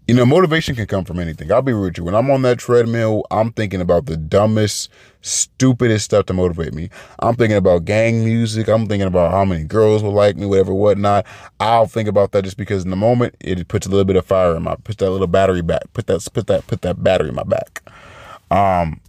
you 0.09 0.15
know, 0.15 0.25
motivation 0.25 0.73
can 0.73 0.87
come 0.87 1.05
from 1.05 1.19
anything. 1.19 1.51
I'll 1.51 1.61
be 1.61 1.71
real 1.71 1.83
with 1.83 1.99
you. 1.99 2.03
When 2.03 2.15
I'm 2.15 2.31
on 2.31 2.41
that 2.41 2.57
treadmill, 2.57 3.27
I'm 3.29 3.51
thinking 3.51 3.79
about 3.79 4.07
the 4.07 4.17
dumbest, 4.17 4.89
stupidest 5.21 6.05
stuff 6.05 6.25
to 6.25 6.33
motivate 6.33 6.73
me. 6.73 6.89
I'm 7.19 7.35
thinking 7.35 7.57
about 7.57 7.85
gang 7.85 8.25
music. 8.25 8.67
I'm 8.69 8.87
thinking 8.87 9.05
about 9.05 9.29
how 9.29 9.45
many 9.45 9.65
girls 9.65 10.01
will 10.01 10.13
like 10.13 10.35
me, 10.35 10.47
whatever, 10.47 10.73
whatnot. 10.73 11.27
I'll 11.59 11.85
think 11.85 12.09
about 12.09 12.31
that 12.31 12.43
just 12.43 12.57
because 12.57 12.85
in 12.85 12.89
the 12.89 12.95
moment 12.95 13.35
it 13.39 13.67
puts 13.67 13.85
a 13.85 13.91
little 13.91 14.03
bit 14.03 14.15
of 14.15 14.25
fire 14.25 14.55
in 14.55 14.63
my, 14.63 14.75
puts 14.77 14.97
that 14.97 15.11
little 15.11 15.27
battery 15.27 15.61
back, 15.61 15.83
put 15.93 16.07
that, 16.07 16.27
put 16.33 16.47
that, 16.47 16.65
put 16.65 16.81
that 16.81 17.03
battery 17.03 17.29
in 17.29 17.35
my 17.35 17.43
back. 17.43 17.83
Um, 18.49 18.99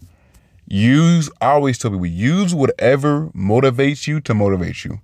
use. 0.70 1.30
I 1.40 1.50
always 1.50 1.78
tell 1.78 1.90
people 1.90 2.06
use 2.06 2.54
whatever 2.54 3.26
motivates 3.28 4.06
you 4.06 4.20
to 4.22 4.34
motivate 4.34 4.84
you. 4.84 5.00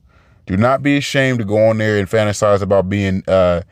Do 0.47 0.57
not 0.57 0.83
be 0.83 0.97
ashamed 0.97 1.41
to 1.41 1.45
go 1.45 1.69
on 1.69 1.79
there 1.79 1.99
and 1.99 2.09
fantasize 2.09 2.63
about 2.63 2.89
being. 2.89 3.23
uh 3.29 3.63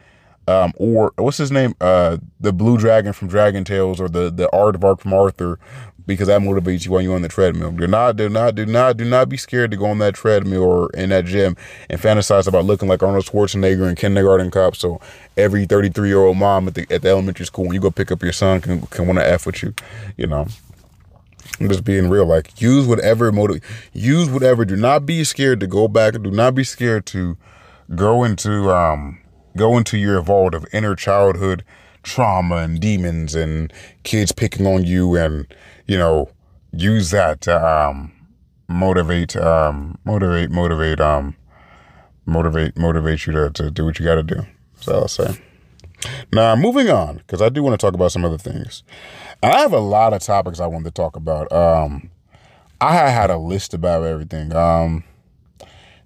um, 0.46 0.72
or 0.76 1.12
what's 1.16 1.38
his 1.38 1.50
name? 1.50 1.74
Uh, 1.80 2.18
the 2.38 2.52
blue 2.52 2.76
dragon 2.76 3.12
from 3.12 3.28
Dragon 3.28 3.64
Tales, 3.64 4.00
or 4.00 4.08
the 4.08 4.30
the 4.30 4.50
Art 4.54 4.74
of 4.74 4.82
aardvark 4.82 5.00
from 5.00 5.14
Arthur, 5.14 5.58
because 6.06 6.28
that 6.28 6.42
motivates 6.42 6.84
you 6.84 6.92
while 6.92 7.00
you're 7.00 7.14
on 7.14 7.22
the 7.22 7.28
treadmill. 7.28 7.72
Do 7.72 7.86
not, 7.86 8.16
do 8.16 8.28
not, 8.28 8.54
do 8.54 8.66
not, 8.66 8.96
do 8.96 9.04
not 9.04 9.28
be 9.28 9.36
scared 9.36 9.70
to 9.70 9.76
go 9.76 9.86
on 9.86 9.98
that 9.98 10.14
treadmill 10.14 10.62
or 10.62 10.90
in 10.90 11.10
that 11.10 11.24
gym 11.24 11.56
and 11.88 12.00
fantasize 12.00 12.46
about 12.46 12.66
looking 12.66 12.88
like 12.88 13.02
Arnold 13.02 13.24
Schwarzenegger 13.24 13.88
in 13.88 13.96
Kindergarten 13.96 14.50
Cop. 14.50 14.76
So 14.76 15.00
every 15.36 15.64
33 15.64 16.08
year 16.08 16.18
old 16.18 16.36
mom 16.36 16.68
at 16.68 16.74
the 16.74 16.86
at 16.90 17.02
the 17.02 17.08
elementary 17.08 17.46
school, 17.46 17.64
when 17.64 17.74
you 17.74 17.80
go 17.80 17.90
pick 17.90 18.12
up 18.12 18.22
your 18.22 18.32
son, 18.32 18.60
can 18.60 18.82
can 18.82 19.06
want 19.06 19.18
to 19.18 19.26
f 19.26 19.46
with 19.46 19.62
you, 19.62 19.72
you 20.16 20.26
know. 20.26 20.46
I'm 21.60 21.68
just 21.68 21.84
being 21.84 22.08
real. 22.08 22.26
Like 22.26 22.60
use 22.60 22.86
whatever 22.86 23.30
motive, 23.32 23.62
use 23.92 24.28
whatever. 24.28 24.64
Do 24.64 24.76
not 24.76 25.06
be 25.06 25.24
scared 25.24 25.60
to 25.60 25.66
go 25.66 25.88
back. 25.88 26.14
Do 26.14 26.30
not 26.30 26.54
be 26.54 26.64
scared 26.64 27.06
to 27.06 27.36
go 27.94 28.24
into 28.24 28.70
um 28.70 29.20
go 29.56 29.76
into 29.76 29.98
your 29.98 30.20
vault 30.20 30.54
of 30.54 30.66
inner 30.72 30.94
childhood 30.94 31.64
trauma 32.04 32.56
and 32.56 32.80
demons 32.80 33.34
and 33.34 33.72
kids 34.04 34.30
picking 34.30 34.66
on 34.66 34.84
you 34.84 35.16
and 35.16 35.46
you 35.86 35.96
know 35.96 36.28
use 36.72 37.10
that 37.10 37.40
to 37.40 37.66
um, 37.66 38.12
motivate 38.68 39.34
um, 39.36 39.98
motivate 40.04 40.50
motivate 40.50 41.00
um, 41.00 41.34
motivate 42.26 42.76
motivate 42.76 43.26
you 43.26 43.32
to, 43.32 43.50
to 43.50 43.70
do 43.70 43.84
what 43.84 43.98
you 43.98 44.04
got 44.04 44.16
to 44.16 44.22
do 44.22 44.46
so 44.80 44.92
i'll 45.00 45.08
say 45.08 45.38
now 46.32 46.54
moving 46.54 46.90
on 46.90 47.16
because 47.18 47.40
i 47.40 47.48
do 47.48 47.62
want 47.62 47.78
to 47.78 47.84
talk 47.84 47.94
about 47.94 48.12
some 48.12 48.24
other 48.24 48.38
things 48.38 48.82
i 49.44 49.58
have 49.60 49.72
a 49.72 49.78
lot 49.80 50.12
of 50.12 50.22
topics 50.22 50.60
i 50.60 50.66
wanted 50.66 50.84
to 50.84 50.90
talk 50.90 51.16
about 51.16 51.50
um, 51.52 52.10
i 52.80 52.94
had 52.94 53.30
a 53.30 53.36
list 53.38 53.74
about 53.74 54.04
everything 54.04 54.54
um, 54.54 55.04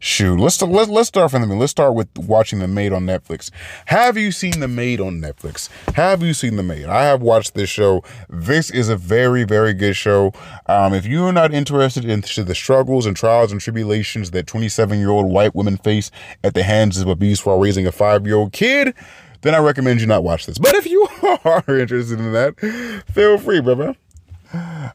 Shoot, 0.00 0.38
let's 0.38 0.62
let's 0.62 0.88
let's 0.88 1.08
start 1.08 1.32
from 1.32 1.48
the 1.48 1.56
Let's 1.56 1.72
start 1.72 1.94
with 1.94 2.06
watching 2.16 2.60
The 2.60 2.68
Maid 2.68 2.92
on 2.92 3.04
Netflix. 3.04 3.50
Have 3.86 4.16
you 4.16 4.30
seen 4.30 4.60
The 4.60 4.68
Maid 4.68 5.00
on 5.00 5.20
Netflix? 5.20 5.68
Have 5.94 6.22
you 6.22 6.34
seen 6.34 6.54
The 6.54 6.62
Maid? 6.62 6.86
I 6.86 7.02
have 7.06 7.20
watched 7.20 7.54
this 7.54 7.68
show. 7.68 8.04
This 8.28 8.70
is 8.70 8.88
a 8.88 8.96
very 8.96 9.42
very 9.42 9.74
good 9.74 9.96
show. 9.96 10.32
Um, 10.66 10.94
if 10.94 11.04
you 11.04 11.24
are 11.24 11.32
not 11.32 11.52
interested 11.52 12.04
in 12.04 12.20
the 12.20 12.54
struggles 12.54 13.06
and 13.06 13.16
trials 13.16 13.50
and 13.50 13.60
tribulations 13.60 14.30
that 14.30 14.46
27 14.46 15.00
year 15.00 15.10
old 15.10 15.26
white 15.26 15.56
women 15.56 15.76
face 15.76 16.12
at 16.44 16.54
the 16.54 16.62
hands 16.62 17.00
of 17.00 17.08
abuse 17.08 17.44
while 17.44 17.58
raising 17.58 17.84
a 17.84 17.90
five 17.92 18.24
year 18.24 18.36
old 18.36 18.52
kid, 18.52 18.94
then 19.42 19.54
I 19.54 19.58
recommend 19.58 20.00
you 20.00 20.06
not 20.06 20.24
watch 20.24 20.46
this. 20.46 20.58
But 20.58 20.74
if 20.74 20.86
you 20.86 21.06
are 21.44 21.64
interested 21.68 22.18
in 22.18 22.32
that, 22.32 23.04
feel 23.12 23.38
free, 23.38 23.60
brother. 23.60 23.94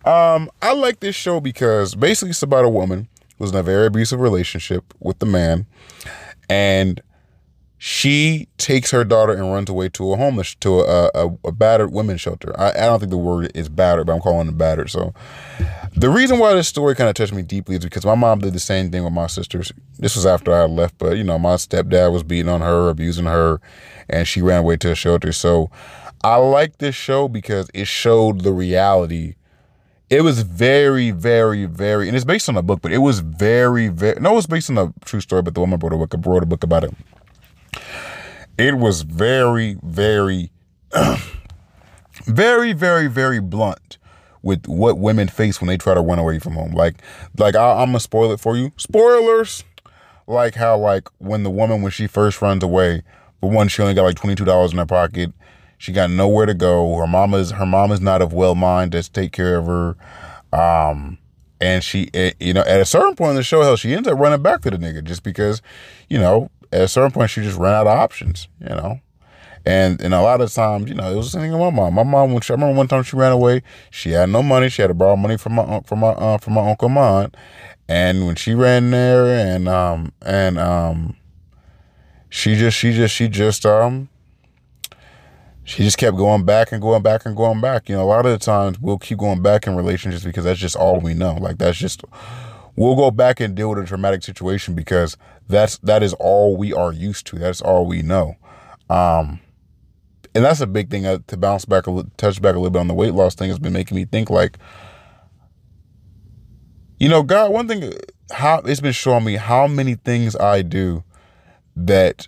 Um, 0.06 0.50
I 0.62 0.74
like 0.74 1.00
this 1.00 1.16
show 1.16 1.40
because 1.40 1.96
basically 1.96 2.32
it's 2.32 2.44
about 2.44 2.66
a 2.66 2.70
woman 2.70 3.08
who's 3.38 3.52
in 3.52 3.58
a 3.58 3.64
very 3.64 3.86
abusive 3.88 4.20
relationship 4.20 4.94
with 5.00 5.20
the 5.20 5.26
man, 5.26 5.66
and 6.50 7.02
she 7.86 8.48
takes 8.58 8.92
her 8.92 9.04
daughter 9.04 9.34
and 9.34 9.52
runs 9.52 9.70
away 9.70 9.90
to 9.90 10.14
a 10.14 10.16
homeless 10.16 10.56
to 10.56 10.80
a, 10.80 11.12
a, 11.14 11.28
a 11.44 11.52
battered 11.52 11.92
women's 11.92 12.22
shelter. 12.22 12.58
I, 12.58 12.70
I, 12.70 12.86
don't 12.86 13.00
think 13.00 13.10
the 13.10 13.18
word 13.18 13.52
is 13.54 13.68
battered, 13.68 14.08
but 14.08 14.14
I'm 14.14 14.22
calling 14.22 14.48
it 14.48 14.58
battered. 14.58 14.90
So 14.90 15.14
the 15.94 16.10
reason 16.10 16.40
why 16.40 16.54
this 16.54 16.70
story 16.70 16.96
kind 16.96 17.10
of 17.10 17.16
touched 17.16 17.34
me 17.34 17.42
deeply 17.42 17.76
is 17.76 17.84
because 17.84 18.06
my 18.06 18.16
mom 18.16 18.40
did 18.40 18.54
the 18.54 18.60
same 18.62 18.90
thing 18.90 19.04
with 19.04 19.12
my 19.12 19.28
sisters. 19.28 19.74
This 20.00 20.16
was 20.16 20.26
after 20.26 20.54
I 20.54 20.64
left, 20.64 20.98
but 20.98 21.18
you 21.18 21.26
know, 21.26 21.38
my 21.38 21.56
stepdad 21.56 22.14
was 22.14 22.24
beating 22.24 22.48
on 22.48 22.62
her, 22.62 22.88
abusing 22.88 23.26
her, 23.26 23.60
and 24.08 24.26
she 24.26 24.42
ran 24.42 24.60
away 24.60 24.78
to 24.78 24.92
a 24.92 24.96
shelter. 24.96 25.34
So 25.34 25.70
I 26.24 26.38
like 26.38 26.78
this 26.78 26.96
show 26.96 27.28
because 27.28 27.70
it 27.74 27.88
showed 27.88 28.44
the 28.44 28.54
reality 28.54 29.36
it 30.10 30.22
was 30.22 30.44
very, 30.44 31.12
very, 31.12 31.66
very, 31.66 32.08
and 32.08 32.16
it's 32.16 32.24
based 32.24 32.48
on 32.48 32.56
a 32.56 32.62
book, 32.62 32.82
but 32.82 32.94
it 32.94 33.00
was 33.00 33.20
very, 33.20 33.90
very, 33.90 34.22
no, 34.22 34.32
it 34.32 34.36
was 34.36 34.48
based 34.48 34.70
on 34.70 34.78
a 34.78 34.94
true 35.04 35.20
story, 35.20 35.42
but 35.42 35.54
the 35.54 35.60
woman 35.60 35.80
wrote 35.82 35.92
a 35.92 35.98
book, 35.98 36.26
wrote 36.26 36.44
a 36.44 36.46
book 36.46 36.64
about 36.64 36.86
it. 36.86 36.94
It 38.58 38.78
was 38.78 39.02
very, 39.02 39.78
very, 39.84 40.52
very, 42.26 42.74
very, 42.74 43.08
very 43.08 43.40
blunt 43.40 43.98
with 44.42 44.68
what 44.68 44.98
women 44.98 45.28
face 45.28 45.62
when 45.62 45.68
they 45.68 45.78
try 45.78 45.94
to 45.94 46.02
run 46.02 46.20
away 46.20 46.40
from 46.40 46.54
home. 46.54 46.74
Like, 46.74 47.02
like 47.38 47.56
I, 47.56 47.82
I'm 47.82 47.90
gonna 47.90 48.00
spoil 48.00 48.32
it 48.32 48.40
for 48.40 48.56
you. 48.56 48.72
Spoilers. 48.78 49.64
Like 50.26 50.56
how, 50.56 50.78
like 50.78 51.10
when 51.18 51.44
the 51.44 51.50
woman 51.50 51.82
when 51.82 51.92
she 51.92 52.08
first 52.08 52.42
runs 52.42 52.64
away, 52.64 53.04
but 53.42 53.48
one 53.48 53.68
she 53.68 53.82
only 53.82 53.94
got 53.94 54.04
like 54.04 54.16
twenty 54.16 54.36
two 54.36 54.46
dollars 54.46 54.72
in 54.72 54.78
her 54.78 54.86
pocket 54.86 55.34
she 55.84 55.92
got 55.92 56.10
nowhere 56.10 56.46
to 56.46 56.54
go. 56.54 56.96
Her 56.96 57.08
mama's 57.08 57.52
her 57.52 57.66
mama's 57.66 58.00
not 58.00 58.22
of 58.22 58.32
well 58.32 58.56
mind 58.56 58.94
to 58.94 59.04
take 59.04 59.34
care 59.34 59.58
of 59.58 59.66
her. 59.66 59.98
Um, 60.54 61.18
and 61.60 61.84
she, 61.84 62.10
eh, 62.14 62.32
you 62.40 62.54
know, 62.54 62.62
at 62.62 62.80
a 62.80 62.86
certain 62.86 63.16
point 63.16 63.32
in 63.32 63.36
the 63.36 63.44
show, 63.44 63.62
hell, 63.64 63.76
she 63.76 63.94
ends 63.94 64.08
up 64.08 64.18
running 64.18 64.42
back 64.42 64.62
to 64.62 64.70
the 64.72 64.78
nigga 64.78 65.04
just 65.04 65.24
because, 65.24 65.62
you 66.08 66.18
know, 66.18 66.50
at 66.74 66.82
a 66.82 66.88
certain 66.88 67.12
point 67.12 67.30
she 67.30 67.42
just 67.42 67.58
ran 67.58 67.74
out 67.74 67.88
of 67.88 67.98
options, 67.98 68.48
you 68.60 68.70
know. 68.70 69.00
And 69.66 70.02
and 70.02 70.14
a 70.14 70.22
lot 70.22 70.42
of 70.42 70.52
times, 70.52 70.90
you 70.90 70.96
know, 70.96 71.10
it 71.10 71.16
was 71.16 71.32
the 71.32 71.40
thing 71.40 71.52
with 71.52 71.62
my 71.62 71.70
mom. 71.70 71.94
My 71.94 72.04
mom, 72.04 72.34
when 72.34 72.42
she, 72.42 72.52
I 72.52 72.56
remember 72.56 72.76
one 72.76 72.88
time 72.88 73.04
she 73.04 73.16
ran 73.16 73.32
away, 73.32 73.64
she 73.92 74.12
had 74.12 74.30
no 74.30 74.44
money. 74.44 74.70
She 74.70 74.82
had 74.82 74.90
to 74.90 74.94
borrow 74.94 75.16
money 75.16 75.38
from 75.38 75.54
my 75.54 75.80
from 75.82 76.00
my 76.00 76.10
uh, 76.10 76.38
from 76.38 76.54
my 76.54 76.70
uncle 76.70 76.90
mine. 76.90 77.32
And 77.88 78.26
when 78.26 78.36
she 78.36 78.54
ran 78.56 78.92
there, 78.92 79.26
and 79.28 79.70
um 79.70 80.12
and 80.22 80.58
um, 80.58 81.16
she 82.30 82.56
just 82.56 82.78
she 82.78 82.92
just 82.92 83.16
she 83.16 83.30
just 83.30 83.66
um 83.66 84.10
she 85.64 85.84
just 85.84 85.98
kept 85.98 86.18
going 86.18 86.44
back 86.44 86.74
and 86.74 86.82
going 86.82 87.02
back 87.02 87.26
and 87.26 87.36
going 87.36 87.62
back. 87.62 87.88
You 87.88 87.96
know, 87.96 88.04
a 88.04 88.06
lot 88.06 88.26
of 88.26 88.34
the 88.34 88.44
times 88.44 88.80
we'll 88.80 88.98
keep 88.98 89.18
going 89.18 89.42
back 89.42 89.66
in 89.66 89.78
relationships 89.78 90.26
because 90.26 90.44
that's 90.44 90.60
just 90.60 90.76
all 90.76 91.00
we 91.00 91.14
know. 91.14 91.36
Like 91.36 91.58
that's 91.58 91.78
just 91.78 92.04
we'll 92.76 92.96
go 92.96 93.12
back 93.12 93.40
and 93.40 93.56
deal 93.56 93.70
with 93.70 93.84
a 93.84 93.86
traumatic 93.86 94.24
situation 94.24 94.76
because 94.76 95.18
that's 95.48 95.78
that 95.80 96.04
is 96.04 96.14
all 96.14 96.58
we 96.58 96.74
are 96.74 96.92
used 96.92 97.28
to. 97.28 97.38
That's 97.38 97.62
all 97.62 97.86
we 97.86 98.02
know. 98.02 98.36
Um 98.90 99.40
and 100.36 100.44
that's 100.44 100.62
a 100.62 100.68
big 100.68 100.90
thing 100.90 101.06
uh, 101.06 101.20
to 101.28 101.38
bounce 101.38 101.66
back 101.66 101.86
a 101.86 102.04
touch 102.18 102.42
back 102.42 102.56
a 102.56 102.58
little 102.58 102.72
bit 102.72 102.80
on 102.80 102.88
the 102.88 102.94
weight 102.94 103.14
loss 103.14 103.36
thing 103.36 103.50
has 103.50 103.60
been 103.60 103.74
making 103.74 103.96
me 103.96 104.06
think 104.06 104.30
like 104.30 104.58
you 107.00 107.10
know, 107.10 107.24
God, 107.24 107.52
one 107.52 107.68
thing 107.68 107.94
how 108.32 108.60
it's 108.60 108.80
been 108.80 108.94
showing 108.94 109.26
me 109.26 109.36
how 109.36 109.68
many 109.68 109.96
things 109.96 110.36
I 110.36 110.62
do 110.62 111.04
that 111.76 112.28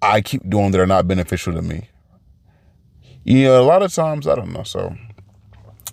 I 0.00 0.20
keep 0.20 0.48
doing 0.48 0.70
that 0.70 0.80
are 0.80 0.86
not 0.86 1.08
beneficial 1.08 1.52
to 1.54 1.62
me 1.62 1.88
you 3.28 3.44
know, 3.44 3.60
a 3.60 3.64
lot 3.64 3.82
of 3.82 3.92
times, 3.92 4.26
I 4.26 4.34
don't 4.34 4.52
know. 4.52 4.62
So, 4.62 4.96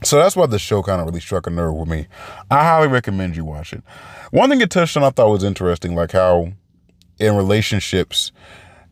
so 0.04 0.18
that's 0.18 0.36
why 0.36 0.46
the 0.46 0.60
show 0.60 0.82
kind 0.82 1.02
of 1.02 1.08
really 1.08 1.20
struck 1.20 1.48
a 1.48 1.50
nerve 1.50 1.74
with 1.74 1.88
me. 1.88 2.08
I 2.52 2.64
highly 2.64 2.88
recommend 2.88 3.36
you 3.36 3.46
watch 3.46 3.74
it. 3.74 3.84
One 4.32 4.50
thing 4.50 4.62
it 4.62 4.70
touched 4.70 4.98
on 4.98 5.04
I 5.04 5.10
thought 5.10 5.30
was 5.30 5.44
interesting, 5.44 5.96
like 5.96 6.12
how 6.12 6.54
in 7.20 7.36
relationships, 7.36 8.32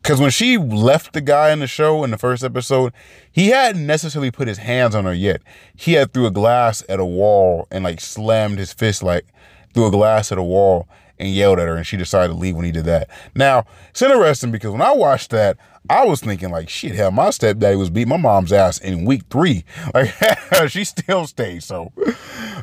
because 0.02 0.20
when 0.20 0.30
she 0.30 0.58
left 0.58 1.12
the 1.12 1.20
guy 1.20 1.50
in 1.50 1.60
the 1.60 1.66
show 1.66 2.04
in 2.04 2.10
the 2.10 2.18
first 2.18 2.44
episode, 2.44 2.92
he 3.32 3.48
hadn't 3.48 3.86
necessarily 3.86 4.30
put 4.30 4.48
his 4.48 4.58
hands 4.58 4.94
on 4.94 5.04
her 5.04 5.14
yet. 5.14 5.42
He 5.74 5.94
had 5.94 6.12
threw 6.12 6.26
a 6.26 6.30
glass 6.30 6.84
at 6.88 7.00
a 7.00 7.04
wall 7.04 7.66
and 7.70 7.84
like 7.84 8.00
slammed 8.00 8.58
his 8.58 8.72
fist 8.72 9.02
like 9.02 9.26
through 9.72 9.86
a 9.86 9.90
glass 9.90 10.30
at 10.30 10.38
a 10.38 10.42
wall 10.42 10.88
and 11.18 11.28
yelled 11.28 11.58
at 11.58 11.68
her, 11.68 11.76
and 11.76 11.86
she 11.86 11.96
decided 11.96 12.32
to 12.32 12.38
leave 12.38 12.56
when 12.56 12.64
he 12.64 12.72
did 12.72 12.84
that. 12.86 13.08
Now, 13.34 13.66
it's 13.90 14.02
interesting 14.02 14.50
because 14.50 14.72
when 14.72 14.82
I 14.82 14.92
watched 14.92 15.30
that, 15.30 15.56
I 15.88 16.04
was 16.04 16.20
thinking 16.20 16.50
like, 16.50 16.68
shit, 16.68 16.94
hell, 16.94 17.10
my 17.10 17.30
stepdaddy 17.30 17.76
was 17.76 17.90
beating 17.90 18.08
my 18.08 18.16
mom's 18.16 18.52
ass 18.52 18.78
in 18.78 19.04
week 19.04 19.22
three. 19.30 19.64
Like, 19.94 20.14
she 20.68 20.84
still 20.84 21.26
stays. 21.26 21.64
So, 21.64 21.92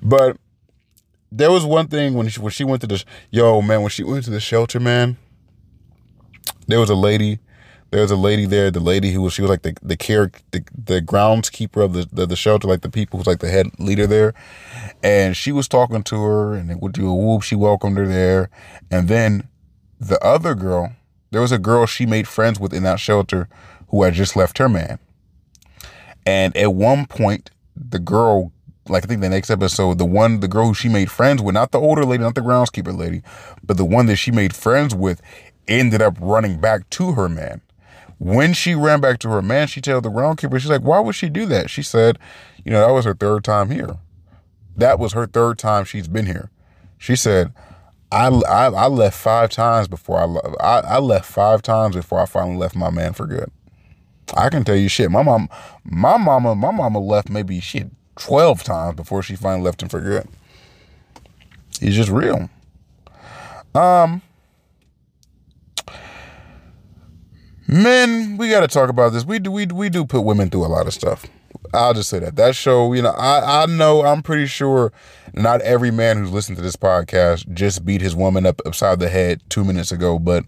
but 0.02 0.38
there 1.32 1.52
was 1.52 1.64
one 1.66 1.88
thing 1.88 2.14
when 2.14 2.28
she 2.28 2.42
when 2.42 2.52
she 2.52 2.64
went 2.64 2.82
to 2.82 2.88
the 2.88 3.04
yo 3.30 3.62
man 3.62 3.82
when 3.82 3.90
she 3.90 4.04
went 4.04 4.26
to 4.26 4.32
the 4.32 4.40
shelter, 4.40 4.80
man. 4.80 5.18
There 6.68 6.80
was 6.80 6.90
a 6.90 6.96
lady. 6.96 7.40
There 7.92 8.02
was 8.02 8.12
a 8.12 8.16
lady 8.16 8.46
there. 8.46 8.72
The 8.72 8.80
lady 8.80 9.12
who 9.12 9.22
was 9.22 9.34
she 9.34 9.42
was 9.42 9.50
like 9.50 9.64
the 9.64 9.76
the 9.82 9.98
care 9.98 10.32
the, 10.52 10.64
the 10.74 11.02
groundskeeper 11.02 11.84
of 11.84 11.94
the, 11.94 12.08
the, 12.12 12.26
the 12.26 12.36
shelter, 12.36 12.68
like 12.68 12.82
the 12.82 12.90
people 12.90 13.20
who's 13.20 13.28
like 13.28 13.40
the 13.40 13.50
head 13.50 13.68
leader 13.80 14.08
there, 14.08 14.34
and 15.04 15.36
she 15.36 15.52
was 15.52 15.68
talking 15.68 16.04
to 16.04 16.24
her 16.24 16.54
and 16.54 16.72
it 16.72 16.82
would 16.82 16.94
do 16.94 17.10
a 17.10 17.16
whoop. 17.16 17.44
She 17.44 17.56
welcomed 17.56 17.98
her 17.98 18.08
there, 18.08 18.50
and 18.90 19.08
then 19.08 19.48
the 20.00 20.24
other 20.26 20.56
girl 20.56 20.94
there 21.32 21.42
was 21.42 21.52
a 21.52 21.58
girl 21.58 21.86
she 21.86 22.06
made 22.06 22.28
friends 22.28 22.60
with 22.60 22.74
in 22.74 22.84
that 22.84 23.00
shelter 23.00 23.48
who 23.88 24.04
had 24.04 24.14
just 24.14 24.36
left 24.36 24.58
her 24.58 24.70
man. 24.70 25.00
And 26.26 26.56
at 26.56 26.74
one 26.74 27.06
point, 27.06 27.50
the 27.76 28.00
girl, 28.00 28.52
like 28.88 29.06
I 29.06 29.08
think 29.08 29.22
the 29.22 29.30
next 29.30 29.50
episode, 29.50 29.98
the 29.98 30.06
one, 30.06 30.42
the 30.42 30.48
girl 30.48 30.68
who 30.68 30.74
she 30.74 30.90
made 30.90 31.10
friends 31.10 31.42
with, 31.42 31.56
not 31.56 31.72
the 31.72 31.80
older 31.80 32.06
lady, 32.06 32.24
not 32.24 32.36
the 32.36 32.42
groundskeeper 32.42 32.96
lady, 32.96 33.22
but 33.64 33.78
the 33.78 33.86
one 33.86 34.06
that 34.08 34.18
she 34.18 34.30
made 34.30 34.54
friends 34.54 34.94
with, 34.94 35.22
ended 35.68 36.02
up 36.02 36.18
running 36.20 36.60
back 36.60 36.90
to 36.92 37.14
her 37.14 37.30
man. 37.30 37.62
When 38.22 38.54
she 38.54 38.76
ran 38.76 39.02
back 39.02 39.18
to 39.22 39.30
her 39.30 39.42
man, 39.42 39.66
she 39.66 39.82
told 39.82 40.04
the 40.04 40.12
groundkeeper, 40.12 40.60
she's 40.60 40.70
like, 40.70 40.84
why 40.84 41.00
would 41.00 41.16
she 41.16 41.28
do 41.28 41.48
that? 41.48 41.72
She 41.72 41.82
said, 41.82 42.20
you 42.64 42.72
know, 42.72 42.86
that 42.86 42.94
was 42.94 43.04
her 43.04 43.16
third 43.16 43.44
time 43.44 43.72
here. 43.72 43.98
That 44.78 45.00
was 45.00 45.14
her 45.14 45.26
third 45.26 45.58
time 45.58 45.86
she's 45.86 46.08
been 46.08 46.28
here. 46.28 46.52
She 47.00 47.16
said, 47.16 47.52
I, 48.12 48.28
I, 48.28 48.66
I 48.68 48.86
left 48.86 49.18
five 49.18 49.50
times 49.50 49.88
before 49.88 50.20
I, 50.20 50.64
I 50.64 50.80
I 50.82 51.00
left 51.00 51.26
five 51.26 51.64
times 51.64 51.96
before 51.96 52.20
I 52.20 52.28
finally 52.28 52.58
left 52.58 52.76
my 52.76 52.92
man 52.92 53.14
for 53.14 53.26
good. 53.26 53.50
I 54.38 54.50
can 54.50 54.64
tell 54.64 54.76
you 54.76 54.88
shit. 54.88 55.10
My 55.10 55.24
mom, 55.24 55.50
my 55.84 56.18
mama, 56.18 56.54
my 56.54 56.70
mama 56.70 57.00
left 57.00 57.28
maybe 57.28 57.60
shit 57.60 57.90
twelve 58.18 58.64
times 58.64 58.98
before 58.98 59.24
she 59.24 59.36
finally 59.36 59.64
left 59.64 59.82
him 59.82 59.90
for 59.90 60.00
good. 60.00 60.28
He's 61.80 61.96
just 61.96 62.12
real. 62.12 62.52
Um, 63.74 64.22
men, 67.72 68.38
we 68.38 68.50
got 68.50 68.60
to 68.60 68.68
talk 68.68 68.90
about 68.90 69.14
this. 69.14 69.26
We 69.26 69.40
do 69.40 69.52
we 69.52 69.66
we 69.66 69.90
do 69.90 70.06
put 70.06 70.22
women 70.22 70.50
through 70.50 70.66
a 70.66 70.68
lot 70.68 70.86
of 70.86 70.94
stuff. 70.94 71.26
I'll 71.74 71.94
just 71.94 72.10
say 72.10 72.20
that 72.20 72.36
that 72.36 72.56
show. 72.56 72.94
You 72.94 73.02
know, 73.02 73.12
I 73.12 73.64
I 73.64 73.66
know 73.66 74.04
I'm 74.04 74.22
pretty 74.22 74.46
sure 74.46 74.92
not 75.34 75.62
every 75.62 75.92
man 75.92 76.18
who's 76.18 76.32
listened 76.32 76.58
to 76.58 76.64
this 76.64 76.76
podcast 76.76 77.52
just 77.54 77.86
beat 77.86 78.02
his 78.02 78.16
woman 78.16 78.46
up 78.46 78.62
upside 78.66 79.00
the 79.00 79.10
head 79.10 79.42
two 79.50 79.64
minutes 79.64 79.92
ago, 79.92 80.20
but 80.20 80.44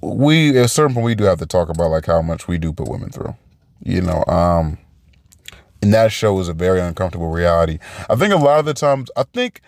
we 0.00 0.50
at 0.58 0.64
a 0.64 0.68
certain 0.68 0.94
point 0.94 1.04
we 1.04 1.14
do 1.14 1.24
have 1.24 1.38
to 1.38 1.46
talk 1.46 1.68
about 1.68 1.90
like 1.90 2.06
how 2.06 2.22
much 2.22 2.48
we 2.48 2.58
do 2.58 2.72
put 2.72 2.88
women 2.88 3.10
through. 3.10 3.36
You 3.82 4.00
know, 4.02 4.24
um, 4.26 4.78
and 5.82 5.92
that 5.94 6.12
show 6.12 6.38
is 6.40 6.48
a 6.48 6.54
very 6.54 6.80
uncomfortable 6.80 7.30
reality. 7.30 7.78
I 8.08 8.16
think 8.16 8.32
a 8.32 8.36
lot 8.36 8.58
of 8.58 8.66
the 8.66 8.74
times, 8.74 9.10
I 9.16 9.22
think, 9.22 9.62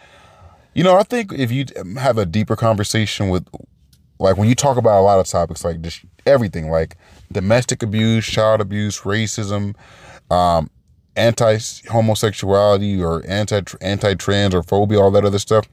you 0.74 0.84
know, 0.84 0.96
I 0.96 1.02
think 1.02 1.32
if 1.32 1.50
you 1.50 1.64
have 1.98 2.18
a 2.18 2.26
deeper 2.26 2.54
conversation 2.56 3.30
with, 3.30 3.46
like 4.18 4.36
when 4.36 4.48
you 4.48 4.54
talk 4.54 4.76
about 4.76 5.00
a 5.00 5.02
lot 5.02 5.18
of 5.18 5.26
topics 5.26 5.64
like 5.64 5.80
just 5.80 6.04
everything, 6.26 6.70
like 6.70 6.96
domestic 7.30 7.82
abuse, 7.82 8.26
child 8.26 8.60
abuse, 8.60 9.00
racism, 9.00 9.74
um, 10.30 10.70
anti 11.16 11.58
homosexuality 11.88 13.02
or 13.02 13.22
anti 13.26 13.62
anti 13.80 14.14
trans 14.14 14.54
or 14.54 14.62
phobia, 14.62 15.00
all 15.00 15.10
that 15.10 15.24
other 15.24 15.38
stuff. 15.38 15.68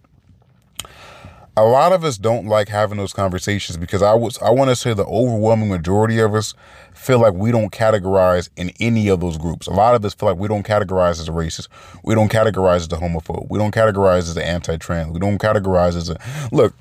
A 1.57 1.65
lot 1.65 1.91
of 1.91 2.05
us 2.05 2.17
don't 2.17 2.45
like 2.45 2.69
having 2.69 2.97
those 2.97 3.11
conversations 3.11 3.75
because 3.77 4.01
I 4.01 4.13
was 4.13 4.41
I 4.41 4.49
want 4.49 4.69
to 4.69 4.75
say 4.75 4.93
the 4.93 5.05
overwhelming 5.05 5.67
majority 5.67 6.19
of 6.19 6.33
us 6.33 6.53
feel 6.93 7.19
like 7.19 7.33
we 7.33 7.51
don't 7.51 7.71
categorize 7.71 8.49
in 8.55 8.71
any 8.79 9.09
of 9.09 9.19
those 9.19 9.37
groups. 9.37 9.67
A 9.67 9.71
lot 9.71 9.95
of 9.95 10.05
us 10.05 10.13
feel 10.13 10.29
like 10.29 10.37
we 10.37 10.47
don't 10.47 10.65
categorize 10.65 11.19
as 11.19 11.27
a 11.27 11.31
racist. 11.31 11.67
We 12.03 12.15
don't 12.15 12.31
categorize 12.31 12.77
as 12.77 12.85
a 12.87 12.97
homophobe. 12.97 13.47
We 13.49 13.59
don't 13.59 13.73
categorize 13.73 14.19
as 14.19 14.37
an 14.37 14.43
anti-trans. 14.43 15.11
We 15.11 15.19
don't 15.19 15.37
categorize 15.37 15.95
as 15.95 16.09
a 16.09 16.17
look. 16.51 16.73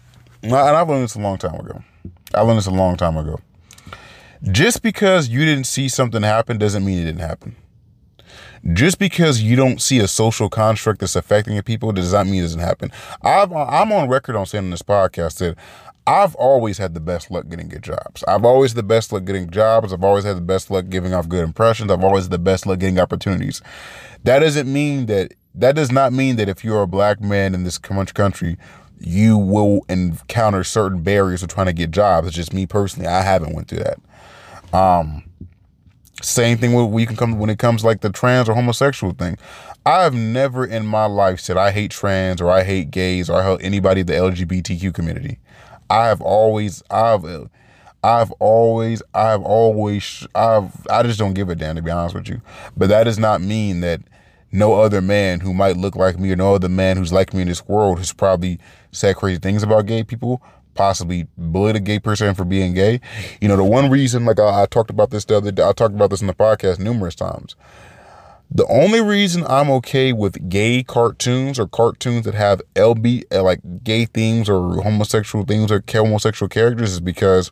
And 0.43 0.55
I've 0.55 0.89
learned 0.89 1.05
this 1.05 1.17
a 1.17 1.21
long 1.21 1.39
time 1.39 1.55
ago. 1.55 1.83
I 2.35 2.43
learned 2.43 2.59
this 2.59 2.67
a 2.67 2.71
long 2.71 2.97
time 2.97 3.17
ago. 3.17 3.41
Just 4.43 4.83
because 4.83 5.29
you 5.29 5.45
didn't 5.45 5.65
see 5.65 5.89
something 5.89 6.23
happen 6.23 6.59
doesn't 6.59 6.85
mean 6.85 6.99
it 6.99 7.05
didn't 7.05 7.21
happen. 7.21 7.57
Just 8.73 8.99
because 8.99 9.43
you 9.43 9.57
don't 9.57 9.81
see 9.81 9.99
a 9.99 10.09
social 10.09 10.49
construct 10.49 11.01
that's 11.01 11.17
affecting 11.17 11.61
people 11.63 11.93
does 11.93 12.13
not 12.13 12.27
mean 12.27 12.41
it 12.41 12.43
doesn't 12.43 12.61
happen. 12.61 12.91
I've, 13.23 13.53
I'm 13.53 13.93
on 13.93 14.09
record 14.09 14.37
on 14.37 14.47
saying 14.47 14.65
in 14.65 14.71
this 14.71 14.83
podcast 14.83 15.39
that 15.39 15.57
I've 16.07 16.35
always 16.37 16.79
had 16.79 16.95
the 16.95 17.01
best 17.01 17.31
luck 17.31 17.49
getting 17.49 17.69
good 17.69 17.83
jobs. 17.83 18.25
I've 18.27 18.45
always 18.45 18.75
the 18.75 18.83
best 18.83 19.13
luck 19.13 19.25
getting 19.25 19.51
jobs. 19.51 19.93
I've 19.93 20.03
always 20.03 20.25
had 20.25 20.37
the 20.37 20.43
best 20.43 20.71
luck 20.71 20.89
giving 20.89 21.13
off 21.13 21.29
good 21.29 21.45
impressions. 21.45 21.91
I've 21.91 22.03
always 22.03 22.25
had 22.25 22.33
the 22.33 22.39
best 22.39 22.67
luck 22.67 22.79
getting 22.79 22.99
opportunities. 22.99 23.61
That 24.25 24.41
doesn't 24.41 24.73
mean 24.73 25.07
that 25.07 25.35
that 25.55 25.75
does 25.75 25.93
not 25.93 26.13
mean 26.13 26.37
that 26.37 26.49
if 26.49 26.65
you're 26.65 26.83
a 26.83 26.87
black 26.87 27.21
man 27.21 27.55
in 27.55 27.65
this 27.65 27.79
country, 27.79 28.57
you 29.01 29.37
will 29.37 29.85
encounter 29.89 30.65
certain 30.65 31.03
barriers 31.03 31.43
of 31.43 31.51
trying 31.51 31.67
to 31.67 31.73
get 31.73 31.91
jobs. 31.91 32.29
It's 32.29 32.37
just 32.37 32.55
me 32.55 32.67
personally. 32.67 33.07
I 33.09 33.23
haven't 33.23 33.55
went 33.55 33.69
through 33.69 33.81
that. 33.81 33.99
Um, 34.73 35.25
same 36.23 36.59
thing 36.59 36.73
when 36.73 36.91
we 36.91 37.07
can 37.07 37.17
come 37.17 37.39
when 37.39 37.51
it 37.51 37.59
comes 37.59 37.85
like 37.85 38.01
the 38.01 38.11
trans 38.11 38.49
or 38.49 38.55
homosexual 38.55 39.13
thing. 39.13 39.39
I've 39.87 40.15
never 40.15 40.67
in 40.67 40.85
my 40.85 41.07
life 41.07 41.41
said 41.41 41.57
I 41.57 41.71
hate 41.71 41.91
trans 41.91 42.41
or 42.41 42.51
I 42.51 42.65
hate 42.65 42.91
gays 42.91 43.31
or 43.31 43.41
I 43.41 43.45
hate 43.45 43.65
anybody 43.65 44.01
in 44.01 44.07
the 44.07 44.15
LGBTQ 44.15 44.93
community. 44.93 45.39
I 45.89 46.07
have 46.07 46.21
always 46.21 46.83
I've 46.91 47.25
I've 48.03 48.33
always 48.33 49.03
I've 49.15 49.43
always 49.43 50.27
I've 50.35 50.87
I 50.91 51.03
just 51.03 51.19
don't 51.19 51.35
give 51.35 51.49
a 51.49 51.55
damn 51.55 51.77
to 51.77 51.83
be 51.83 51.91
honest 51.91 52.15
with 52.15 52.29
you. 52.29 52.43
But 52.77 52.89
that 52.89 53.05
does 53.05 53.19
not 53.19 53.41
mean 53.41 53.81
that 53.81 54.03
no 54.51 54.81
other 54.81 55.01
man 55.01 55.41
who 55.41 55.53
might 55.53 55.77
look 55.77 55.95
like 55.95 56.19
me 56.19 56.33
or 56.33 56.37
no 56.37 56.55
other 56.55 56.69
man 56.69 56.97
who's 56.97 57.13
like 57.13 57.35
me 57.35 57.43
in 57.43 57.49
this 57.49 57.67
world 57.69 57.99
has 57.99 58.13
probably 58.13 58.59
said 58.93 59.17
crazy 59.17 59.39
things 59.39 59.63
about 59.63 59.87
gay 59.87 60.03
people 60.03 60.43
possibly 60.79 61.27
bullied 61.37 61.75
a 61.75 61.81
gay 61.81 61.99
person 61.99 62.35
for 62.37 62.45
being 62.45 62.73
gay. 62.73 63.01
You 63.41 63.49
know, 63.49 63.57
the 63.57 63.65
one 63.65 63.91
reason, 63.91 64.25
like 64.25 64.39
I, 64.39 64.63
I 64.63 64.67
talked 64.67 64.91
about 64.91 65.11
this 65.11 65.25
the 65.25 65.37
other 65.37 65.51
day, 65.51 65.65
I 65.65 65.73
talked 65.73 65.95
about 65.95 66.11
this 66.11 66.21
in 66.21 66.29
the 66.29 66.35
podcast 66.35 66.79
numerous 66.79 67.17
times. 67.17 67.57
The 68.49 68.65
only 68.69 69.03
reason 69.03 69.45
I'm 69.47 69.69
okay 69.71 70.13
with 70.13 70.49
gay 70.49 70.85
cartoons 70.85 71.59
or 71.59 71.67
cartoons 71.67 72.25
that 72.27 72.35
have 72.35 72.63
LB 72.75 73.25
uh, 73.33 73.43
like 73.43 73.61
gay 73.83 74.07
themes 74.07 74.49
or 74.49 74.81
homosexual 74.83 75.45
themes 75.45 75.73
or 75.73 75.83
homosexual 75.93 76.49
characters 76.49 76.93
is 76.93 77.01
because 77.01 77.51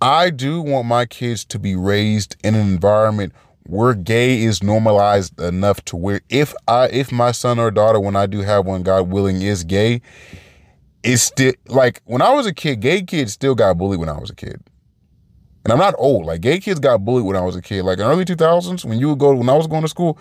I 0.00 0.30
do 0.30 0.62
want 0.62 0.86
my 0.86 1.04
kids 1.06 1.44
to 1.46 1.58
be 1.58 1.74
raised 1.74 2.36
in 2.44 2.54
an 2.54 2.66
environment 2.68 3.34
where 3.66 3.94
gay 3.94 4.42
is 4.42 4.62
normalized 4.62 5.38
enough 5.40 5.84
to 5.86 5.96
where 5.96 6.20
if 6.30 6.54
I 6.68 6.86
if 6.86 7.10
my 7.12 7.32
son 7.32 7.58
or 7.58 7.70
daughter 7.72 8.00
when 8.00 8.16
I 8.16 8.26
do 8.26 8.40
have 8.42 8.64
one 8.64 8.82
God 8.84 9.10
willing 9.10 9.42
is 9.42 9.64
gay, 9.64 10.00
it's 11.02 11.22
still 11.22 11.52
like 11.68 12.02
when 12.04 12.22
I 12.22 12.32
was 12.32 12.46
a 12.46 12.54
kid, 12.54 12.80
gay 12.80 13.02
kids 13.02 13.32
still 13.32 13.54
got 13.54 13.78
bullied 13.78 14.00
when 14.00 14.08
I 14.08 14.18
was 14.18 14.30
a 14.30 14.34
kid. 14.34 14.62
And 15.64 15.72
I'm 15.72 15.78
not 15.78 15.94
old. 15.98 16.26
Like 16.26 16.40
gay 16.40 16.58
kids 16.58 16.80
got 16.80 17.04
bullied 17.04 17.26
when 17.26 17.36
I 17.36 17.42
was 17.42 17.56
a 17.56 17.62
kid. 17.62 17.84
Like 17.84 17.98
in 17.98 18.04
early 18.04 18.24
2000s, 18.24 18.84
when 18.84 18.98
you 18.98 19.10
would 19.10 19.18
go 19.18 19.34
when 19.34 19.48
I 19.48 19.56
was 19.56 19.66
going 19.66 19.82
to 19.82 19.88
school, 19.88 20.18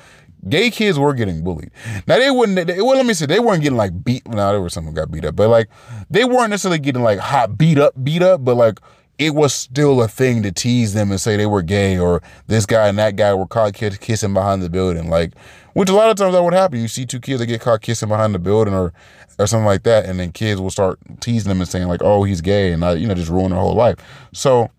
gay 0.47 0.69
kids 0.69 0.99
were 0.99 1.13
getting 1.13 1.43
bullied. 1.43 1.71
Now 2.07 2.17
they 2.17 2.29
wouldn't. 2.29 2.67
They, 2.67 2.81
well, 2.81 2.97
let 2.97 3.05
me 3.05 3.13
say 3.13 3.25
they 3.25 3.39
weren't 3.39 3.63
getting 3.63 3.77
like 3.77 4.03
beat. 4.03 4.27
Now 4.27 4.51
there 4.51 4.61
was 4.61 4.73
someone 4.73 4.93
got 4.93 5.11
beat 5.11 5.25
up, 5.25 5.35
but 5.35 5.49
like 5.49 5.69
they 6.09 6.25
weren't 6.25 6.49
necessarily 6.49 6.79
getting 6.79 7.03
like 7.03 7.19
hot 7.19 7.57
beat 7.57 7.77
up, 7.77 7.93
beat 8.03 8.21
up. 8.21 8.43
But 8.43 8.55
like 8.55 8.79
it 9.19 9.35
was 9.35 9.53
still 9.53 10.01
a 10.01 10.07
thing 10.07 10.41
to 10.43 10.51
tease 10.51 10.93
them 10.93 11.11
and 11.11 11.19
say 11.19 11.35
they 11.35 11.45
were 11.45 11.61
gay 11.61 11.99
or 11.99 12.23
this 12.47 12.65
guy 12.65 12.87
and 12.87 12.97
that 12.97 13.17
guy 13.17 13.33
were 13.33 13.45
caught 13.45 13.73
kissing 13.73 14.33
behind 14.33 14.63
the 14.63 14.69
building. 14.69 15.09
Like, 15.09 15.33
which 15.73 15.89
a 15.89 15.93
lot 15.93 16.09
of 16.09 16.15
times 16.15 16.33
that 16.33 16.41
would 16.41 16.53
happen. 16.53 16.79
You 16.79 16.87
see 16.87 17.05
two 17.05 17.19
kids 17.19 17.39
that 17.39 17.45
get 17.45 17.59
caught 17.59 17.81
kissing 17.81 18.07
behind 18.07 18.33
the 18.33 18.39
building 18.39 18.73
or 18.73 18.93
or 19.37 19.47
something 19.47 19.65
like 19.65 19.83
that, 19.83 20.05
and 20.05 20.19
then 20.19 20.31
kids 20.31 20.59
will 20.59 20.69
start 20.69 20.99
teasing 21.21 21.49
them 21.49 21.61
and 21.61 21.69
saying 21.69 21.87
like, 21.87 22.01
"Oh, 22.01 22.23
he's 22.23 22.41
gay," 22.41 22.71
and 22.73 22.83
I, 22.83 22.93
you 22.93 23.07
know, 23.07 23.13
just 23.13 23.29
ruin 23.29 23.51
their 23.51 23.59
whole 23.59 23.75
life. 23.75 23.95
So, 24.33 24.69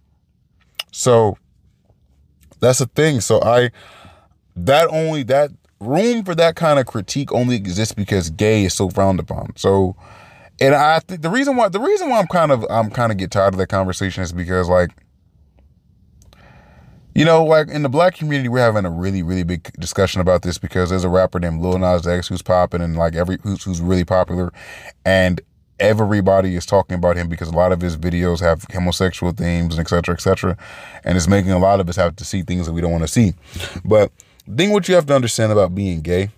so 0.90 1.38
that's 2.60 2.80
the 2.80 2.86
thing. 2.86 3.20
So 3.20 3.40
I 3.42 3.70
that 4.56 4.88
only 4.88 5.22
that 5.24 5.50
room 5.80 6.24
for 6.24 6.34
that 6.34 6.56
kind 6.56 6.78
of 6.78 6.86
critique 6.86 7.32
only 7.32 7.56
exists 7.56 7.94
because 7.94 8.28
gay 8.30 8.64
is 8.64 8.74
so 8.74 8.90
frowned 8.90 9.20
upon. 9.20 9.54
So 9.56 9.96
and 10.60 10.74
I 10.74 10.98
think 11.00 11.22
the 11.22 11.30
reason 11.30 11.56
why 11.56 11.68
the 11.68 11.80
reason 11.80 12.08
why 12.08 12.18
I'm 12.18 12.26
kind 12.26 12.52
of 12.52 12.66
I'm 12.70 12.90
kind 12.90 13.10
of 13.12 13.18
get 13.18 13.30
tired 13.30 13.54
of 13.54 13.58
that 13.58 13.68
conversation 13.68 14.22
is 14.22 14.32
because 14.32 14.68
like 14.68 14.90
you 17.14 17.24
know, 17.24 17.44
like 17.44 17.68
in 17.68 17.82
the 17.82 17.88
black 17.88 18.14
community, 18.14 18.48
we're 18.48 18.60
having 18.60 18.84
a 18.84 18.90
really, 18.90 19.22
really 19.22 19.42
big 19.42 19.72
discussion 19.80 20.20
about 20.20 20.42
this 20.42 20.58
because 20.58 20.90
there's 20.90 21.04
a 21.04 21.08
rapper 21.08 21.40
named 21.40 21.60
Lil 21.60 21.78
Nas 21.78 22.06
X 22.06 22.28
who's 22.28 22.42
popping 22.42 22.80
and 22.80 22.96
like 22.96 23.14
every 23.16 23.38
who's, 23.42 23.64
who's 23.64 23.80
really 23.80 24.04
popular, 24.04 24.52
and 25.04 25.40
everybody 25.80 26.54
is 26.54 26.66
talking 26.66 26.94
about 26.94 27.16
him 27.16 27.28
because 27.28 27.48
a 27.48 27.52
lot 27.52 27.72
of 27.72 27.80
his 27.80 27.96
videos 27.96 28.40
have 28.40 28.64
homosexual 28.72 29.32
themes 29.32 29.76
and 29.76 29.80
et 29.80 29.88
cetera, 29.88 30.14
et 30.14 30.20
cetera, 30.20 30.56
and 31.04 31.16
it's 31.16 31.26
making 31.26 31.50
a 31.50 31.58
lot 31.58 31.80
of 31.80 31.88
us 31.88 31.96
have 31.96 32.14
to 32.16 32.24
see 32.24 32.42
things 32.42 32.66
that 32.66 32.72
we 32.72 32.80
don't 32.80 32.92
want 32.92 33.02
to 33.02 33.08
see. 33.08 33.34
But 33.84 34.12
the 34.46 34.56
thing 34.56 34.70
what 34.72 34.88
you 34.88 34.94
have 34.94 35.06
to 35.06 35.14
understand 35.14 35.50
about 35.52 35.74
being 35.74 36.02
gay 36.02 36.30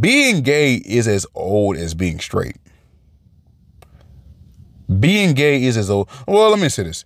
being 0.00 0.42
gay 0.42 0.74
is 0.74 1.06
as 1.08 1.26
old 1.34 1.76
as 1.76 1.94
being 1.94 2.18
straight. 2.18 2.56
Being 5.00 5.34
gay 5.34 5.62
is 5.64 5.76
as 5.76 5.90
old. 5.90 6.08
Well, 6.26 6.50
let 6.50 6.60
me 6.60 6.68
say 6.68 6.84
this. 6.84 7.04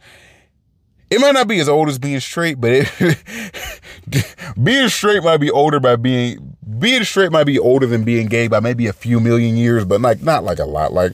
It 1.10 1.20
might 1.20 1.32
not 1.32 1.48
be 1.48 1.58
as 1.58 1.68
old 1.68 1.88
as 1.88 1.98
being 1.98 2.20
straight, 2.20 2.60
but 2.60 2.70
it, 2.72 4.34
being 4.62 4.88
straight 4.88 5.24
might 5.24 5.38
be 5.38 5.50
older 5.50 5.80
by 5.80 5.96
being 5.96 6.56
being 6.78 7.02
straight 7.04 7.32
might 7.32 7.44
be 7.44 7.58
older 7.58 7.86
than 7.86 8.04
being 8.04 8.28
gay 8.28 8.46
by 8.48 8.60
maybe 8.60 8.86
a 8.86 8.92
few 8.92 9.18
million 9.18 9.56
years, 9.56 9.84
but 9.84 10.00
like 10.00 10.22
not 10.22 10.44
like 10.44 10.58
a 10.58 10.64
lot. 10.64 10.92
Like 10.92 11.12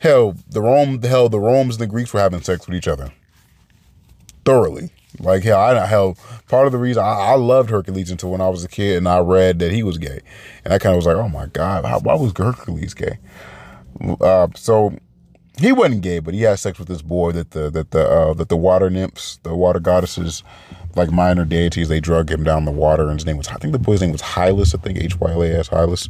hell, 0.00 0.34
the 0.48 0.60
Rome, 0.60 1.00
hell, 1.02 1.28
the 1.28 1.38
Romans 1.38 1.76
and 1.76 1.82
the 1.82 1.86
Greeks 1.86 2.12
were 2.12 2.20
having 2.20 2.42
sex 2.42 2.66
with 2.66 2.76
each 2.76 2.88
other 2.88 3.12
thoroughly. 4.44 4.90
Like 5.18 5.42
hell, 5.42 5.58
I 5.58 5.86
hell 5.86 6.16
part 6.48 6.66
of 6.66 6.72
the 6.72 6.78
reason 6.78 7.02
I, 7.02 7.08
I, 7.08 7.34
loved 7.34 7.70
Hercules 7.70 8.10
until 8.10 8.30
when 8.30 8.40
I 8.40 8.48
was 8.48 8.64
a 8.64 8.68
kid 8.68 8.98
and 8.98 9.08
I 9.08 9.18
read 9.18 9.58
that 9.58 9.72
he 9.72 9.82
was 9.82 9.98
gay, 9.98 10.20
and 10.64 10.72
I 10.72 10.78
kind 10.78 10.94
of 10.94 10.98
was 10.98 11.06
like, 11.06 11.16
oh 11.16 11.28
my 11.28 11.46
god, 11.46 11.84
how, 11.84 11.98
why 11.98 12.14
was 12.14 12.32
Hercules 12.36 12.94
gay? 12.94 13.18
Uh, 14.20 14.48
so 14.54 14.94
he 15.58 15.72
wasn't 15.72 16.02
gay, 16.02 16.20
but 16.20 16.32
he 16.34 16.42
had 16.42 16.58
sex 16.58 16.78
with 16.78 16.88
this 16.88 17.02
boy 17.02 17.32
that 17.32 17.50
the 17.50 17.70
that 17.70 17.90
the 17.90 18.08
uh, 18.08 18.34
that 18.34 18.48
the 18.48 18.56
water 18.56 18.88
nymphs, 18.88 19.38
the 19.42 19.54
water 19.54 19.80
goddesses, 19.80 20.42
like 20.96 21.10
minor 21.10 21.44
deities, 21.44 21.88
they 21.88 22.00
drug 22.00 22.30
him 22.30 22.44
down 22.44 22.64
the 22.64 22.70
water, 22.70 23.08
and 23.08 23.18
his 23.18 23.26
name 23.26 23.36
was 23.36 23.48
I 23.48 23.56
think 23.56 23.72
the 23.72 23.78
boy's 23.78 24.00
name 24.00 24.12
was 24.12 24.22
Hylas. 24.22 24.74
I 24.74 24.82
think 24.82 24.98
H 24.98 25.18
Y 25.18 25.30
L 25.30 25.42
A 25.42 25.48
S 25.48 25.68
Hylas. 25.68 26.08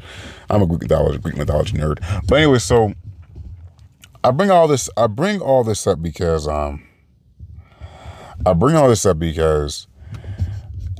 I'm 0.50 0.62
a 0.62 0.66
Greek 0.66 0.82
mythology 0.82 1.18
Greek 1.18 1.36
mythology 1.36 1.76
nerd, 1.76 2.26
but 2.26 2.36
anyway, 2.36 2.58
so 2.58 2.92
I 4.22 4.30
bring 4.30 4.50
all 4.50 4.68
this 4.68 4.90
I 4.96 5.06
bring 5.06 5.40
all 5.40 5.64
this 5.64 5.86
up 5.86 6.02
because 6.02 6.46
um 6.46 6.84
I 8.46 8.52
bring 8.54 8.76
all 8.76 8.88
this 8.88 9.04
up 9.04 9.18
because 9.18 9.86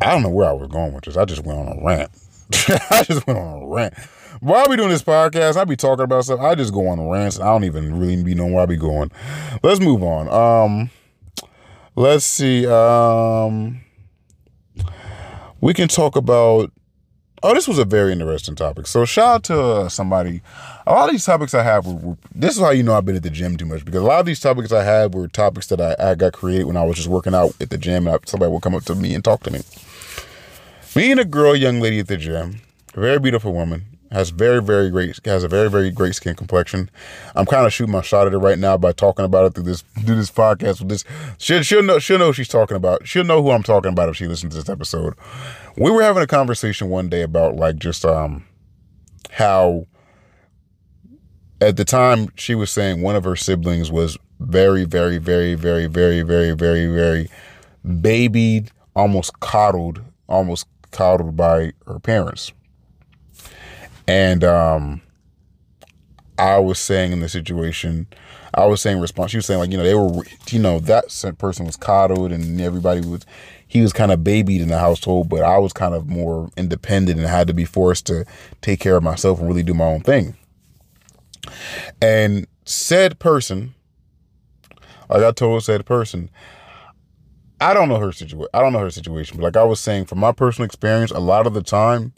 I 0.02 0.10
don't 0.10 0.22
know 0.22 0.30
where 0.30 0.48
I 0.48 0.52
was 0.52 0.68
going 0.68 0.92
with 0.92 1.04
this. 1.04 1.16
I 1.16 1.24
just 1.24 1.44
went 1.44 1.58
on 1.58 1.78
a 1.78 1.84
rant. 1.84 2.10
I 2.90 3.04
just 3.04 3.26
went 3.26 3.38
on 3.38 3.62
a 3.62 3.66
rant. 3.66 3.94
While 4.40 4.64
I 4.64 4.68
be 4.68 4.76
doing 4.76 4.88
this 4.88 5.02
podcast, 5.02 5.56
I 5.56 5.64
be 5.64 5.76
talking 5.76 6.04
about 6.04 6.24
stuff. 6.24 6.40
I 6.40 6.54
just 6.54 6.72
go 6.72 6.88
on 6.88 7.08
rants. 7.08 7.38
I 7.38 7.46
don't 7.46 7.64
even 7.64 7.98
really 7.98 8.22
be 8.22 8.34
knowing 8.34 8.52
where 8.52 8.62
I 8.62 8.66
be 8.66 8.76
going. 8.76 9.10
Let's 9.62 9.80
move 9.80 10.02
on. 10.02 10.28
Um, 10.28 10.90
let's 11.94 12.24
see. 12.24 12.66
Um, 12.66 13.82
we 15.60 15.74
can 15.74 15.88
talk 15.88 16.16
about. 16.16 16.72
Oh, 17.42 17.54
this 17.54 17.66
was 17.66 17.78
a 17.78 17.86
very 17.86 18.12
interesting 18.12 18.54
topic. 18.54 18.86
So 18.86 19.06
shout 19.06 19.28
out 19.28 19.44
to 19.44 19.60
uh, 19.60 19.88
somebody. 19.88 20.42
A 20.86 20.92
lot 20.92 21.08
of 21.08 21.12
these 21.12 21.24
topics 21.24 21.54
I 21.54 21.62
have 21.62 21.86
were, 21.86 21.94
were, 21.94 22.16
This 22.34 22.56
is 22.56 22.60
how 22.60 22.70
you 22.70 22.82
know 22.82 22.94
I've 22.94 23.06
been 23.06 23.16
at 23.16 23.22
the 23.22 23.30
gym 23.30 23.56
too 23.56 23.64
much 23.64 23.82
because 23.82 24.02
a 24.02 24.06
lot 24.06 24.20
of 24.20 24.26
these 24.26 24.40
topics 24.40 24.72
I 24.72 24.84
had 24.84 25.14
were 25.14 25.26
topics 25.26 25.68
that 25.68 25.80
I, 25.80 26.10
I 26.10 26.14
got 26.16 26.34
created 26.34 26.64
when 26.64 26.76
I 26.76 26.84
was 26.84 26.96
just 26.96 27.08
working 27.08 27.34
out 27.34 27.54
at 27.58 27.70
the 27.70 27.78
gym. 27.78 28.06
And 28.06 28.16
I, 28.16 28.18
somebody 28.26 28.52
would 28.52 28.62
come 28.62 28.74
up 28.74 28.84
to 28.84 28.94
me 28.94 29.14
and 29.14 29.24
talk 29.24 29.42
to 29.44 29.50
me. 29.50 29.60
Me 30.94 31.10
and 31.10 31.20
a 31.20 31.24
girl, 31.24 31.56
young 31.56 31.80
lady 31.80 31.98
at 32.00 32.08
the 32.08 32.18
gym, 32.18 32.60
very 32.94 33.18
beautiful 33.18 33.54
woman 33.54 33.86
has 34.10 34.30
very 34.30 34.60
very 34.60 34.90
great 34.90 35.24
has 35.24 35.44
a 35.44 35.48
very 35.48 35.70
very 35.70 35.90
great 35.90 36.14
skin 36.14 36.34
complexion. 36.34 36.90
I'm 37.34 37.46
kind 37.46 37.66
of 37.66 37.72
shooting 37.72 37.92
my 37.92 38.02
shot 38.02 38.26
at 38.26 38.32
her 38.32 38.38
right 38.38 38.58
now 38.58 38.76
by 38.76 38.92
talking 38.92 39.24
about 39.24 39.46
it 39.46 39.54
through 39.54 39.64
this 39.64 39.82
through 40.04 40.16
this 40.16 40.30
podcast 40.30 40.80
with 40.80 40.88
this. 40.88 41.04
She'll, 41.38 41.62
she'll 41.62 41.82
know 41.82 41.98
she'll 41.98 42.18
know 42.18 42.28
what 42.28 42.36
she's 42.36 42.48
talking 42.48 42.76
about. 42.76 43.06
She'll 43.06 43.24
know 43.24 43.42
who 43.42 43.50
I'm 43.50 43.62
talking 43.62 43.92
about 43.92 44.08
if 44.08 44.16
she 44.16 44.26
listens 44.26 44.54
to 44.54 44.60
this 44.60 44.68
episode. 44.68 45.14
We 45.80 45.90
were 45.90 46.02
having 46.02 46.22
a 46.22 46.26
conversation 46.26 46.90
one 46.90 47.08
day 47.08 47.22
about 47.22 47.56
like 47.56 47.76
just 47.76 48.04
um 48.04 48.44
how 49.30 49.86
at 51.60 51.76
the 51.76 51.84
time 51.84 52.28
she 52.36 52.54
was 52.54 52.70
saying 52.70 53.02
one 53.02 53.16
of 53.16 53.24
her 53.24 53.36
siblings 53.36 53.90
was 53.90 54.16
very 54.38 54.84
very 54.84 55.18
very 55.18 55.54
very 55.54 55.86
very 55.86 56.22
very 56.22 56.52
very 56.52 56.86
very 56.86 57.28
babied, 58.00 58.70
almost 58.94 59.40
coddled, 59.40 60.02
almost 60.28 60.66
coddled 60.92 61.36
by 61.36 61.72
her 61.86 61.98
parents 61.98 62.52
and 64.10 64.42
um, 64.42 65.02
I 66.36 66.58
was 66.58 66.80
saying 66.80 67.12
in 67.12 67.20
the 67.20 67.28
situation, 67.28 68.08
I 68.52 68.66
was 68.66 68.80
saying 68.80 68.98
response. 68.98 69.30
She 69.30 69.36
was 69.36 69.46
saying 69.46 69.60
like, 69.60 69.70
you 69.70 69.76
know, 69.76 69.84
they 69.84 69.94
were, 69.94 70.24
you 70.48 70.58
know, 70.58 70.80
that 70.80 71.36
person 71.38 71.64
was 71.64 71.76
coddled 71.76 72.32
and 72.32 72.60
everybody 72.60 73.06
was, 73.06 73.24
he 73.70 73.80
was 73.80 73.92
kind 73.92 74.10
of 74.10 74.24
babied 74.24 74.60
in 74.60 74.66
the 74.66 74.80
household, 74.80 75.28
but 75.28 75.44
I 75.44 75.56
was 75.58 75.72
kind 75.72 75.94
of 75.94 76.08
more 76.08 76.50
independent 76.56 77.20
and 77.20 77.28
had 77.28 77.46
to 77.46 77.54
be 77.54 77.64
forced 77.64 78.04
to 78.06 78.24
take 78.62 78.80
care 78.80 78.96
of 78.96 79.04
myself 79.04 79.38
and 79.38 79.46
really 79.46 79.62
do 79.62 79.74
my 79.74 79.84
own 79.84 80.00
thing. 80.00 80.36
And 82.02 82.48
said 82.64 83.20
person, 83.20 83.72
like 85.08 85.22
I 85.22 85.30
told 85.30 85.62
said 85.62 85.86
person, 85.86 86.30
I 87.60 87.72
don't 87.72 87.88
know 87.88 88.00
her 88.00 88.10
situation. 88.10 88.48
I 88.52 88.58
don't 88.58 88.72
know 88.72 88.80
her 88.80 88.90
situation, 88.90 89.36
but 89.36 89.44
like 89.44 89.56
I 89.56 89.62
was 89.62 89.78
saying, 89.78 90.06
from 90.06 90.18
my 90.18 90.32
personal 90.32 90.66
experience, 90.66 91.12
a 91.12 91.20
lot 91.20 91.46
of 91.46 91.54
the 91.54 91.62
time, 91.62 92.12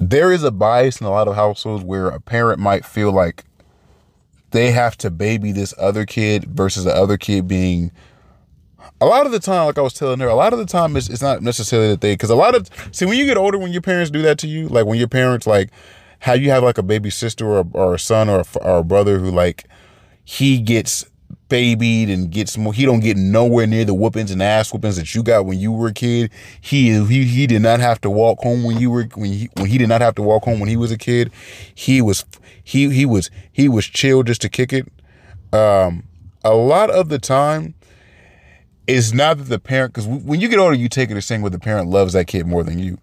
there 0.00 0.32
is 0.32 0.42
a 0.42 0.50
bias 0.50 1.00
in 1.00 1.06
a 1.06 1.10
lot 1.10 1.28
of 1.28 1.36
households 1.36 1.84
where 1.84 2.08
a 2.08 2.18
parent 2.18 2.58
might 2.58 2.84
feel 2.84 3.12
like 3.12 3.44
they 4.50 4.72
have 4.72 4.98
to 4.98 5.10
baby 5.12 5.52
this 5.52 5.72
other 5.78 6.04
kid 6.04 6.46
versus 6.46 6.82
the 6.82 6.92
other 6.92 7.16
kid 7.16 7.46
being 7.46 7.92
a 9.00 9.06
lot 9.06 9.26
of 9.26 9.32
the 9.32 9.38
time, 9.38 9.66
like 9.66 9.78
I 9.78 9.82
was 9.82 9.94
telling 9.94 10.20
her, 10.20 10.28
a 10.28 10.34
lot 10.34 10.52
of 10.52 10.58
the 10.58 10.66
time 10.66 10.96
it's, 10.96 11.08
it's 11.08 11.22
not 11.22 11.42
necessarily 11.42 11.88
that 11.88 12.00
they, 12.00 12.14
because 12.14 12.30
a 12.30 12.36
lot 12.36 12.54
of, 12.54 12.68
see, 12.92 13.06
when 13.06 13.18
you 13.18 13.26
get 13.26 13.36
older, 13.36 13.58
when 13.58 13.72
your 13.72 13.82
parents 13.82 14.10
do 14.10 14.22
that 14.22 14.38
to 14.38 14.46
you, 14.46 14.68
like 14.68 14.86
when 14.86 14.98
your 14.98 15.08
parents, 15.08 15.46
like, 15.46 15.70
how 16.20 16.32
you 16.32 16.50
have 16.50 16.64
like 16.64 16.78
a 16.78 16.82
baby 16.82 17.10
sister 17.10 17.46
or 17.46 17.64
or 17.74 17.94
a 17.94 17.98
son 17.98 18.28
or 18.28 18.40
a, 18.40 18.58
or 18.58 18.78
a 18.78 18.84
brother 18.84 19.20
who, 19.20 19.30
like, 19.30 19.66
he 20.24 20.58
gets 20.58 21.04
babied 21.48 22.10
and 22.10 22.30
gets 22.30 22.58
more. 22.58 22.74
He 22.74 22.84
don't 22.84 23.00
get 23.00 23.16
nowhere 23.16 23.66
near 23.66 23.84
the 23.84 23.94
whoopings 23.94 24.30
and 24.30 24.42
ass 24.42 24.72
whoopings 24.72 24.96
that 24.96 25.14
you 25.14 25.22
got 25.22 25.46
when 25.46 25.58
you 25.58 25.72
were 25.72 25.88
a 25.88 25.92
kid. 25.92 26.30
He 26.60 26.92
he 27.06 27.24
he 27.24 27.46
did 27.46 27.62
not 27.62 27.80
have 27.80 28.00
to 28.02 28.10
walk 28.10 28.40
home 28.40 28.64
when 28.64 28.78
you 28.78 28.90
were 28.90 29.04
when 29.14 29.32
he 29.32 29.48
when 29.54 29.66
he 29.66 29.78
did 29.78 29.88
not 29.88 30.00
have 30.00 30.14
to 30.16 30.22
walk 30.22 30.44
home 30.44 30.60
when 30.60 30.68
he 30.68 30.76
was 30.76 30.90
a 30.90 30.98
kid. 30.98 31.30
He 31.74 32.02
was 32.02 32.24
he 32.64 32.90
he 32.90 33.06
was 33.06 33.30
he 33.52 33.68
was 33.68 33.86
chill 33.86 34.22
just 34.22 34.42
to 34.42 34.48
kick 34.48 34.72
it. 34.72 34.88
Um, 35.52 36.04
a 36.44 36.54
lot 36.54 36.90
of 36.90 37.08
the 37.08 37.18
time, 37.18 37.74
it's 38.88 39.12
not 39.12 39.38
that 39.38 39.44
the 39.44 39.60
parent 39.60 39.94
because 39.94 40.08
when 40.08 40.40
you 40.40 40.48
get 40.48 40.58
older, 40.58 40.74
you 40.74 40.88
take 40.88 41.10
it 41.10 41.16
as 41.16 41.26
saying 41.26 41.42
where 41.42 41.50
the 41.50 41.58
parent 41.60 41.88
loves 41.88 42.14
that 42.14 42.26
kid 42.26 42.46
more 42.46 42.64
than 42.64 42.80
you. 42.80 42.98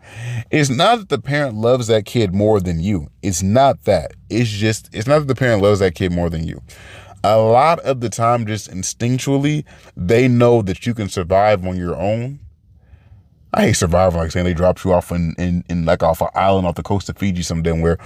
It's 0.52 0.70
not 0.70 1.00
that 1.00 1.10
the 1.10 1.22
parent 1.22 1.56
loves 1.56 1.88
that 1.88 2.06
kid 2.06 2.34
more 2.34 2.60
than 2.60 2.82
you. 2.82 3.08
It's 3.22 3.42
not 3.42 3.84
that. 3.86 4.12
It's 4.30 4.50
just 4.50 4.90
it's 4.94 5.08
not 5.08 5.20
that 5.20 5.28
the 5.28 5.36
parent 5.36 5.62
loves 5.62 5.80
that 5.80 5.96
kid 5.96 6.12
more 6.12 6.30
than 6.30 6.46
you 6.46 6.62
a 7.26 7.38
lot 7.38 7.80
of 7.80 8.02
the 8.02 8.10
time, 8.10 8.46
just 8.46 8.70
instinctually, 8.70 9.66
they 9.98 10.28
know 10.28 10.62
that 10.62 10.86
you 10.86 10.94
can 10.94 11.10
survive 11.10 11.66
on 11.66 11.76
your 11.76 11.96
own. 11.96 12.40
I 13.54 13.68
hate 13.68 13.74
surviving, 13.74 14.20
like 14.20 14.32
saying 14.32 14.46
they 14.46 14.54
dropped 14.54 14.86
you 14.86 14.94
off 14.94 15.12
in, 15.12 15.34
in, 15.38 15.64
in 15.70 15.86
like 15.86 16.04
off 16.04 16.22
an 16.22 16.28
island 16.36 16.68
off 16.68 16.76
the 16.76 16.84
coast 16.84 17.10
of 17.10 17.18
Fiji 17.18 17.42
someday 17.42 17.72
where 17.72 17.98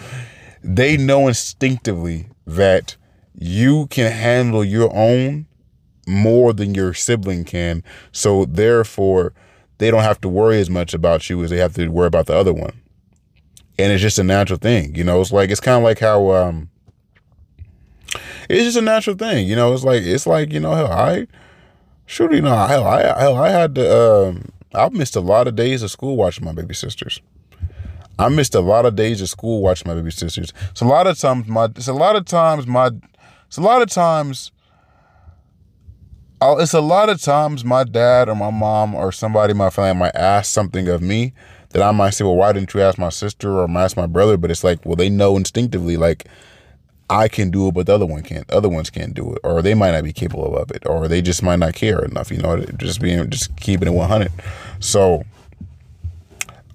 they 0.63 0.95
know 0.95 1.27
instinctively 1.27 2.27
that 2.45 2.95
you 3.33 3.87
can 3.87 4.11
handle 4.11 4.63
your 4.63 4.93
own 4.93 5.47
more 6.09 6.53
than 6.53 6.73
your 6.73 6.93
sibling 6.93 7.45
can. 7.45 7.83
So 8.11 8.45
therefore, 8.45 9.33
they 9.77 9.91
don't 9.91 10.03
have 10.03 10.19
to 10.21 10.29
worry 10.29 10.59
as 10.59 10.69
much 10.69 10.93
about 10.93 11.29
you 11.29 11.43
as 11.43 11.49
they 11.49 11.57
have 11.57 11.73
to 11.75 11.87
worry 11.87 12.07
about 12.07 12.25
the 12.25 12.35
other 12.35 12.53
one. 12.53 12.81
And 13.77 13.93
it's 13.93 14.01
just 14.01 14.19
a 14.19 14.23
natural 14.23 14.59
thing, 14.59 14.95
you 14.95 15.03
know. 15.03 15.21
It's 15.21 15.31
like 15.31 15.49
it's 15.49 15.61
kind 15.61 15.77
of 15.77 15.83
like 15.83 15.99
how 15.99 16.31
um, 16.31 16.69
it's 18.49 18.63
just 18.63 18.77
a 18.77 18.81
natural 18.81 19.15
thing. 19.15 19.47
You 19.47 19.55
know, 19.55 19.73
it's 19.73 19.83
like 19.83 20.03
it's 20.03 20.27
like 20.27 20.51
you 20.51 20.59
know, 20.59 20.73
hell, 20.73 20.91
I 20.91 21.27
shoot, 22.05 22.33
you 22.33 22.41
know, 22.41 22.67
hell, 22.67 22.85
I 22.85 23.19
hell, 23.19 23.37
I 23.37 23.49
had 23.49 23.75
to. 23.75 23.97
Um, 23.97 24.49
I 24.73 24.89
missed 24.89 25.15
a 25.15 25.21
lot 25.21 25.47
of 25.47 25.55
days 25.55 25.81
of 25.81 25.91
school 25.91 26.17
watching 26.17 26.43
my 26.43 26.51
baby 26.51 26.73
sisters. 26.73 27.21
I 28.19 28.27
missed 28.27 28.53
a 28.53 28.59
lot 28.59 28.85
of 28.85 28.97
days 28.97 29.21
of 29.21 29.29
school 29.29 29.61
watching 29.61 29.87
my 29.87 29.95
baby 29.95 30.11
sisters. 30.11 30.51
So 30.73 30.85
a 30.85 30.89
lot 30.89 31.07
of 31.07 31.17
times 31.17 31.47
my 31.47 31.65
it's 31.65 31.87
a 31.87 31.93
lot 31.93 32.17
of 32.17 32.25
times 32.25 32.67
my 32.67 32.91
it's 33.47 33.57
a 33.57 33.61
lot 33.61 33.81
of 33.81 33.89
times 33.89 34.51
I'll, 36.41 36.59
it's 36.59 36.73
a 36.73 36.81
lot 36.81 37.09
of 37.09 37.21
times 37.21 37.65
my 37.65 37.83
dad 37.83 38.29
or 38.29 38.35
my 38.35 38.49
mom 38.49 38.95
or 38.95 39.11
somebody 39.11 39.51
in 39.51 39.57
my 39.57 39.69
family 39.69 39.99
might 39.99 40.15
ask 40.15 40.51
something 40.51 40.87
of 40.87 41.01
me 41.01 41.33
that 41.71 41.81
I 41.81 41.91
might 41.91 42.11
say, 42.11 42.23
well, 42.23 42.35
why 42.35 42.53
didn't 42.53 42.73
you 42.73 42.81
ask 42.81 42.97
my 42.97 43.09
sister 43.09 43.59
or 43.59 43.69
ask 43.77 43.97
my 43.97 44.07
brother? 44.07 44.37
But 44.37 44.49
it's 44.49 44.63
like, 44.63 44.85
well, 44.85 44.95
they 44.95 45.09
know 45.09 45.35
instinctively, 45.35 45.97
like 45.97 46.27
I 47.09 47.27
can 47.27 47.51
do 47.51 47.67
it, 47.67 47.73
but 47.73 47.87
the 47.87 47.93
other 47.93 48.05
one 48.05 48.23
can't. 48.23 48.49
Other 48.51 48.69
ones 48.69 48.89
can't 48.89 49.13
do 49.13 49.33
it, 49.33 49.39
or 49.43 49.61
they 49.61 49.73
might 49.73 49.91
not 49.91 50.03
be 50.03 50.13
capable 50.13 50.57
of 50.57 50.71
it, 50.71 50.83
or 50.85 51.07
they 51.07 51.21
just 51.21 51.43
might 51.43 51.59
not 51.59 51.73
care 51.73 52.05
enough. 52.05 52.31
You 52.31 52.37
know, 52.37 52.63
just 52.77 53.01
being 53.01 53.29
just 53.29 53.55
keeping 53.57 53.87
it 53.87 53.91
one 53.91 54.07
hundred. 54.07 54.31
So, 54.79 55.23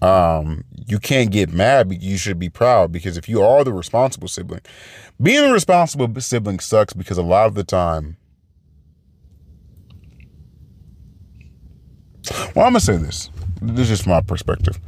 um, 0.02 0.64
you 0.86 0.98
can't 0.98 1.30
get 1.30 1.52
mad. 1.52 1.88
But 1.88 2.02
you 2.02 2.18
should 2.18 2.38
be 2.38 2.50
proud 2.50 2.92
because 2.92 3.16
if 3.16 3.28
you 3.28 3.42
are 3.42 3.64
the 3.64 3.72
responsible 3.72 4.28
sibling, 4.28 4.60
being 5.22 5.48
a 5.48 5.52
responsible 5.52 6.20
sibling 6.20 6.58
sucks 6.58 6.92
because 6.92 7.16
a 7.16 7.22
lot 7.22 7.46
of 7.46 7.54
the 7.54 7.64
time. 7.64 8.18
Well, 12.54 12.66
I'm 12.66 12.72
gonna 12.72 12.80
say 12.80 12.96
this. 12.96 13.30
This 13.60 13.90
is 13.90 13.98
just 13.98 14.06
my 14.06 14.20
perspective 14.20 14.78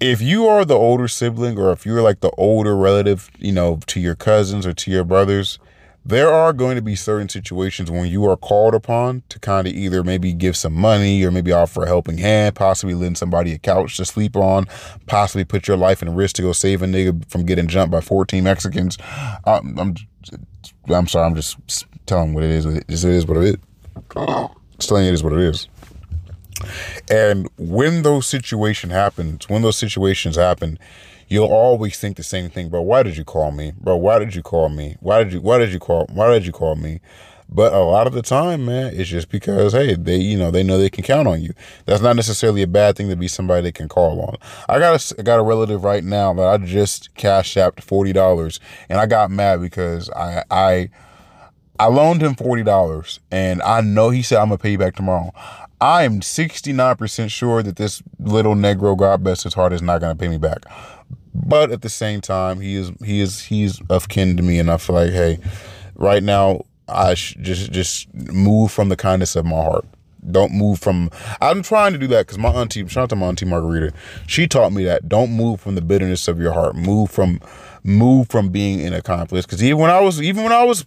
if 0.00 0.22
you 0.22 0.46
are 0.46 0.64
the 0.64 0.74
older 0.76 1.08
sibling 1.08 1.58
or 1.58 1.72
if 1.72 1.84
you're 1.84 2.02
like 2.02 2.20
the 2.20 2.30
older 2.32 2.76
relative, 2.76 3.30
you 3.38 3.52
know, 3.52 3.80
to 3.86 4.00
your 4.00 4.14
cousins 4.14 4.66
or 4.66 4.72
to 4.72 4.90
your 4.90 5.04
brothers, 5.04 5.58
there 6.04 6.32
are 6.32 6.52
going 6.52 6.76
to 6.76 6.82
be 6.82 6.94
certain 6.94 7.28
situations 7.28 7.90
when 7.90 8.06
you 8.06 8.24
are 8.24 8.36
called 8.36 8.74
upon 8.74 9.22
to 9.28 9.38
kind 9.38 9.66
of 9.66 9.74
either 9.74 10.02
maybe 10.04 10.32
give 10.32 10.56
some 10.56 10.72
money 10.72 11.22
or 11.24 11.30
maybe 11.30 11.52
offer 11.52 11.82
a 11.82 11.86
helping 11.86 12.18
hand, 12.18 12.54
possibly 12.54 12.94
lend 12.94 13.18
somebody 13.18 13.52
a 13.52 13.58
couch 13.58 13.96
to 13.96 14.04
sleep 14.04 14.36
on, 14.36 14.66
possibly 15.06 15.44
put 15.44 15.68
your 15.68 15.76
life 15.76 16.00
in 16.00 16.14
risk 16.14 16.36
to 16.36 16.42
go 16.42 16.52
save 16.52 16.80
a 16.82 16.86
nigga 16.86 17.28
from 17.28 17.44
getting 17.44 17.66
jumped 17.66 17.90
by 17.90 18.00
14 18.00 18.42
Mexicans. 18.42 18.96
I'm, 19.44 19.78
I'm, 19.78 19.94
I'm 20.88 21.08
sorry, 21.08 21.26
I'm 21.26 21.34
just 21.34 21.86
telling 22.06 22.32
what 22.32 22.44
it 22.44 22.50
is. 22.50 22.64
It 22.64 22.88
is 22.88 23.26
what 23.26 23.36
it 23.36 23.42
is. 23.42 23.56
Just 24.76 24.88
telling 24.88 25.06
it 25.06 25.12
is 25.12 25.22
what 25.24 25.32
it 25.32 25.40
is. 25.40 25.68
And 27.10 27.48
when 27.56 28.02
those 28.02 28.26
situations 28.26 28.92
happen, 28.92 29.38
when 29.48 29.62
those 29.62 29.76
situations 29.76 30.36
happen, 30.36 30.78
you'll 31.28 31.46
always 31.46 31.98
think 31.98 32.16
the 32.16 32.22
same 32.22 32.50
thing, 32.50 32.68
bro. 32.68 32.82
Why 32.82 33.02
did 33.02 33.16
you 33.16 33.24
call 33.24 33.50
me, 33.50 33.72
bro? 33.78 33.96
Why 33.96 34.18
did 34.18 34.34
you 34.34 34.42
call 34.42 34.68
me? 34.68 34.96
Why 35.00 35.24
did 35.24 35.32
you? 35.32 35.40
Why 35.40 35.58
did 35.58 35.72
you 35.72 35.78
call? 35.78 36.06
Why 36.12 36.30
did 36.30 36.46
you 36.46 36.52
call 36.52 36.76
me? 36.76 37.00
But 37.50 37.72
a 37.72 37.78
lot 37.78 38.06
of 38.06 38.12
the 38.12 38.20
time, 38.20 38.66
man, 38.66 38.92
it's 38.94 39.08
just 39.08 39.30
because 39.30 39.72
hey, 39.72 39.94
they 39.94 40.16
you 40.16 40.36
know 40.36 40.50
they 40.50 40.62
know 40.62 40.76
they 40.76 40.90
can 40.90 41.04
count 41.04 41.28
on 41.28 41.40
you. 41.40 41.52
That's 41.86 42.02
not 42.02 42.16
necessarily 42.16 42.62
a 42.62 42.66
bad 42.66 42.96
thing 42.96 43.08
to 43.08 43.16
be 43.16 43.28
somebody 43.28 43.62
they 43.62 43.72
can 43.72 43.88
call 43.88 44.20
on. 44.20 44.36
I 44.68 44.78
got 44.78 45.12
a 45.12 45.14
I 45.18 45.22
got 45.22 45.38
a 45.38 45.42
relative 45.42 45.82
right 45.82 46.04
now 46.04 46.34
that 46.34 46.46
I 46.46 46.58
just 46.58 47.14
cash 47.14 47.54
apped 47.54 47.80
forty 47.80 48.12
dollars, 48.12 48.60
and 48.90 49.00
I 49.00 49.06
got 49.06 49.30
mad 49.30 49.60
because 49.60 50.10
I 50.10 50.44
I. 50.50 50.90
I 51.80 51.86
loaned 51.86 52.22
him 52.22 52.34
forty 52.34 52.64
dollars, 52.64 53.20
and 53.30 53.62
I 53.62 53.82
know 53.82 54.10
he 54.10 54.20
said 54.22 54.38
I'm 54.38 54.48
gonna 54.48 54.58
pay 54.58 54.72
you 54.72 54.78
back 54.78 54.96
tomorrow. 54.96 55.32
I 55.80 56.02
am 56.02 56.20
69% 56.20 57.30
sure 57.30 57.62
that 57.62 57.76
this 57.76 58.02
little 58.18 58.54
Negro, 58.54 58.96
God 58.96 59.22
bless 59.22 59.44
his 59.44 59.54
heart, 59.54 59.72
is 59.72 59.82
not 59.82 60.00
going 60.00 60.16
to 60.16 60.20
pay 60.20 60.28
me 60.28 60.38
back. 60.38 60.64
But 61.34 61.70
at 61.70 61.82
the 61.82 61.88
same 61.88 62.20
time, 62.20 62.60
he 62.60 62.74
is 62.74 62.90
he 63.04 63.20
is 63.20 63.42
he's 63.42 63.80
of 63.88 64.08
kin 64.08 64.36
to 64.36 64.42
me, 64.42 64.58
and 64.58 64.70
I 64.70 64.76
feel 64.76 64.96
like, 64.96 65.12
hey, 65.12 65.38
right 65.94 66.22
now 66.22 66.62
I 66.88 67.14
just 67.14 67.70
just 67.70 68.12
move 68.14 68.72
from 68.72 68.88
the 68.88 68.96
kindness 68.96 69.36
of 69.36 69.44
my 69.44 69.62
heart. 69.62 69.84
Don't 70.30 70.52
move 70.52 70.80
from. 70.80 71.10
I'm 71.40 71.62
trying 71.62 71.92
to 71.92 71.98
do 71.98 72.06
that 72.08 72.26
because 72.26 72.38
my 72.38 72.48
auntie, 72.48 72.86
shout 72.88 73.04
out 73.04 73.10
to 73.10 73.16
my 73.16 73.26
auntie 73.26 73.46
Margarita, 73.46 73.92
she 74.26 74.48
taught 74.48 74.72
me 74.72 74.84
that. 74.84 75.08
Don't 75.08 75.30
move 75.30 75.60
from 75.60 75.74
the 75.74 75.80
bitterness 75.80 76.26
of 76.26 76.40
your 76.40 76.52
heart. 76.52 76.74
Move 76.74 77.10
from, 77.10 77.40
move 77.84 78.28
from 78.28 78.48
being 78.48 78.80
in 78.80 78.92
a 78.92 79.00
conflict. 79.00 79.46
Because 79.46 79.62
even 79.62 79.78
when 79.78 79.90
I 79.90 80.00
was, 80.00 80.20
even 80.20 80.42
when 80.42 80.52
I 80.52 80.64
was 80.64 80.84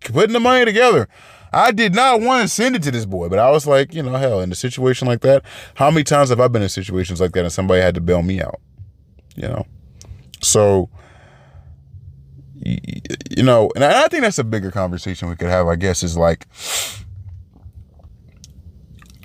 putting 0.00 0.32
the 0.32 0.40
money 0.40 0.64
together, 0.64 1.08
I 1.52 1.70
did 1.70 1.94
not 1.94 2.20
want 2.20 2.42
to 2.42 2.48
send 2.48 2.76
it 2.76 2.82
to 2.84 2.90
this 2.90 3.04
boy. 3.04 3.28
But 3.28 3.38
I 3.38 3.50
was 3.50 3.66
like, 3.66 3.94
you 3.94 4.02
know, 4.02 4.14
hell, 4.14 4.40
in 4.40 4.50
a 4.50 4.54
situation 4.54 5.06
like 5.06 5.20
that, 5.20 5.44
how 5.74 5.90
many 5.90 6.04
times 6.04 6.30
have 6.30 6.40
I 6.40 6.48
been 6.48 6.62
in 6.62 6.68
situations 6.68 7.20
like 7.20 7.32
that 7.32 7.44
and 7.44 7.52
somebody 7.52 7.80
had 7.80 7.94
to 7.94 8.00
bail 8.00 8.22
me 8.22 8.40
out? 8.40 8.60
You 9.36 9.48
know, 9.48 9.66
so 10.40 10.90
you 12.64 13.42
know, 13.42 13.70
and 13.74 13.82
I 13.84 14.06
think 14.08 14.22
that's 14.22 14.38
a 14.38 14.44
bigger 14.44 14.70
conversation 14.70 15.28
we 15.28 15.36
could 15.36 15.48
have. 15.48 15.66
I 15.66 15.76
guess 15.76 16.02
is 16.02 16.16
like 16.16 16.46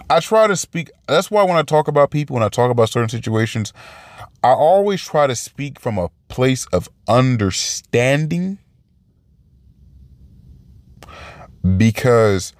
I 0.09 0.19
try 0.19 0.47
to 0.47 0.55
speak. 0.55 0.89
That's 1.07 1.29
why 1.29 1.43
when 1.43 1.57
I 1.57 1.63
talk 1.63 1.87
about 1.87 2.11
people, 2.11 2.35
when 2.35 2.43
I 2.43 2.49
talk 2.49 2.71
about 2.71 2.89
certain 2.89 3.09
situations, 3.09 3.73
I 4.43 4.49
always 4.49 5.01
try 5.01 5.27
to 5.27 5.35
speak 5.35 5.79
from 5.79 5.97
a 5.97 6.09
place 6.29 6.65
of 6.67 6.87
understanding 7.07 8.59
because 11.77 12.53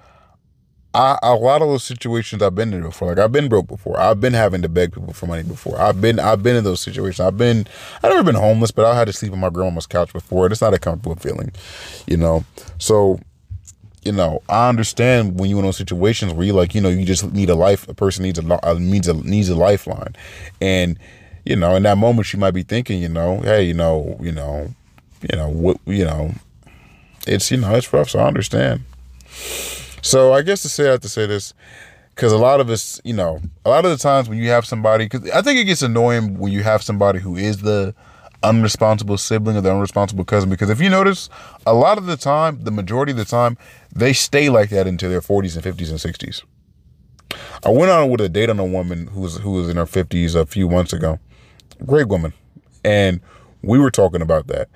I, 0.94 1.18
a 1.22 1.34
lot 1.34 1.62
of 1.62 1.68
those 1.68 1.84
situations 1.84 2.42
I've 2.42 2.54
been 2.54 2.72
in 2.72 2.82
before. 2.82 3.08
Like 3.08 3.18
I've 3.18 3.32
been 3.32 3.48
broke 3.48 3.68
before. 3.68 3.98
I've 4.00 4.20
been 4.20 4.32
having 4.32 4.62
to 4.62 4.68
beg 4.68 4.92
people 4.92 5.12
for 5.12 5.26
money 5.26 5.42
before. 5.42 5.78
I've 5.80 6.00
been 6.00 6.18
I've 6.18 6.42
been 6.42 6.56
in 6.56 6.64
those 6.64 6.80
situations. 6.80 7.20
I've 7.20 7.38
been 7.38 7.66
I've 8.02 8.10
never 8.10 8.24
been 8.24 8.34
homeless, 8.34 8.70
but 8.70 8.84
I 8.84 8.96
had 8.96 9.06
to 9.06 9.12
sleep 9.12 9.32
on 9.32 9.40
my 9.40 9.50
grandma's 9.50 9.86
couch 9.86 10.12
before. 10.12 10.46
It's 10.46 10.60
not 10.60 10.74
a 10.74 10.78
comfortable 10.78 11.16
feeling, 11.16 11.52
you 12.06 12.16
know. 12.16 12.44
So 12.78 13.20
you 14.04 14.12
know, 14.12 14.42
I 14.48 14.68
understand 14.68 15.38
when 15.38 15.50
you're 15.50 15.58
in 15.58 15.64
those 15.66 15.76
situations 15.76 16.32
where 16.32 16.46
you 16.46 16.52
like, 16.52 16.74
you 16.74 16.80
know, 16.80 16.88
you 16.88 17.04
just 17.04 17.30
need 17.32 17.50
a 17.50 17.54
life. 17.54 17.86
A 17.88 17.94
person 17.94 18.22
needs 18.22 18.38
a 18.38 18.66
uh, 18.66 18.74
needs 18.78 19.08
a 19.08 19.14
needs 19.14 19.48
a 19.50 19.54
lifeline, 19.54 20.16
and 20.60 20.98
you 21.44 21.56
know, 21.56 21.76
in 21.76 21.82
that 21.82 21.98
moment, 21.98 22.32
you 22.32 22.38
might 22.38 22.52
be 22.52 22.62
thinking, 22.62 23.02
you 23.02 23.08
know, 23.08 23.40
hey, 23.40 23.62
you 23.62 23.74
know, 23.74 24.16
you 24.20 24.32
know, 24.32 24.74
you 25.30 25.36
know, 25.36 25.48
what, 25.48 25.78
you 25.86 26.04
know, 26.04 26.32
it's 27.26 27.50
you 27.50 27.58
know, 27.58 27.74
it's 27.74 27.92
rough. 27.92 28.10
So 28.10 28.18
I 28.20 28.26
understand. 28.26 28.82
So 30.02 30.32
I 30.32 30.42
guess 30.42 30.62
to 30.62 30.68
say 30.68 30.88
I 30.88 30.92
have 30.92 31.00
to 31.00 31.08
say 31.08 31.26
this 31.26 31.54
because 32.14 32.32
a 32.32 32.38
lot 32.38 32.60
of 32.60 32.70
us, 32.70 33.00
you 33.04 33.14
know, 33.14 33.40
a 33.64 33.70
lot 33.70 33.84
of 33.84 33.90
the 33.90 33.96
times 33.96 34.28
when 34.28 34.38
you 34.38 34.48
have 34.48 34.66
somebody, 34.66 35.04
because 35.04 35.30
I 35.30 35.42
think 35.42 35.58
it 35.58 35.64
gets 35.64 35.82
annoying 35.82 36.38
when 36.38 36.52
you 36.52 36.62
have 36.62 36.82
somebody 36.82 37.20
who 37.20 37.36
is 37.36 37.58
the 37.58 37.94
unresponsible 38.42 39.18
sibling 39.18 39.56
or 39.56 39.60
the 39.60 39.70
unresponsible 39.70 40.24
cousin 40.24 40.48
because 40.48 40.70
if 40.70 40.80
you 40.80 40.88
notice 40.88 41.28
a 41.66 41.74
lot 41.74 41.98
of 41.98 42.06
the 42.06 42.16
time 42.16 42.62
the 42.62 42.70
majority 42.70 43.10
of 43.10 43.18
the 43.18 43.24
time 43.24 43.58
they 43.92 44.12
stay 44.12 44.48
like 44.48 44.70
that 44.70 44.86
into 44.86 45.08
their 45.08 45.20
40s 45.20 45.56
and 45.56 45.64
50s 45.64 45.90
and 45.90 45.98
60s 45.98 46.44
i 47.66 47.68
went 47.68 47.90
on 47.90 48.08
with 48.08 48.20
a 48.20 48.28
date 48.28 48.48
on 48.48 48.60
a 48.60 48.64
woman 48.64 49.08
who 49.08 49.22
was 49.22 49.38
who 49.38 49.52
was 49.52 49.68
in 49.68 49.76
her 49.76 49.86
50s 49.86 50.36
a 50.36 50.46
few 50.46 50.68
months 50.68 50.92
ago 50.92 51.18
great 51.84 52.06
woman 52.06 52.32
and 52.84 53.20
we 53.62 53.76
were 53.76 53.90
talking 53.90 54.22
about 54.22 54.46
that 54.46 54.68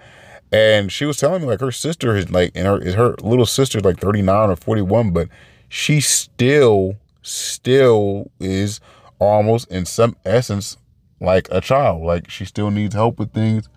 and 0.53 0.93
she 0.93 1.05
was 1.05 1.17
telling 1.17 1.43
me 1.43 1.49
like 1.49 1.61
her 1.61 1.73
sister 1.73 2.15
is 2.15 2.31
like 2.31 2.53
and 2.55 2.67
her 2.67 2.95
her 2.95 3.15
little 3.23 3.47
sister 3.47 3.79
is 3.79 3.85
like 3.85 3.99
39 3.99 4.51
or 4.51 4.57
41 4.57 5.11
but 5.13 5.29
she 5.69 6.01
still 6.01 6.97
still 7.23 8.31
is 8.39 8.81
almost 9.19 9.71
in 9.71 9.87
some 9.87 10.17
essence 10.25 10.77
like 11.21 11.49
a 11.51 11.61
child. 11.61 12.03
Like 12.03 12.29
she 12.29 12.45
still 12.45 12.71
needs 12.71 12.95
help 12.95 13.19
with 13.19 13.33
things. 13.33 13.69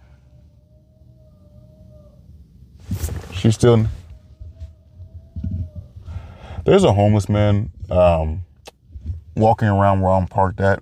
She 3.33 3.51
still. 3.51 3.85
There's 6.65 6.83
a 6.83 6.93
homeless 6.93 7.29
man 7.29 7.69
um, 7.91 8.43
walking 9.35 9.67
around 9.67 10.01
where 10.01 10.11
I'm 10.11 10.27
parked 10.27 10.59
at, 10.59 10.81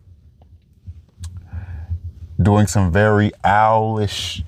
doing 2.41 2.67
some 2.67 2.89
very 2.89 3.31
owlish 3.43 4.43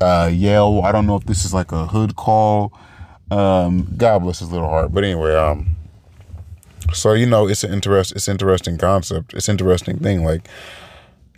uh, 0.00 0.30
yell. 0.32 0.82
I 0.82 0.92
don't 0.92 1.06
know 1.06 1.16
if 1.16 1.24
this 1.24 1.44
is 1.44 1.54
like 1.54 1.72
a 1.72 1.86
hood 1.86 2.16
call. 2.16 2.72
Um, 3.30 3.92
God 3.96 4.20
bless 4.20 4.40
his 4.40 4.52
little 4.52 4.68
heart. 4.68 4.92
But 4.92 5.04
anyway, 5.04 5.34
um, 5.34 5.76
so 6.92 7.12
you 7.12 7.26
know, 7.26 7.48
it's 7.48 7.64
an 7.64 7.72
interest. 7.72 8.12
It's 8.12 8.28
interesting 8.28 8.78
concept. 8.78 9.34
It's 9.34 9.48
interesting 9.48 9.98
thing. 9.98 10.24
Like 10.24 10.48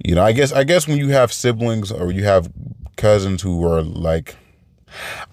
you 0.05 0.15
know, 0.15 0.23
I 0.23 0.33
guess 0.33 0.53
I 0.53 0.65
guess 0.65 0.87
when 0.87 0.99
you 0.99 1.09
have 1.09 1.33
siblings 1.33 1.91
or 1.91 2.11
you 2.13 2.25
have 2.25 2.51
cousins 2.97 3.43
who 3.43 3.65
are 3.67 3.83
like 3.83 4.37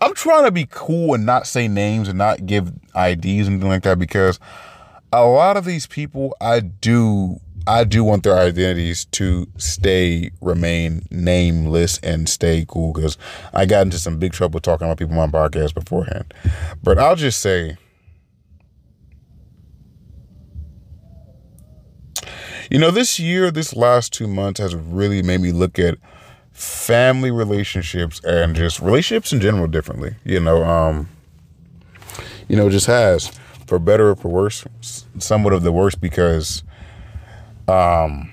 I'm 0.02 0.14
trying 0.14 0.46
to 0.46 0.52
be 0.52 0.68
cool 0.70 1.14
and 1.14 1.26
not 1.26 1.48
say 1.48 1.68
names 1.68 2.08
and 2.08 2.18
not 2.18 2.46
give 2.46 2.70
IDs 2.96 3.48
and 3.48 3.62
things 3.62 3.64
like 3.64 3.84
that 3.84 4.00
because 4.00 4.40
a 5.12 5.26
lot 5.26 5.58
of 5.58 5.66
these 5.66 5.86
people 5.86 6.36
I 6.42 6.60
do 6.60 7.40
I 7.66 7.84
do 7.86 8.04
want 8.04 8.24
their 8.24 8.38
identities 8.38 9.06
to 9.06 9.48
stay 9.58 10.32
remain 10.42 11.06
nameless 11.10 11.98
and 12.00 12.28
stay 12.28 12.66
cool 12.68 12.94
because 12.94 13.18
I 13.54 13.66
got 13.66 13.84
into 13.84 14.00
some 14.00 14.20
big 14.20 14.34
trouble 14.34 14.60
talking 14.60 14.86
about 14.86 14.98
people 14.98 15.18
on 15.18 15.32
my 15.32 15.40
podcast 15.50 15.74
beforehand. 15.74 16.34
But 16.84 17.00
I'll 17.00 17.16
just 17.16 17.40
say 17.40 17.78
You 22.70 22.80
know, 22.80 22.90
this 22.90 23.20
year, 23.20 23.52
this 23.52 23.76
last 23.76 24.14
two 24.14 24.28
months 24.28 24.60
has 24.60 24.74
really 24.74 25.22
made 25.22 25.42
me 25.42 25.52
look 25.52 25.78
at 25.78 25.98
family 26.52 27.30
relationships 27.30 28.20
and 28.24 28.56
just 28.56 28.80
relationships 28.80 29.34
in 29.34 29.42
general 29.42 29.68
differently. 29.68 30.16
You 30.24 30.40
know, 30.40 30.64
um, 30.64 31.08
you 32.48 32.56
know, 32.56 32.70
just 32.70 32.88
has 32.88 33.28
for 33.68 33.78
better 33.78 34.10
or 34.10 34.16
for 34.16 34.30
worse, 34.30 34.66
somewhat 35.20 35.54
of 35.54 35.62
the 35.64 35.72
worst 35.72 36.02
because, 36.02 36.64
um, 37.68 38.32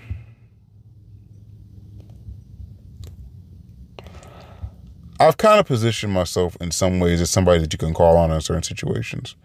I've 5.20 5.36
kind 5.36 5.60
of 5.60 5.66
positioned 5.66 6.12
myself 6.12 6.56
in 6.60 6.70
some 6.70 6.98
ways 6.98 7.20
as 7.20 7.30
somebody 7.30 7.60
that 7.60 7.72
you 7.72 7.78
can 7.78 7.92
call 7.92 8.16
on 8.16 8.30
in 8.30 8.40
certain 8.40 8.62
situations. 8.62 9.36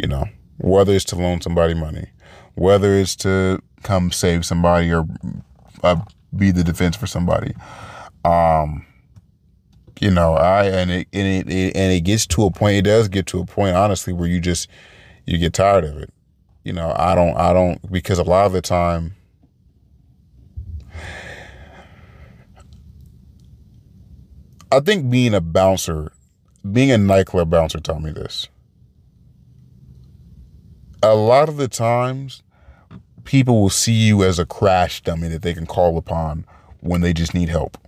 You 0.00 0.08
know, 0.08 0.26
whether 0.58 0.92
it's 0.92 1.04
to 1.06 1.16
loan 1.16 1.40
somebody 1.40 1.74
money, 1.74 2.08
whether 2.54 2.94
it's 2.94 3.16
to 3.16 3.60
come 3.82 4.12
save 4.12 4.44
somebody 4.44 4.92
or 4.92 5.06
uh, 5.82 6.00
be 6.36 6.50
the 6.50 6.64
defense 6.64 6.96
for 6.96 7.06
somebody. 7.06 7.54
Um, 8.24 8.84
you 10.00 10.10
know, 10.10 10.34
I 10.34 10.64
and 10.64 10.90
it, 10.90 11.08
and 11.12 11.50
it, 11.50 11.76
and 11.76 11.92
it 11.92 12.00
gets 12.00 12.26
to 12.28 12.44
a 12.44 12.50
point. 12.50 12.76
It 12.76 12.82
does 12.82 13.08
get 13.08 13.26
to 13.28 13.40
a 13.40 13.46
point, 13.46 13.76
honestly, 13.76 14.12
where 14.12 14.28
you 14.28 14.40
just 14.40 14.68
you 15.26 15.38
get 15.38 15.54
tired 15.54 15.84
of 15.84 15.96
it. 15.96 16.12
You 16.64 16.72
know, 16.72 16.94
I 16.96 17.14
don't, 17.14 17.36
I 17.36 17.52
don't, 17.52 17.90
because 17.92 18.18
a 18.18 18.24
lot 18.24 18.46
of 18.46 18.52
the 18.52 18.62
time. 18.62 19.14
I 24.74 24.80
think 24.80 25.08
being 25.08 25.34
a 25.34 25.40
bouncer, 25.40 26.10
being 26.70 26.90
a 26.90 26.98
nightclub 26.98 27.48
bouncer 27.48 27.78
taught 27.78 28.02
me 28.02 28.10
this. 28.10 28.48
A 31.00 31.14
lot 31.14 31.48
of 31.48 31.58
the 31.58 31.68
times, 31.68 32.42
people 33.22 33.60
will 33.60 33.70
see 33.70 33.92
you 33.92 34.24
as 34.24 34.40
a 34.40 34.46
crash 34.46 35.00
dummy 35.02 35.28
that 35.28 35.42
they 35.42 35.54
can 35.54 35.64
call 35.64 35.96
upon 35.96 36.44
when 36.80 37.02
they 37.02 37.12
just 37.12 37.34
need 37.34 37.48
help. 37.48 37.78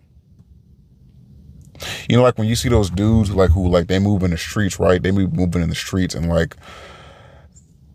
You 2.08 2.16
know, 2.16 2.22
like 2.22 2.38
when 2.38 2.46
you 2.46 2.54
see 2.54 2.68
those 2.68 2.88
dudes 2.88 3.30
like 3.30 3.50
who 3.50 3.68
like 3.68 3.88
they 3.88 3.98
move 3.98 4.22
in 4.22 4.30
the 4.30 4.38
streets, 4.38 4.78
right? 4.78 5.02
They 5.02 5.10
move 5.10 5.32
moving 5.32 5.62
in 5.62 5.68
the 5.68 5.74
streets 5.74 6.14
and 6.14 6.28
like 6.28 6.56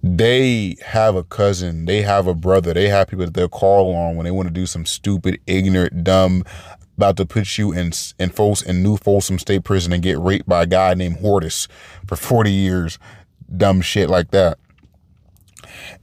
they 0.04 0.76
have 0.86 1.16
a 1.16 1.24
cousin, 1.24 1.86
they 1.86 2.02
have 2.02 2.28
a 2.28 2.36
brother, 2.36 2.74
they 2.74 2.90
have 2.90 3.08
people 3.08 3.26
that 3.26 3.34
they'll 3.36 3.48
call 3.48 3.96
on 3.96 4.18
when 4.18 4.26
they 4.26 4.32
want 4.32 4.48
to 4.48 4.54
do 4.54 4.66
some 4.66 4.86
stupid, 4.86 5.40
ignorant, 5.48 6.04
dumb, 6.04 6.44
about 6.98 7.18
to 7.18 7.26
put 7.26 7.58
you 7.58 7.72
in 7.72 7.92
in 8.20 8.30
Folsom 8.30 8.70
in 8.70 8.84
New 8.84 8.98
Folsom 8.98 9.40
State 9.40 9.64
Prison 9.64 9.94
and 9.94 10.04
get 10.04 10.20
raped 10.20 10.48
by 10.48 10.64
a 10.64 10.68
guy 10.68 10.94
named 10.94 11.18
Hortus 11.18 11.68
for 12.06 12.16
40 12.16 12.52
years, 12.52 13.00
dumb 13.56 13.82
shit 13.82 14.10
like 14.10 14.32
that. 14.32 14.58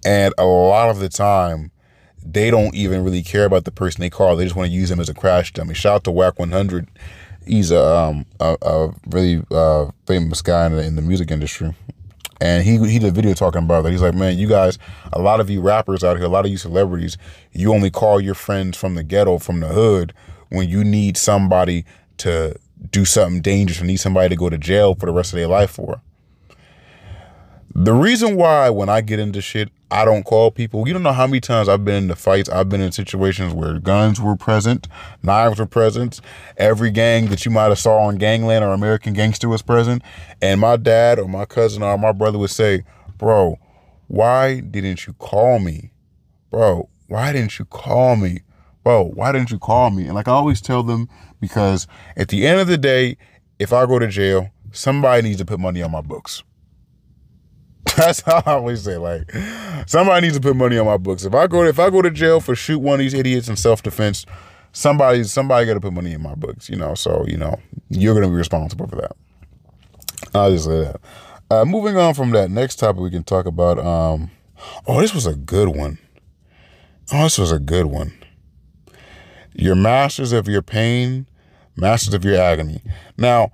And 0.05 0.35
a 0.39 0.45
lot 0.45 0.91
of 0.91 0.99
the 0.99 1.09
time, 1.09 1.71
they 2.25 2.51
don't 2.51 2.75
even 2.75 3.05
really 3.05 3.23
care 3.23 3.45
about 3.45 3.65
the 3.65 3.71
person 3.71 4.01
they 4.01 4.11
call. 4.11 4.37
They 4.37 4.45
just 4.45 4.57
want 4.57 4.69
to 4.69 4.75
use 4.75 4.89
them 4.89 5.01
as 5.01 5.09
a 5.09 5.15
crash 5.15 5.53
dummy. 5.53 5.75
Shout 5.75 5.95
out 5.95 6.05
to 6.05 6.11
Wack 6.11 6.39
100. 6.39 6.89
He's 7.47 7.71
a, 7.71 7.83
um, 7.83 8.27
a, 8.41 8.57
a 8.61 8.95
really 9.07 9.43
uh, 9.51 9.91
famous 10.07 10.43
guy 10.43 10.67
in 10.67 10.73
the, 10.73 10.83
in 10.85 10.97
the 10.97 11.03
music 11.03 11.31
industry. 11.31 11.75
And 12.41 12.63
he 12.63 12.79
he 12.89 13.01
did 13.01 13.09
a 13.09 13.11
video 13.11 13.35
talking 13.35 13.65
about 13.65 13.83
that. 13.83 13.91
He's 13.91 14.03
like, 14.03 14.15
man, 14.15 14.39
you 14.39 14.47
guys, 14.47 14.79
a 15.13 15.21
lot 15.21 15.41
of 15.41 15.51
you 15.51 15.61
rappers 15.61 16.05
out 16.05 16.17
here, 16.17 16.27
a 16.27 16.29
lot 16.29 16.45
of 16.45 16.53
you 16.53 16.57
celebrities, 16.57 17.19
you 17.53 17.75
only 17.75 17.91
call 17.91 18.21
your 18.21 18.35
friends 18.35 18.77
from 18.77 18.95
the 18.95 19.03
ghetto, 19.03 19.39
from 19.39 19.59
the 19.59 19.69
hood, 19.69 20.15
when 20.49 20.69
you 20.69 20.85
need 20.85 21.17
somebody 21.17 21.85
to 22.19 22.55
do 22.91 23.05
something 23.05 23.41
dangerous 23.41 23.81
or 23.81 23.85
need 23.85 23.97
somebody 23.97 24.29
to 24.29 24.37
go 24.37 24.49
to 24.49 24.59
jail 24.59 24.95
for 24.95 25.07
the 25.07 25.13
rest 25.13 25.33
of 25.33 25.39
their 25.39 25.49
life 25.49 25.71
for. 25.71 26.01
The 27.75 27.93
reason 27.93 28.37
why 28.37 28.71
when 28.71 28.89
I 28.89 29.01
get 29.01 29.21
into 29.21 29.41
shit, 29.41 29.71
I 29.91 30.05
don't 30.05 30.25
call 30.25 30.51
people. 30.51 30.87
You 30.87 30.93
don't 30.93 31.03
know 31.03 31.13
how 31.13 31.27
many 31.27 31.41
times 31.41 31.69
I've 31.69 31.85
been 31.85 31.95
in 31.95 32.09
the 32.09 32.17
fights. 32.17 32.49
I've 32.49 32.69
been 32.69 32.81
in 32.81 32.93
situations 32.93 33.55
where 33.55 33.79
guns 33.79 34.21
were 34.21 34.37
present, 34.37 34.87
knives 35.23 35.59
were 35.59 35.67
present. 35.67 36.21
Every 36.57 36.91
gang 36.91 37.27
that 37.27 37.45
you 37.45 37.51
might 37.51 37.69
have 37.69 37.79
saw 37.79 37.99
on 38.01 38.17
Gangland 38.17 38.65
or 38.65 38.73
American 38.73 39.15
Gangster 39.15 39.49
was 39.49 39.63
present. 39.63 40.03
And 40.43 40.61
my 40.61 40.77
dad 40.77 41.19
or 41.19 41.29
my 41.29 41.47
cousin 41.47 41.83
or 41.83 41.97
my 41.97 42.13
brother 42.13 42.39
would 42.39 42.51
say, 42.51 42.85
"Bro, 43.17 43.59
why 44.09 44.61
didn't 44.61 45.07
you 45.07 45.15
call 45.15 45.59
me? 45.59 45.93
Bro, 46.51 46.89
why 47.07 47.33
didn't 47.33 47.59
you 47.59 47.65
call 47.65 48.17
me? 48.17 48.41
Bro, 48.89 49.11
why 49.13 49.33
didn't 49.33 49.51
you 49.51 49.59
call 49.59 49.91
me?" 49.91 50.07
And 50.07 50.15
like 50.15 50.29
I 50.29 50.33
always 50.33 50.63
tell 50.63 50.83
them, 50.83 51.11
because 51.43 51.87
at 52.17 52.29
the 52.29 52.47
end 52.47 52.59
of 52.59 52.69
the 52.69 52.79
day, 52.79 53.19
if 53.59 53.71
I 53.71 53.85
go 53.85 53.99
to 53.99 54.09
jail, 54.09 54.49
somebody 54.73 55.21
needs 55.29 55.37
to 55.41 55.45
put 55.45 55.61
money 55.61 55.83
on 55.83 55.91
my 55.91 56.01
books. 56.01 56.43
That's 57.99 58.23
how 58.23 58.43
I 58.47 58.53
always 58.53 58.81
say. 58.81 58.97
Like, 58.97 59.31
somebody 59.87 60.27
needs 60.27 60.39
to 60.39 60.41
put 60.41 60.57
money 60.57 60.79
on 60.79 60.87
my 60.87 60.97
books. 60.97 61.27
If 61.27 61.35
I 61.35 61.47
go, 61.47 61.65
if 61.65 61.79
I 61.79 61.91
go 61.91 62.01
to 62.01 62.11
jail 62.11 62.41
for 62.41 62.55
shoot 62.55 62.79
one 62.79 62.95
of 62.95 63.01
these 63.01 63.13
idiots 63.13 63.47
in 63.51 63.57
self 63.57 63.83
defense, 63.83 64.25
somebody, 64.73 65.23
somebody 65.25 65.67
got 65.67 65.75
to 65.75 65.81
put 65.81 65.93
money 65.93 66.15
in 66.15 66.23
my 66.23 66.35
books. 66.35 66.71
You 66.71 66.77
know, 66.77 66.95
so 66.95 67.27
you 67.27 67.37
know, 67.37 67.61
you're 67.91 68.15
gonna 68.15 68.29
be 68.29 68.37
responsible 68.37 68.87
for 68.87 68.97
that. 68.97 69.13
I'll 70.35 70.51
just 70.51 70.65
say 70.65 70.85
that. 70.85 71.01
Uh, 71.51 71.67
moving 71.67 71.99
on 71.99 72.15
from 72.15 72.31
that, 72.31 72.51
next 72.51 72.77
topic 72.77 73.03
we 73.03 73.11
can 73.11 73.23
talk 73.23 73.45
about. 73.45 73.79
Um, 73.79 74.31
oh, 74.87 74.99
this 75.03 75.13
was 75.13 75.27
a 75.27 75.35
good 75.35 75.69
one. 75.77 75.99
Oh, 77.13 77.25
this 77.25 77.37
was 77.37 77.53
a 77.53 77.59
good 77.59 77.85
one. 77.85 78.15
Your 79.59 79.75
masters 79.75 80.33
of 80.33 80.49
your 80.49 80.63
pain, 80.63 81.27
masters 81.77 82.15
of 82.15 82.25
your 82.25 82.41
agony. 82.41 82.81
Now, 83.19 83.53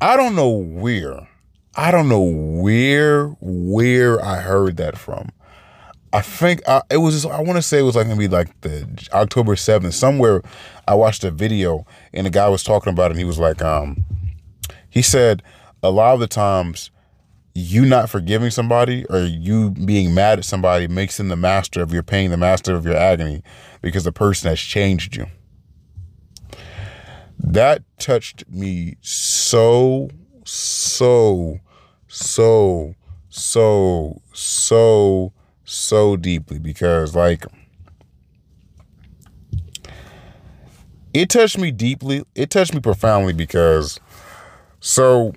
I 0.00 0.16
don't 0.16 0.34
know 0.34 0.48
where 0.50 1.28
I 1.76 1.90
don't 1.90 2.08
know 2.08 2.22
where 2.22 3.28
where 3.40 4.24
I 4.24 4.40
heard 4.40 4.76
that 4.76 4.96
from. 4.96 5.30
I 6.12 6.20
think 6.20 6.62
I, 6.68 6.82
it 6.90 6.98
was. 6.98 7.22
Just, 7.22 7.32
I 7.34 7.40
want 7.40 7.56
to 7.56 7.62
say 7.62 7.80
it 7.80 7.82
was 7.82 7.96
like 7.96 8.06
maybe 8.06 8.28
like 8.28 8.60
the 8.60 8.86
October 9.12 9.56
seventh. 9.56 9.94
Somewhere, 9.94 10.42
I 10.86 10.94
watched 10.94 11.24
a 11.24 11.32
video 11.32 11.84
and 12.12 12.26
the 12.26 12.30
guy 12.30 12.48
was 12.48 12.62
talking 12.62 12.92
about 12.92 13.06
it. 13.06 13.12
and 13.12 13.18
He 13.18 13.24
was 13.24 13.40
like, 13.40 13.60
um, 13.60 14.04
he 14.88 15.02
said 15.02 15.42
a 15.82 15.90
lot 15.90 16.14
of 16.14 16.20
the 16.20 16.28
times, 16.28 16.90
you 17.54 17.86
not 17.86 18.10
forgiving 18.10 18.50
somebody 18.50 19.06
or 19.06 19.20
you 19.20 19.70
being 19.70 20.12
mad 20.14 20.38
at 20.38 20.44
somebody 20.44 20.88
makes 20.88 21.16
them 21.16 21.28
the 21.28 21.36
master 21.36 21.82
of 21.82 21.92
your 21.92 22.02
pain, 22.02 22.30
the 22.30 22.36
master 22.36 22.74
of 22.74 22.84
your 22.84 22.96
agony, 22.96 23.42
because 23.80 24.04
the 24.04 24.12
person 24.12 24.48
has 24.48 24.58
changed 24.58 25.16
you. 25.16 25.26
That 27.38 27.82
touched 27.98 28.48
me 28.48 28.96
so 29.00 30.10
so 30.44 31.60
so, 32.14 32.94
so, 33.28 34.22
so, 34.32 35.32
so 35.64 36.16
deeply 36.16 36.60
because, 36.60 37.16
like, 37.16 37.44
it 41.12 41.28
touched 41.28 41.58
me 41.58 41.72
deeply. 41.72 42.22
It 42.36 42.50
touched 42.50 42.72
me 42.72 42.78
profoundly 42.78 43.32
because, 43.32 43.98
so, 44.78 45.32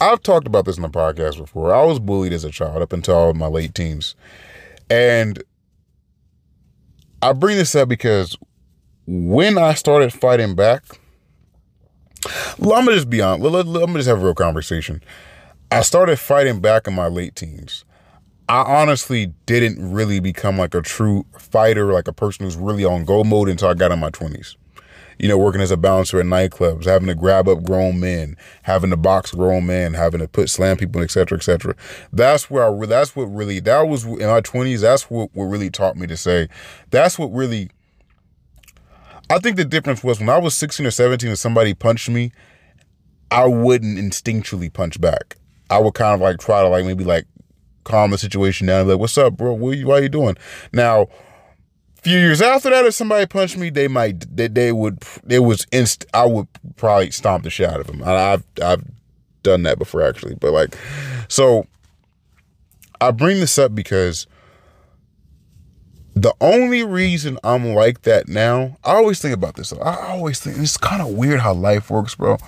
I've 0.00 0.22
talked 0.22 0.46
about 0.46 0.64
this 0.64 0.76
in 0.76 0.82
the 0.82 0.88
podcast 0.88 1.38
before. 1.38 1.74
I 1.74 1.84
was 1.84 1.98
bullied 1.98 2.32
as 2.32 2.44
a 2.44 2.50
child 2.50 2.82
up 2.82 2.92
until 2.92 3.34
my 3.34 3.46
late 3.46 3.74
teens. 3.74 4.14
And 4.88 5.42
I 7.20 7.32
bring 7.32 7.56
this 7.56 7.74
up 7.74 7.88
because 7.88 8.36
when 9.06 9.58
I 9.58 9.74
started 9.74 10.12
fighting 10.12 10.54
back, 10.54 10.84
well, 12.58 12.74
I'm 12.74 12.84
gonna 12.84 12.96
just 12.96 13.10
be 13.10 13.20
honest. 13.20 13.42
Let, 13.42 13.66
let, 13.66 13.82
I'm 13.82 13.88
gonna 13.88 13.98
just 13.98 14.08
have 14.08 14.20
a 14.20 14.24
real 14.24 14.34
conversation. 14.34 15.02
I 15.70 15.82
started 15.82 16.18
fighting 16.18 16.60
back 16.60 16.86
in 16.86 16.94
my 16.94 17.08
late 17.08 17.34
teens. 17.34 17.84
I 18.48 18.62
honestly 18.62 19.34
didn't 19.46 19.92
really 19.92 20.20
become 20.20 20.56
like 20.56 20.74
a 20.74 20.80
true 20.80 21.26
fighter, 21.38 21.92
like 21.92 22.08
a 22.08 22.12
person 22.12 22.44
who's 22.44 22.56
really 22.56 22.84
on 22.84 23.04
go 23.04 23.22
mode 23.22 23.48
until 23.48 23.68
I 23.68 23.74
got 23.74 23.92
in 23.92 23.98
my 23.98 24.10
20s. 24.10 24.56
You 25.18 25.28
know, 25.28 25.38
working 25.38 25.60
as 25.60 25.70
a 25.70 25.76
bouncer 25.76 26.20
at 26.20 26.26
nightclubs, 26.26 26.84
having 26.84 27.08
to 27.08 27.14
grab 27.14 27.48
up 27.48 27.64
grown 27.64 27.98
men, 27.98 28.36
having 28.62 28.90
to 28.90 28.96
box 28.96 29.32
grown 29.32 29.66
men, 29.66 29.94
having 29.94 30.20
to 30.20 30.28
put 30.28 30.48
slam 30.48 30.76
people, 30.76 31.02
etc., 31.02 31.38
etc. 31.38 31.74
That's 32.12 32.50
where 32.50 32.64
I. 32.64 32.86
That's 32.86 33.16
what 33.16 33.24
really. 33.24 33.60
That 33.60 33.88
was 33.88 34.04
in 34.04 34.18
my 34.18 34.40
20s. 34.40 34.80
That's 34.80 35.10
what 35.10 35.30
what 35.34 35.44
really 35.44 35.70
taught 35.70 35.96
me 35.96 36.06
to 36.06 36.16
say. 36.16 36.48
That's 36.90 37.18
what 37.18 37.32
really 37.32 37.70
I 39.30 39.38
think 39.38 39.56
the 39.56 39.64
difference 39.64 40.02
was 40.02 40.20
when 40.20 40.30
I 40.30 40.38
was 40.38 40.56
16 40.56 40.86
or 40.86 40.90
17 40.90 41.28
and 41.28 41.38
somebody 41.38 41.74
punched 41.74 42.08
me, 42.08 42.32
I 43.30 43.46
wouldn't 43.46 43.98
instinctually 43.98 44.72
punch 44.72 45.00
back. 45.00 45.36
I 45.68 45.78
would 45.78 45.94
kind 45.94 46.14
of 46.14 46.20
like 46.20 46.38
try 46.38 46.62
to 46.62 46.68
like 46.68 46.86
maybe 46.86 47.04
like 47.04 47.26
calm 47.84 48.10
the 48.10 48.18
situation 48.18 48.66
down. 48.66 48.88
Like, 48.88 48.98
what's 48.98 49.18
up, 49.18 49.36
bro? 49.36 49.52
What 49.52 49.76
you, 49.76 49.86
why 49.86 49.98
are 49.98 50.02
you 50.02 50.08
doing? 50.08 50.36
Now, 50.72 51.08
few 52.02 52.18
years 52.18 52.40
after 52.40 52.70
that, 52.70 52.84
if 52.84 52.94
somebody 52.94 53.26
punched 53.26 53.56
me, 53.56 53.70
they 53.70 53.88
might 53.88 54.24
they, 54.34 54.48
they 54.48 54.72
would 54.72 55.02
it 55.28 55.40
was 55.40 55.66
inst. 55.72 56.06
I 56.14 56.26
would 56.26 56.46
probably 56.76 57.10
stomp 57.10 57.44
the 57.44 57.50
shit 57.50 57.68
out 57.68 57.80
of 57.80 57.86
them. 57.86 58.02
I've 58.04 58.44
I've 58.62 58.84
done 59.42 59.62
that 59.64 59.78
before 59.78 60.02
actually, 60.02 60.34
but 60.34 60.52
like, 60.52 60.76
so 61.28 61.66
I 63.00 63.10
bring 63.10 63.40
this 63.40 63.58
up 63.58 63.74
because 63.74 64.26
the 66.14 66.34
only 66.40 66.82
reason 66.82 67.38
I'm 67.44 67.74
like 67.74 68.02
that 68.02 68.28
now, 68.28 68.76
I 68.84 68.94
always 68.94 69.20
think 69.20 69.34
about 69.34 69.54
this. 69.54 69.72
I 69.72 70.08
always 70.08 70.40
think 70.40 70.58
it's 70.58 70.76
kind 70.76 71.00
of 71.00 71.08
weird 71.08 71.40
how 71.40 71.54
life 71.54 71.90
works, 71.90 72.16
bro. 72.16 72.38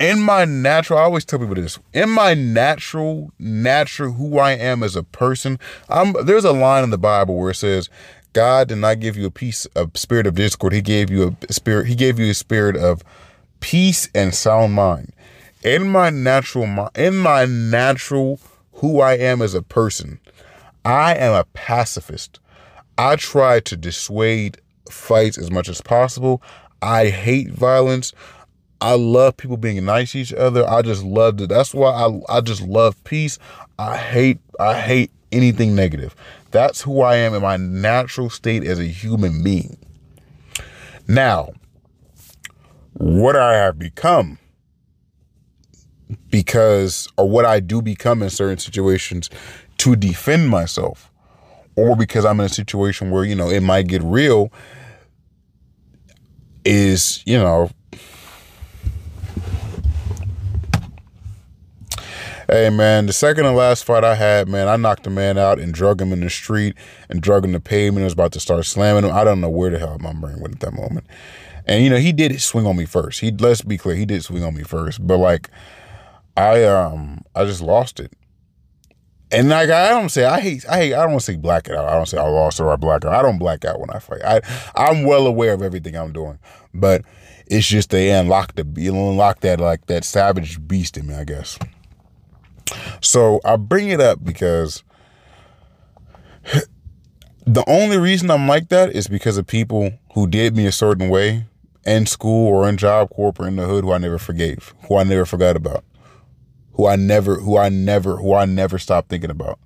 In 0.00 0.20
my 0.20 0.44
natural, 0.44 0.98
I 0.98 1.02
always 1.02 1.24
tell 1.24 1.38
people 1.38 1.54
this. 1.54 1.78
In 1.92 2.10
my 2.10 2.34
natural, 2.34 3.30
natural 3.38 4.12
who 4.12 4.38
I 4.38 4.52
am 4.52 4.82
as 4.82 4.96
a 4.96 5.04
person, 5.04 5.60
I'm 5.88 6.14
there's 6.24 6.44
a 6.44 6.52
line 6.52 6.82
in 6.82 6.90
the 6.90 6.98
Bible 6.98 7.36
where 7.38 7.50
it 7.50 7.54
says, 7.54 7.88
God 8.34 8.68
did 8.68 8.78
not 8.78 9.00
give 9.00 9.16
you 9.16 9.26
a 9.26 9.30
peace, 9.30 9.66
a 9.74 9.88
spirit 9.94 10.26
of 10.26 10.34
discord. 10.34 10.72
He 10.72 10.82
gave 10.82 11.08
you 11.08 11.36
a 11.48 11.52
spirit, 11.52 11.86
he 11.86 11.94
gave 11.94 12.18
you 12.18 12.30
a 12.30 12.34
spirit 12.34 12.76
of 12.76 13.02
peace 13.60 14.10
and 14.14 14.34
sound 14.34 14.74
mind. 14.74 15.12
In 15.62 15.88
my 15.88 16.10
natural 16.10 16.90
in 16.94 17.16
my 17.16 17.46
natural 17.46 18.38
who 18.74 19.00
I 19.00 19.14
am 19.14 19.40
as 19.40 19.54
a 19.54 19.62
person, 19.62 20.20
I 20.84 21.14
am 21.14 21.32
a 21.32 21.44
pacifist. 21.54 22.40
I 22.98 23.16
try 23.16 23.60
to 23.60 23.76
dissuade 23.76 24.58
fights 24.90 25.38
as 25.38 25.50
much 25.50 25.68
as 25.68 25.80
possible. 25.80 26.42
I 26.82 27.08
hate 27.08 27.50
violence. 27.50 28.12
I 28.80 28.96
love 28.96 29.36
people 29.36 29.56
being 29.56 29.82
nice 29.84 30.12
to 30.12 30.18
each 30.18 30.34
other. 30.34 30.68
I 30.68 30.82
just 30.82 31.02
love 31.02 31.40
it. 31.40 31.48
That's 31.48 31.72
why 31.72 31.90
I 31.90 32.20
I 32.28 32.40
just 32.40 32.62
love 32.62 33.02
peace. 33.04 33.38
I 33.78 33.96
hate 33.96 34.38
I 34.60 34.78
hate 34.78 35.10
anything 35.32 35.74
negative. 35.74 36.14
That's 36.54 36.82
who 36.82 37.00
I 37.00 37.16
am 37.16 37.34
in 37.34 37.42
my 37.42 37.56
natural 37.56 38.30
state 38.30 38.62
as 38.62 38.78
a 38.78 38.84
human 38.84 39.42
being. 39.42 39.76
Now, 41.08 41.52
what 42.92 43.34
I 43.34 43.54
have 43.56 43.76
become 43.76 44.38
because 46.30 47.08
or 47.18 47.28
what 47.28 47.44
I 47.44 47.58
do 47.58 47.82
become 47.82 48.22
in 48.22 48.30
certain 48.30 48.58
situations 48.58 49.30
to 49.78 49.96
defend 49.96 50.48
myself 50.48 51.10
or 51.74 51.96
because 51.96 52.24
I'm 52.24 52.38
in 52.38 52.46
a 52.46 52.48
situation 52.48 53.10
where, 53.10 53.24
you 53.24 53.34
know, 53.34 53.50
it 53.50 53.64
might 53.64 53.88
get 53.88 54.04
real 54.04 54.52
is, 56.64 57.20
you 57.26 57.36
know, 57.36 57.68
Hey 62.46 62.68
man, 62.68 63.06
the 63.06 63.14
second 63.14 63.46
and 63.46 63.56
last 63.56 63.84
fight 63.84 64.04
I 64.04 64.16
had, 64.16 64.48
man, 64.48 64.68
I 64.68 64.76
knocked 64.76 65.06
a 65.06 65.10
man 65.10 65.38
out 65.38 65.58
and 65.58 65.72
drug 65.72 66.02
him 66.02 66.12
in 66.12 66.20
the 66.20 66.28
street 66.28 66.76
and 67.08 67.22
drug 67.22 67.42
him 67.42 67.52
to 67.54 67.60
pavement. 67.60 68.02
I 68.02 68.04
was 68.04 68.12
about 68.12 68.32
to 68.32 68.40
start 68.40 68.66
slamming 68.66 69.04
him. 69.04 69.16
I 69.16 69.24
don't 69.24 69.40
know 69.40 69.48
where 69.48 69.70
the 69.70 69.78
hell 69.78 69.98
my 69.98 70.12
brain 70.12 70.40
went 70.40 70.56
at 70.56 70.60
that 70.60 70.74
moment. 70.74 71.06
And 71.66 71.82
you 71.82 71.88
know, 71.88 71.96
he 71.96 72.12
did 72.12 72.38
swing 72.42 72.66
on 72.66 72.76
me 72.76 72.84
first. 72.84 73.20
He 73.20 73.30
let's 73.30 73.62
be 73.62 73.78
clear, 73.78 73.96
he 73.96 74.04
did 74.04 74.22
swing 74.22 74.44
on 74.44 74.54
me 74.54 74.62
first. 74.62 75.06
But 75.06 75.16
like 75.16 75.48
I 76.36 76.64
um 76.64 77.22
I 77.34 77.44
just 77.44 77.62
lost 77.62 77.98
it. 77.98 78.12
And 79.30 79.48
like 79.48 79.70
I 79.70 79.88
don't 79.88 80.10
say 80.10 80.26
I 80.26 80.38
hate 80.38 80.68
I 80.68 80.76
hate 80.76 80.94
I 80.94 81.06
don't 81.06 81.20
say 81.20 81.36
black 81.36 81.68
it 81.68 81.74
out. 81.74 81.88
I 81.88 81.94
don't 81.94 82.06
say 82.06 82.18
I 82.18 82.28
lost 82.28 82.60
or 82.60 82.70
I 82.70 82.76
black 82.76 83.06
out. 83.06 83.14
I 83.14 83.22
don't 83.22 83.38
black 83.38 83.64
out 83.64 83.80
when 83.80 83.88
I 83.88 84.00
fight. 84.00 84.22
I 84.22 84.42
I'm 84.74 85.04
well 85.04 85.26
aware 85.26 85.54
of 85.54 85.62
everything 85.62 85.96
I'm 85.96 86.12
doing, 86.12 86.38
but 86.74 87.06
it's 87.46 87.66
just 87.66 87.88
they 87.88 88.10
unlock 88.10 88.54
the 88.54 88.66
you 88.76 88.94
unlock 88.94 89.40
that 89.40 89.60
like 89.60 89.86
that 89.86 90.04
savage 90.04 90.66
beast 90.68 90.98
in 90.98 91.06
me, 91.06 91.14
I 91.14 91.24
guess. 91.24 91.58
So 93.00 93.40
I 93.44 93.56
bring 93.56 93.88
it 93.88 94.00
up 94.00 94.24
because 94.24 94.82
the 97.46 97.64
only 97.66 97.98
reason 97.98 98.30
I'm 98.30 98.48
like 98.48 98.68
that 98.70 98.92
is 98.92 99.08
because 99.08 99.36
of 99.36 99.46
people 99.46 99.92
who 100.14 100.26
did 100.26 100.56
me 100.56 100.66
a 100.66 100.72
certain 100.72 101.08
way 101.08 101.46
in 101.84 102.06
school 102.06 102.48
or 102.48 102.68
in 102.68 102.76
Job 102.76 103.10
Corps 103.10 103.34
or 103.38 103.46
in 103.46 103.56
the 103.56 103.66
hood 103.66 103.84
who 103.84 103.92
I 103.92 103.98
never 103.98 104.18
forgave, 104.18 104.74
who 104.88 104.96
I 104.96 105.04
never 105.04 105.26
forgot 105.26 105.56
about 105.56 105.84
who 106.74 106.86
I 106.86 106.96
never, 106.96 107.36
who 107.36 107.56
I 107.56 107.68
never, 107.68 108.16
who 108.16 108.34
I 108.34 108.44
never 108.44 108.78
stopped 108.78 109.08
thinking 109.08 109.30
about. 109.30 109.58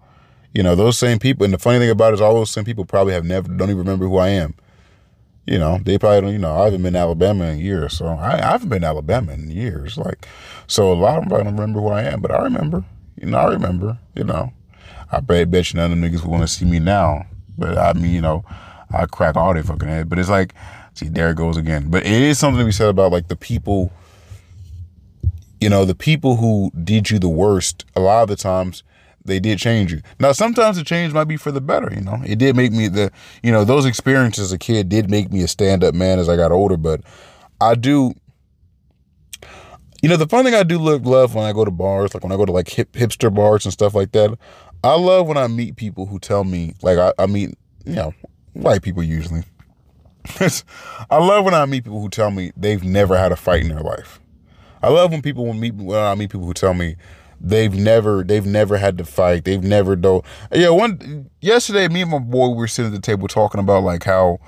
You 0.55 0.63
know, 0.63 0.75
those 0.75 0.99
same 0.99 1.19
people. 1.19 1.45
And 1.45 1.53
the 1.53 1.59
funny 1.59 1.79
thing 1.79 1.91
about 1.91 2.13
it 2.13 2.15
is, 2.15 2.21
all 2.21 2.35
those 2.35 2.51
same 2.51 2.65
people 2.65 2.85
probably 2.85 3.13
have 3.13 3.25
never, 3.25 3.49
don't 3.49 3.71
even 3.71 3.79
remember 3.79 4.07
who 4.07 4.17
I 4.17 4.29
am. 4.29 4.55
You 5.49 5.59
know, 5.59 5.79
they 5.83 5.97
probably 5.97 6.21
don't, 6.21 6.33
you 6.33 6.39
know, 6.39 6.55
I 6.55 6.65
haven't 6.67 6.83
been 6.83 6.93
to 6.93 6.99
Alabama 6.99 7.47
in 7.47 7.59
years. 7.59 7.97
So 7.97 8.07
I, 8.07 8.35
I 8.35 8.51
haven't 8.51 8.69
been 8.69 8.83
to 8.83 8.89
Alabama 8.89 9.33
in 9.33 9.51
years. 9.51 9.97
Like, 9.97 10.29
so 10.67 10.93
a 10.93 10.95
lot 10.95 11.17
of 11.17 11.23
them 11.23 11.31
probably 11.31 11.45
don't 11.45 11.55
remember 11.55 11.81
who 11.81 11.89
I 11.89 12.03
am, 12.03 12.21
but 12.21 12.31
I 12.31 12.43
remember. 12.43 12.85
You 13.17 13.29
know, 13.29 13.39
I 13.39 13.53
remember. 13.53 13.99
You 14.15 14.25
know, 14.25 14.53
I 15.11 15.21
bet, 15.21 15.51
bet 15.51 15.73
you 15.73 15.79
none 15.79 15.91
of 15.91 15.99
them 15.99 16.11
niggas 16.11 16.27
want 16.27 16.43
to 16.43 16.49
see 16.49 16.67
me 16.67 16.81
now. 16.81 17.25
But 17.57 17.79
I 17.79 17.95
mean, 17.95 18.13
you 18.13 18.21
know, 18.21 18.45
I 18.93 19.07
crack 19.07 19.37
all 19.37 19.55
their 19.55 19.63
fucking 19.63 19.89
head. 19.89 20.11
But 20.11 20.19
it's 20.19 20.29
like, 20.29 20.53
see, 20.93 21.09
there 21.09 21.31
it 21.31 21.39
goes 21.39 21.57
again. 21.57 21.89
But 21.89 22.05
it 22.05 22.13
is 22.13 22.39
something 22.39 22.59
to 22.59 22.67
be 22.67 22.73
said 22.73 22.91
about 22.91 23.11
like 23.11 23.29
the 23.29 23.37
people. 23.37 23.91
You 25.63 25.71
know, 25.71 25.87
the 25.87 25.95
people 25.95 26.37
who 26.37 26.71
did 26.85 27.11
you 27.11 27.19
the 27.19 27.29
worst. 27.31 27.87
A 27.97 28.01
lot 28.01 28.21
of 28.21 28.29
the 28.29 28.37
times, 28.37 28.83
they 29.25 29.41
did 29.41 29.59
change 29.59 29.93
you. 29.93 30.01
Now, 30.19 30.33
sometimes 30.33 30.77
the 30.77 30.85
change 30.85 31.13
might 31.13 31.25
be 31.25 31.37
for 31.37 31.53
the 31.53 31.61
better. 31.61 31.93
You 31.95 32.01
know, 32.01 32.21
it 32.25 32.39
did 32.39 32.57
make 32.57 32.73
me 32.73 32.89
the. 32.89 33.11
You 33.43 33.53
know, 33.53 33.65
those 33.65 33.85
experiences 33.85 34.45
as 34.45 34.53
a 34.53 34.59
kid 34.59 34.89
did 34.89 35.11
make 35.11 35.31
me 35.33 35.43
a 35.43 35.49
stand 35.49 35.85
up 35.85 35.95
man 35.95 36.19
as 36.19 36.29
I 36.29 36.37
got 36.37 36.53
older. 36.53 36.77
But 36.77 37.03
I 37.61 37.75
do 37.75 38.15
you 40.03 40.09
know, 40.09 40.17
the 40.17 40.29
fun 40.29 40.45
thing 40.45 40.55
I 40.55 40.63
do 40.63 40.79
love 40.79 41.35
when 41.35 41.45
I 41.45 41.53
go 41.53 41.65
to 41.65 41.71
bars, 41.71 42.15
like 42.15 42.23
when 42.23 42.33
I 42.33 42.37
go 42.37 42.45
to 42.45 42.53
like 42.53 42.69
hip 42.69 42.93
hipster 42.93 43.35
bars 43.35 43.65
and 43.65 43.73
stuff 43.73 43.95
like 43.95 44.13
that. 44.13 44.39
I 44.85 44.95
love 44.95 45.27
when 45.27 45.37
I 45.37 45.49
meet 45.49 45.75
people 45.75 46.07
who 46.07 46.21
tell 46.21 46.45
me, 46.45 46.75
like 46.83 46.99
I, 46.99 47.13
I 47.19 47.27
meet, 47.27 47.59
you 47.85 47.95
know, 47.95 48.15
white 48.53 48.83
people 48.83 49.03
usually. 49.03 49.43
I 51.11 51.19
love 51.19 51.45
when 51.45 51.55
I 51.55 51.67
meet 51.67 51.85
people 51.85 52.01
who 52.01 52.09
tell 52.09 52.31
me 52.31 52.53
they've 52.57 52.85
never 52.85 53.17
had 53.17 53.33
a 53.33 53.37
fight 53.37 53.63
in 53.63 53.69
their 53.69 53.81
life. 53.81 54.21
I 54.83 54.89
love 54.89 55.11
when 55.11 55.23
people 55.23 55.47
when 55.47 55.59
meet 55.59 55.75
when 55.75 55.99
I 55.99 56.15
meet 56.15 56.31
people 56.31 56.47
who 56.47 56.55
tell 56.55 56.75
me 56.75 56.95
they've 57.41 57.75
never 57.75 58.23
they've 58.25 58.47
never 58.47 58.77
had 58.77 58.99
to 58.99 59.05
fight. 59.05 59.45
They've 59.45 59.63
never 59.63 59.97
though. 59.97 60.25
Yeah, 60.53 60.71
one 60.71 61.31
yesterday, 61.41 61.89
me 61.89 62.03
and 62.03 62.11
my 62.11 62.19
boy 62.19 62.49
we 62.49 62.57
were 62.57 62.69
sitting 62.69 62.93
at 62.93 62.95
the 62.95 63.03
table 63.03 63.29
talking 63.29 63.61
about 63.61 63.83
like 63.83 64.05
how 64.05 64.39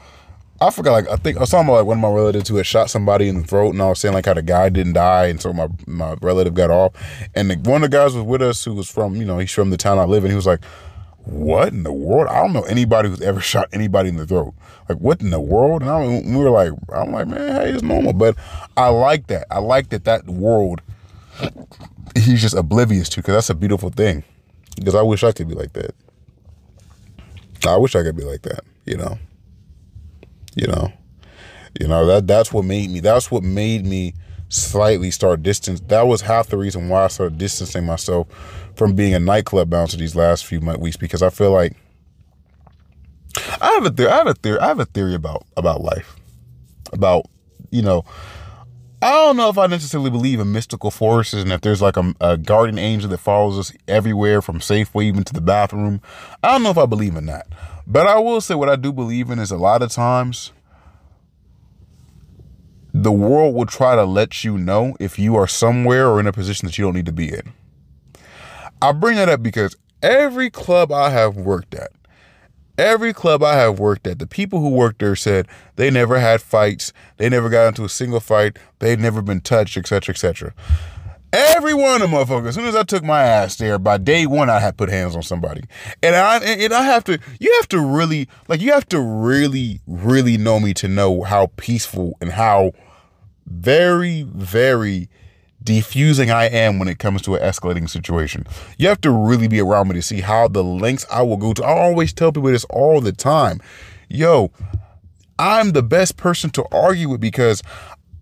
I 0.62 0.70
forgot, 0.70 0.92
like, 0.92 1.08
I 1.08 1.16
think 1.16 1.38
I 1.38 1.40
was 1.40 1.50
talking 1.50 1.66
about 1.68 1.78
like 1.78 1.86
one 1.86 1.96
of 1.96 2.02
my 2.02 2.12
relatives 2.12 2.48
who 2.48 2.56
had 2.56 2.66
shot 2.66 2.90
somebody 2.90 3.28
in 3.28 3.40
the 3.40 3.46
throat, 3.46 3.70
and 3.70 3.80
I 3.80 3.88
was 3.88 3.98
saying 3.98 4.12
like 4.12 4.26
how 4.26 4.34
the 4.34 4.42
guy 4.42 4.68
didn't 4.68 4.92
die, 4.92 5.26
and 5.26 5.40
so 5.40 5.54
my 5.54 5.68
my 5.86 6.16
relative 6.20 6.52
got 6.52 6.70
off, 6.70 6.92
and 7.34 7.50
the, 7.50 7.56
one 7.70 7.82
of 7.82 7.90
the 7.90 7.96
guys 7.96 8.14
was 8.14 8.24
with 8.24 8.42
us 8.42 8.62
who 8.62 8.74
was 8.74 8.90
from, 8.90 9.16
you 9.16 9.24
know, 9.24 9.38
he's 9.38 9.52
from 9.52 9.70
the 9.70 9.78
town 9.78 9.98
I 9.98 10.04
live 10.04 10.22
in. 10.22 10.30
He 10.30 10.36
was 10.36 10.46
like, 10.46 10.62
"What 11.24 11.68
in 11.68 11.82
the 11.82 11.92
world? 11.92 12.28
I 12.28 12.42
don't 12.42 12.52
know 12.52 12.62
anybody 12.62 13.08
who's 13.08 13.22
ever 13.22 13.40
shot 13.40 13.68
anybody 13.72 14.10
in 14.10 14.16
the 14.16 14.26
throat. 14.26 14.52
Like, 14.86 14.98
what 14.98 15.22
in 15.22 15.30
the 15.30 15.40
world?" 15.40 15.80
And 15.80 15.90
I, 15.90 16.06
we 16.06 16.36
were 16.36 16.50
like, 16.50 16.72
"I'm 16.92 17.10
like, 17.10 17.28
man, 17.28 17.56
hey, 17.56 17.70
it's 17.70 17.82
normal." 17.82 18.12
But 18.12 18.36
I 18.76 18.88
like 18.88 19.28
that. 19.28 19.46
I 19.50 19.60
like 19.60 19.88
that 19.88 20.04
that 20.04 20.26
world 20.26 20.82
he's 22.16 22.40
just 22.42 22.54
oblivious 22.54 23.08
to, 23.10 23.16
because 23.20 23.34
that's 23.34 23.50
a 23.50 23.54
beautiful 23.54 23.90
thing. 23.90 24.24
Because 24.76 24.94
I 24.94 25.02
wish 25.02 25.24
I 25.24 25.32
could 25.32 25.48
be 25.48 25.54
like 25.54 25.72
that. 25.74 25.94
I 27.66 27.76
wish 27.76 27.94
I 27.94 28.02
could 28.02 28.16
be 28.16 28.24
like 28.24 28.42
that. 28.42 28.60
You 28.84 28.96
know. 28.96 29.18
You 30.54 30.66
know, 30.66 30.92
you 31.80 31.86
know 31.86 32.06
that 32.06 32.26
that's 32.26 32.52
what 32.52 32.64
made 32.64 32.90
me. 32.90 33.00
That's 33.00 33.30
what 33.30 33.42
made 33.42 33.86
me 33.86 34.14
slightly 34.48 35.10
start 35.10 35.42
distance. 35.42 35.80
That 35.82 36.08
was 36.08 36.22
half 36.22 36.48
the 36.48 36.58
reason 36.58 36.88
why 36.88 37.04
I 37.04 37.08
started 37.08 37.38
distancing 37.38 37.86
myself 37.86 38.28
from 38.74 38.94
being 38.94 39.14
a 39.14 39.20
nightclub 39.20 39.70
bouncer 39.70 39.96
these 39.96 40.16
last 40.16 40.44
few 40.44 40.60
weeks 40.60 40.96
because 40.96 41.22
I 41.22 41.30
feel 41.30 41.52
like 41.52 41.76
I 43.60 43.72
have 43.74 43.86
a 43.86 43.90
theory. 43.90 44.10
I 44.10 44.16
have 44.16 44.26
a 44.26 44.34
theory. 44.34 44.58
I 44.58 44.66
have 44.66 44.80
a 44.80 44.86
theory 44.86 45.14
about 45.14 45.44
about 45.56 45.82
life, 45.82 46.16
about 46.92 47.26
you 47.70 47.82
know. 47.82 48.04
I 49.02 49.12
don't 49.12 49.38
know 49.38 49.48
if 49.48 49.56
I 49.56 49.66
necessarily 49.66 50.10
believe 50.10 50.40
in 50.40 50.52
mystical 50.52 50.90
forces 50.90 51.42
and 51.42 51.52
if 51.52 51.62
there's 51.62 51.80
like 51.80 51.96
a, 51.96 52.14
a 52.20 52.36
guardian 52.36 52.78
angel 52.78 53.08
that 53.10 53.18
follows 53.18 53.58
us 53.58 53.72
everywhere 53.88 54.42
from 54.42 54.58
Safeway 54.58 55.04
even 55.04 55.24
to 55.24 55.32
the 55.32 55.40
bathroom. 55.40 56.02
I 56.42 56.52
don't 56.52 56.62
know 56.62 56.70
if 56.70 56.76
I 56.78 56.84
believe 56.84 57.16
in 57.16 57.24
that. 57.26 57.46
But 57.86 58.06
I 58.06 58.18
will 58.18 58.42
say 58.42 58.54
what 58.54 58.68
I 58.68 58.76
do 58.76 58.92
believe 58.92 59.30
in 59.30 59.38
is 59.38 59.50
a 59.50 59.56
lot 59.56 59.82
of 59.82 59.90
times 59.90 60.52
the 62.92 63.12
world 63.12 63.54
will 63.54 63.66
try 63.66 63.96
to 63.96 64.04
let 64.04 64.44
you 64.44 64.58
know 64.58 64.96
if 65.00 65.18
you 65.18 65.34
are 65.36 65.46
somewhere 65.46 66.08
or 66.08 66.20
in 66.20 66.26
a 66.26 66.32
position 66.32 66.66
that 66.66 66.76
you 66.76 66.84
don't 66.84 66.94
need 66.94 67.06
to 67.06 67.12
be 67.12 67.32
in. 67.32 67.52
I 68.82 68.92
bring 68.92 69.16
that 69.16 69.28
up 69.28 69.42
because 69.42 69.76
every 70.02 70.50
club 70.50 70.92
I 70.92 71.10
have 71.10 71.36
worked 71.36 71.74
at, 71.74 71.90
every 72.78 73.12
club 73.12 73.42
I 73.42 73.56
have 73.56 73.78
worked 73.78 74.06
at, 74.06 74.18
the 74.18 74.26
people 74.26 74.60
who 74.60 74.70
worked 74.70 75.00
there 75.00 75.16
said 75.16 75.48
they 75.76 75.90
never 75.90 76.18
had 76.18 76.40
fights, 76.40 76.92
they 77.16 77.28
never 77.28 77.48
got 77.48 77.68
into 77.68 77.84
a 77.84 77.88
single 77.88 78.20
fight, 78.20 78.58
they'd 78.78 79.00
never 79.00 79.22
been 79.22 79.40
touched, 79.40 79.76
etc., 79.76 80.12
etc. 80.12 80.54
Every 81.32 81.74
one 81.74 82.02
of 82.02 82.10
them 82.10 82.10
motherfuckers, 82.10 82.48
as 82.48 82.54
soon 82.56 82.64
as 82.64 82.74
I 82.74 82.82
took 82.82 83.04
my 83.04 83.22
ass 83.22 83.56
there, 83.56 83.78
by 83.78 83.98
day 83.98 84.26
one, 84.26 84.50
I 84.50 84.58
had 84.58 84.76
put 84.76 84.88
hands 84.88 85.14
on 85.14 85.22
somebody. 85.22 85.62
And 86.02 86.16
I 86.16 86.38
and 86.38 86.72
I 86.72 86.82
have 86.82 87.04
to, 87.04 87.20
you 87.38 87.56
have 87.60 87.68
to 87.68 87.80
really, 87.80 88.28
like, 88.48 88.60
you 88.60 88.72
have 88.72 88.88
to 88.88 89.00
really, 89.00 89.80
really 89.86 90.36
know 90.36 90.58
me 90.58 90.74
to 90.74 90.88
know 90.88 91.22
how 91.22 91.52
peaceful 91.56 92.16
and 92.20 92.32
how 92.32 92.72
very, 93.46 94.22
very 94.22 95.08
defusing 95.64 96.30
I 96.30 96.46
am 96.46 96.78
when 96.78 96.88
it 96.88 96.98
comes 96.98 97.22
to 97.22 97.34
an 97.34 97.42
escalating 97.42 97.88
situation. 97.88 98.46
You 98.78 98.88
have 98.88 99.00
to 99.02 99.10
really 99.10 99.48
be 99.48 99.60
around 99.60 99.88
me 99.88 99.94
to 99.94 100.02
see 100.02 100.20
how 100.20 100.48
the 100.48 100.64
lengths 100.64 101.06
I 101.10 101.22
will 101.22 101.36
go 101.36 101.52
to. 101.54 101.64
I 101.64 101.78
always 101.78 102.12
tell 102.12 102.32
people 102.32 102.50
this 102.50 102.64
all 102.64 103.00
the 103.00 103.12
time. 103.12 103.60
Yo, 104.08 104.50
I'm 105.38 105.72
the 105.72 105.82
best 105.82 106.16
person 106.16 106.50
to 106.50 106.64
argue 106.72 107.08
with 107.08 107.20
because 107.20 107.62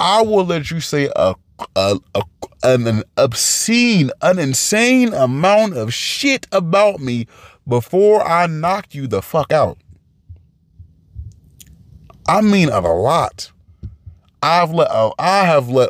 I 0.00 0.22
will 0.22 0.44
let 0.44 0.70
you 0.70 0.80
say 0.80 1.10
a 1.14 1.34
a, 1.74 1.98
a, 2.14 2.22
an 2.62 3.02
obscene, 3.16 4.10
an 4.22 4.38
insane 4.38 5.12
amount 5.12 5.76
of 5.76 5.92
shit 5.92 6.46
about 6.52 7.00
me 7.00 7.26
before 7.66 8.26
I 8.26 8.46
knock 8.46 8.94
you 8.94 9.06
the 9.06 9.22
fuck 9.22 9.52
out. 9.52 9.78
I 12.28 12.42
mean 12.42 12.68
a 12.68 12.80
lot. 12.80 13.50
I've 14.42 14.70
let, 14.70 14.88
I 15.18 15.44
have 15.44 15.68
let, 15.68 15.88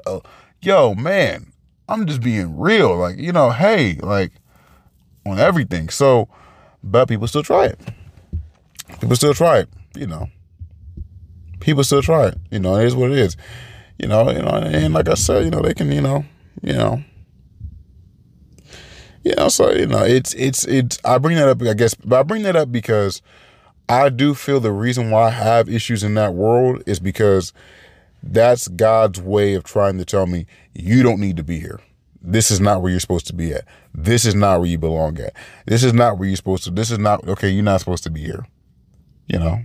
yo, 0.60 0.94
man, 0.94 1.52
I'm 1.88 2.06
just 2.06 2.20
being 2.20 2.58
real. 2.58 2.96
Like, 2.96 3.18
you 3.18 3.32
know, 3.32 3.50
hey, 3.50 3.94
like 4.02 4.32
on 5.26 5.38
everything. 5.38 5.88
So, 5.88 6.28
but 6.82 7.06
people 7.06 7.26
still 7.26 7.42
try 7.42 7.66
it. 7.66 7.80
People 9.00 9.16
still 9.16 9.34
try 9.34 9.58
it, 9.58 9.68
you 9.94 10.06
know. 10.06 10.28
People 11.60 11.84
still 11.84 12.02
try 12.02 12.28
it. 12.28 12.38
You 12.50 12.58
know, 12.58 12.76
it 12.76 12.86
is 12.86 12.94
what 12.94 13.10
it 13.10 13.18
is 13.18 13.36
you 13.98 14.06
know, 14.06 14.30
you 14.30 14.40
know, 14.40 14.50
and 14.50 14.94
like 14.94 15.08
I 15.08 15.14
said, 15.14 15.44
you 15.44 15.50
know, 15.50 15.60
they 15.60 15.74
can, 15.74 15.90
you 15.90 16.00
know, 16.00 16.24
you 16.62 16.72
know, 16.72 17.02
you 19.24 19.34
know, 19.36 19.48
so 19.48 19.72
you 19.72 19.86
know, 19.86 20.04
it's 20.04 20.34
it's 20.34 20.64
it's. 20.66 20.98
I 21.04 21.18
bring 21.18 21.36
that 21.36 21.48
up, 21.48 21.60
I 21.62 21.74
guess, 21.74 21.94
but 21.94 22.20
I 22.20 22.22
bring 22.22 22.42
that 22.44 22.54
up 22.54 22.70
because 22.70 23.20
I 23.88 24.08
do 24.08 24.34
feel 24.34 24.60
the 24.60 24.72
reason 24.72 25.10
why 25.10 25.26
I 25.26 25.30
have 25.30 25.68
issues 25.68 26.04
in 26.04 26.14
that 26.14 26.34
world 26.34 26.82
is 26.86 27.00
because 27.00 27.52
that's 28.22 28.68
God's 28.68 29.20
way 29.20 29.54
of 29.54 29.64
trying 29.64 29.98
to 29.98 30.04
tell 30.04 30.26
me 30.26 30.46
you 30.74 31.02
don't 31.02 31.20
need 31.20 31.36
to 31.36 31.44
be 31.44 31.58
here. 31.58 31.80
This 32.20 32.50
is 32.50 32.60
not 32.60 32.82
where 32.82 32.90
you're 32.90 33.00
supposed 33.00 33.26
to 33.28 33.34
be 33.34 33.52
at. 33.52 33.64
This 33.94 34.24
is 34.24 34.34
not 34.34 34.60
where 34.60 34.68
you 34.68 34.78
belong 34.78 35.18
at. 35.20 35.34
This 35.66 35.84
is 35.84 35.94
not 35.94 36.18
where 36.18 36.28
you're 36.28 36.36
supposed 36.36 36.64
to. 36.64 36.70
This 36.70 36.90
is 36.90 36.98
not 36.98 37.26
okay. 37.28 37.48
You're 37.48 37.62
not 37.62 37.80
supposed 37.80 38.04
to 38.04 38.10
be 38.10 38.22
here. 38.22 38.46
You 39.26 39.38
know. 39.38 39.60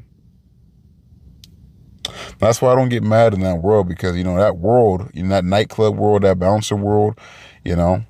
That's 2.39 2.61
why 2.61 2.71
I 2.71 2.75
don't 2.75 2.89
get 2.89 3.03
mad 3.03 3.33
in 3.33 3.39
that 3.41 3.61
world 3.61 3.87
because 3.87 4.15
you 4.15 4.23
know 4.23 4.37
that 4.37 4.57
world, 4.57 5.09
in 5.13 5.29
that 5.29 5.45
nightclub 5.45 5.97
world, 5.97 6.23
that 6.23 6.37
bouncer 6.39 6.75
world, 6.75 7.17
you 7.63 7.75
know, 7.75 8.03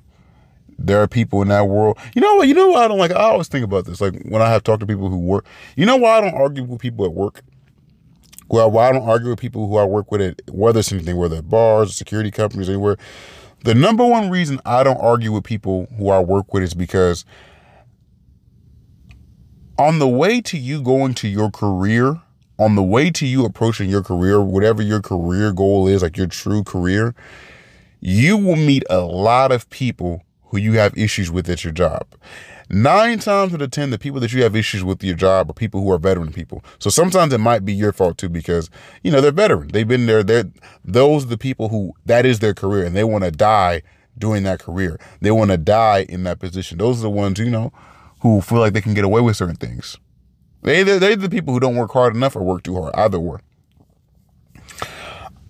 there 0.78 1.00
are 1.00 1.08
people 1.08 1.42
in 1.42 1.48
that 1.48 1.68
world. 1.68 1.98
You 2.14 2.20
know 2.20 2.34
what? 2.34 2.48
You 2.48 2.54
know 2.54 2.68
what 2.68 2.82
I 2.82 2.88
don't 2.88 2.98
like. 2.98 3.12
I 3.12 3.22
always 3.22 3.48
think 3.48 3.64
about 3.64 3.86
this. 3.86 4.00
Like 4.00 4.20
when 4.24 4.42
I 4.42 4.50
have 4.50 4.62
talked 4.62 4.80
to 4.80 4.86
people 4.86 5.08
who 5.08 5.18
work. 5.18 5.46
You 5.76 5.86
know 5.86 5.96
why 5.96 6.18
I 6.18 6.20
don't 6.20 6.34
argue 6.34 6.64
with 6.64 6.80
people 6.80 7.04
at 7.04 7.12
work. 7.12 7.42
Well, 8.48 8.70
why 8.70 8.88
I 8.88 8.92
don't 8.92 9.08
argue 9.08 9.30
with 9.30 9.38
people 9.38 9.68
who 9.68 9.76
I 9.76 9.84
work 9.84 10.12
with 10.12 10.20
at 10.20 10.42
whether 10.50 10.80
it's 10.80 10.92
anything, 10.92 11.16
whether 11.16 11.40
bars, 11.42 11.94
security 11.94 12.30
companies, 12.30 12.68
anywhere. 12.68 12.96
The 13.64 13.74
number 13.74 14.04
one 14.04 14.28
reason 14.28 14.60
I 14.66 14.82
don't 14.82 15.00
argue 15.00 15.32
with 15.32 15.44
people 15.44 15.88
who 15.96 16.10
I 16.10 16.20
work 16.20 16.52
with 16.52 16.62
is 16.62 16.74
because 16.74 17.24
on 19.78 19.98
the 19.98 20.08
way 20.08 20.40
to 20.42 20.58
you 20.58 20.82
going 20.82 21.14
to 21.14 21.28
your 21.28 21.50
career, 21.50 22.20
on 22.58 22.74
the 22.74 22.82
way 22.82 23.10
to 23.10 23.26
you 23.26 23.44
approaching 23.44 23.88
your 23.88 24.02
career, 24.02 24.40
whatever 24.42 24.82
your 24.82 25.00
career 25.00 25.52
goal 25.52 25.88
is, 25.88 26.02
like 26.02 26.16
your 26.16 26.26
true 26.26 26.62
career, 26.62 27.14
you 28.00 28.36
will 28.36 28.56
meet 28.56 28.84
a 28.90 29.00
lot 29.00 29.50
of 29.50 29.68
people 29.70 30.22
who 30.46 30.58
you 30.58 30.74
have 30.74 30.96
issues 30.96 31.30
with 31.30 31.48
at 31.48 31.64
your 31.64 31.72
job. 31.72 32.06
Nine 32.70 33.18
times 33.18 33.52
out 33.52 33.60
of 33.60 33.70
10, 33.70 33.90
the 33.90 33.98
people 33.98 34.20
that 34.20 34.32
you 34.32 34.42
have 34.42 34.56
issues 34.56 34.82
with 34.82 35.04
your 35.04 35.14
job 35.14 35.50
are 35.50 35.54
people 35.54 35.82
who 35.82 35.92
are 35.92 35.98
veteran 35.98 36.32
people. 36.32 36.64
So 36.78 36.88
sometimes 36.88 37.32
it 37.32 37.38
might 37.38 37.64
be 37.64 37.74
your 37.74 37.92
fault 37.92 38.16
too, 38.16 38.28
because, 38.28 38.70
you 39.02 39.12
know, 39.12 39.20
they're 39.20 39.32
veteran. 39.32 39.68
They've 39.68 39.86
been 39.86 40.06
there. 40.06 40.22
They're, 40.22 40.50
those 40.84 41.24
are 41.24 41.28
the 41.28 41.38
people 41.38 41.68
who, 41.68 41.92
that 42.06 42.24
is 42.24 42.38
their 42.38 42.54
career 42.54 42.84
and 42.86 42.96
they 42.96 43.04
want 43.04 43.24
to 43.24 43.30
die 43.30 43.82
doing 44.16 44.44
that 44.44 44.60
career. 44.60 44.98
They 45.20 45.30
want 45.30 45.50
to 45.50 45.58
die 45.58 46.06
in 46.08 46.24
that 46.24 46.38
position. 46.38 46.78
Those 46.78 47.00
are 47.00 47.02
the 47.02 47.10
ones, 47.10 47.38
you 47.38 47.50
know, 47.50 47.72
who 48.20 48.40
feel 48.40 48.58
like 48.58 48.72
they 48.72 48.80
can 48.80 48.94
get 48.94 49.04
away 49.04 49.20
with 49.20 49.36
certain 49.36 49.56
things. 49.56 49.98
They 50.62 50.82
they're 50.82 51.14
the 51.14 51.28
people 51.28 51.52
who 51.52 51.60
don't 51.60 51.76
work 51.76 51.92
hard 51.92 52.16
enough 52.16 52.34
or 52.34 52.42
work 52.42 52.62
too 52.62 52.80
hard. 52.80 52.94
Either 52.94 53.18
or. 53.18 53.42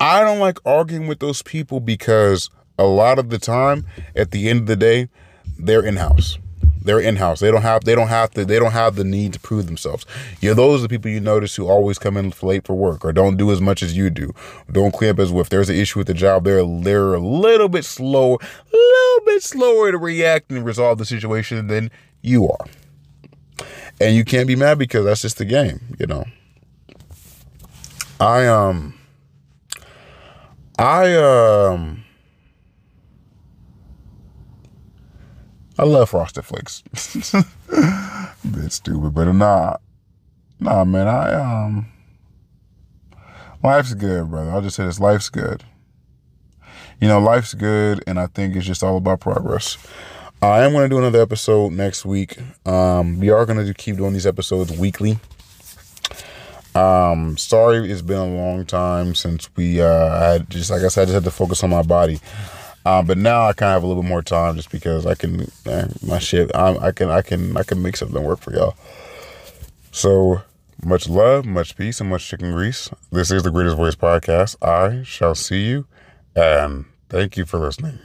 I 0.01 0.25
don't 0.25 0.41
like 0.41 0.59
arguing 0.67 1.07
with 1.07 1.21
those 1.21 1.41
people 1.41 1.79
because 1.79 2.51
a 2.79 2.85
lot 2.85 3.19
of 3.19 3.31
the 3.31 3.39
time, 3.39 3.87
at 4.17 4.31
the 4.31 4.49
end 4.49 4.61
of 4.61 4.67
the 4.67 4.77
day, 4.77 5.09
they're 5.59 5.85
in 5.85 5.97
house. 5.97 6.39
They're 6.85 7.01
in 7.01 7.17
house. 7.17 7.41
They 7.41 7.51
don't 7.51 7.63
have 7.63 7.85
they 7.85 7.95
don't 7.95 8.09
have 8.09 8.31
to 8.33 8.45
they 8.45 8.59
don't 8.59 8.73
have 8.73 8.97
the 8.97 9.05
need 9.05 9.33
to 9.33 9.41
prove 9.41 9.65
themselves. 9.67 10.05
Know, 10.43 10.53
those 10.53 10.81
are 10.81 10.83
the 10.83 10.89
people 10.91 11.11
you 11.11 11.19
notice 11.19 11.57
who 11.57 11.67
always 11.67 11.99
come 11.99 12.19
in 12.19 12.33
late 12.43 12.67
for 12.67 12.75
work 12.75 13.07
or 13.07 13.13
don't 13.13 13.39
do 13.39 13.51
as 13.51 13.61
much 13.61 13.83
as 13.83 13.97
you 13.97 14.11
do. 14.11 14.35
Don't 14.71 14.93
clean 14.93 15.11
up 15.11 15.19
as 15.19 15.33
well. 15.33 15.41
If 15.41 15.49
there's 15.49 15.71
an 15.71 15.77
issue 15.77 16.01
with 16.01 16.09
the 16.09 16.15
job, 16.15 16.45
they're 16.45 16.65
they're 16.65 17.15
a 17.15 17.21
little 17.21 17.69
bit 17.69 17.87
slower, 17.87 18.37
a 18.41 18.77
little 18.77 19.27
bit 19.27 19.43
slower 19.43 19.93
to 19.93 19.97
react 19.99 20.51
and 20.53 20.63
resolve 20.63 20.99
the 20.99 21.07
situation 21.07 21.69
than 21.69 21.91
you 22.21 22.51
are. 22.51 22.67
And 23.99 24.15
you 24.15 24.25
can't 24.25 24.47
be 24.47 24.57
mad 24.57 24.79
because 24.79 25.07
that's 25.07 25.23
just 25.23 25.39
the 25.39 25.47
game, 25.47 25.81
you 25.99 26.07
know. 26.07 26.25
I 28.21 28.47
um 28.47 28.99
I 30.79 31.15
um 31.15 32.04
I 35.79 35.85
love 35.85 36.11
Frosted 36.11 36.45
Flakes. 36.45 36.83
Bit 38.51 38.73
stupid, 38.73 39.15
but 39.15 39.33
nah, 39.33 39.77
nah, 40.61 40.85
man. 40.85 41.09
I 41.09 41.35
um, 41.35 41.87
life's 43.63 43.95
good, 43.95 44.31
brother. 44.31 44.51
I'll 44.51 44.63
just 44.63 44.77
say 44.77 44.85
this: 44.85 45.01
life's 45.01 45.31
good. 45.31 45.65
You 47.01 47.09
know, 47.09 47.19
life's 47.19 47.55
good, 47.55 48.05
and 48.07 48.21
I 48.21 48.27
think 48.29 48.55
it's 48.55 48.67
just 48.67 48.83
all 48.85 48.97
about 48.97 49.21
progress. 49.21 49.77
I 50.41 50.65
am 50.65 50.73
going 50.73 50.85
to 50.85 50.89
do 50.89 50.99
another 50.99 51.23
episode 51.23 51.73
next 51.73 52.05
week. 52.05 52.37
Um, 52.67 53.19
we 53.19 53.31
are 53.31 53.47
going 53.47 53.65
to 53.65 53.75
keep 53.75 53.97
doing 53.97 54.13
these 54.13 54.27
episodes 54.27 54.77
weekly. 54.79 55.19
Um, 56.75 57.37
sorry, 57.37 57.91
it's 57.91 58.03
been 58.03 58.19
a 58.19 58.27
long 58.27 58.67
time 58.67 59.15
since 59.15 59.49
we 59.57 59.81
uh, 59.81 60.21
had 60.21 60.51
just 60.51 60.71
like 60.71 60.83
I 60.83 60.89
said, 60.89 61.03
I 61.03 61.05
just 61.07 61.15
had 61.15 61.25
to 61.25 61.31
focus 61.31 61.63
on 61.65 61.71
my 61.71 61.83
body. 61.83 62.21
Um, 62.87 63.07
but 63.07 63.17
now 63.17 63.47
I 63.47 63.55
kind 63.55 63.71
of 63.71 63.75
have 63.75 63.83
a 63.83 63.87
little 63.87 64.03
bit 64.03 64.09
more 64.09 64.23
time 64.23 64.57
just 64.57 64.71
because 64.71 65.07
I 65.07 65.15
can, 65.15 65.51
man, 65.65 65.95
my 66.07 66.19
shit, 66.19 66.55
I, 66.55 66.77
I 66.77 66.93
can, 66.93 67.09
I 67.09 67.23
can, 67.23 67.57
I 67.57 67.63
can 67.63 67.81
make 67.81 67.97
something 67.97 68.23
work 68.23 68.41
for 68.41 68.53
y'all. 68.53 68.77
So 69.91 70.43
much 70.85 71.09
love, 71.09 71.47
much 71.47 71.77
peace, 71.77 72.01
and 72.01 72.11
much 72.11 72.29
chicken 72.29 72.53
grease. 72.53 72.91
This 73.11 73.31
is 73.31 73.43
the 73.43 73.51
Greatest 73.51 73.77
Voice 73.77 73.95
Podcast. 73.95 74.57
I 74.63 75.03
shall 75.03 75.35
see 75.35 75.67
you, 75.67 75.87
and 76.37 76.85
thank 77.09 77.37
you 77.37 77.47
for 77.47 77.59
listening. 77.59 77.99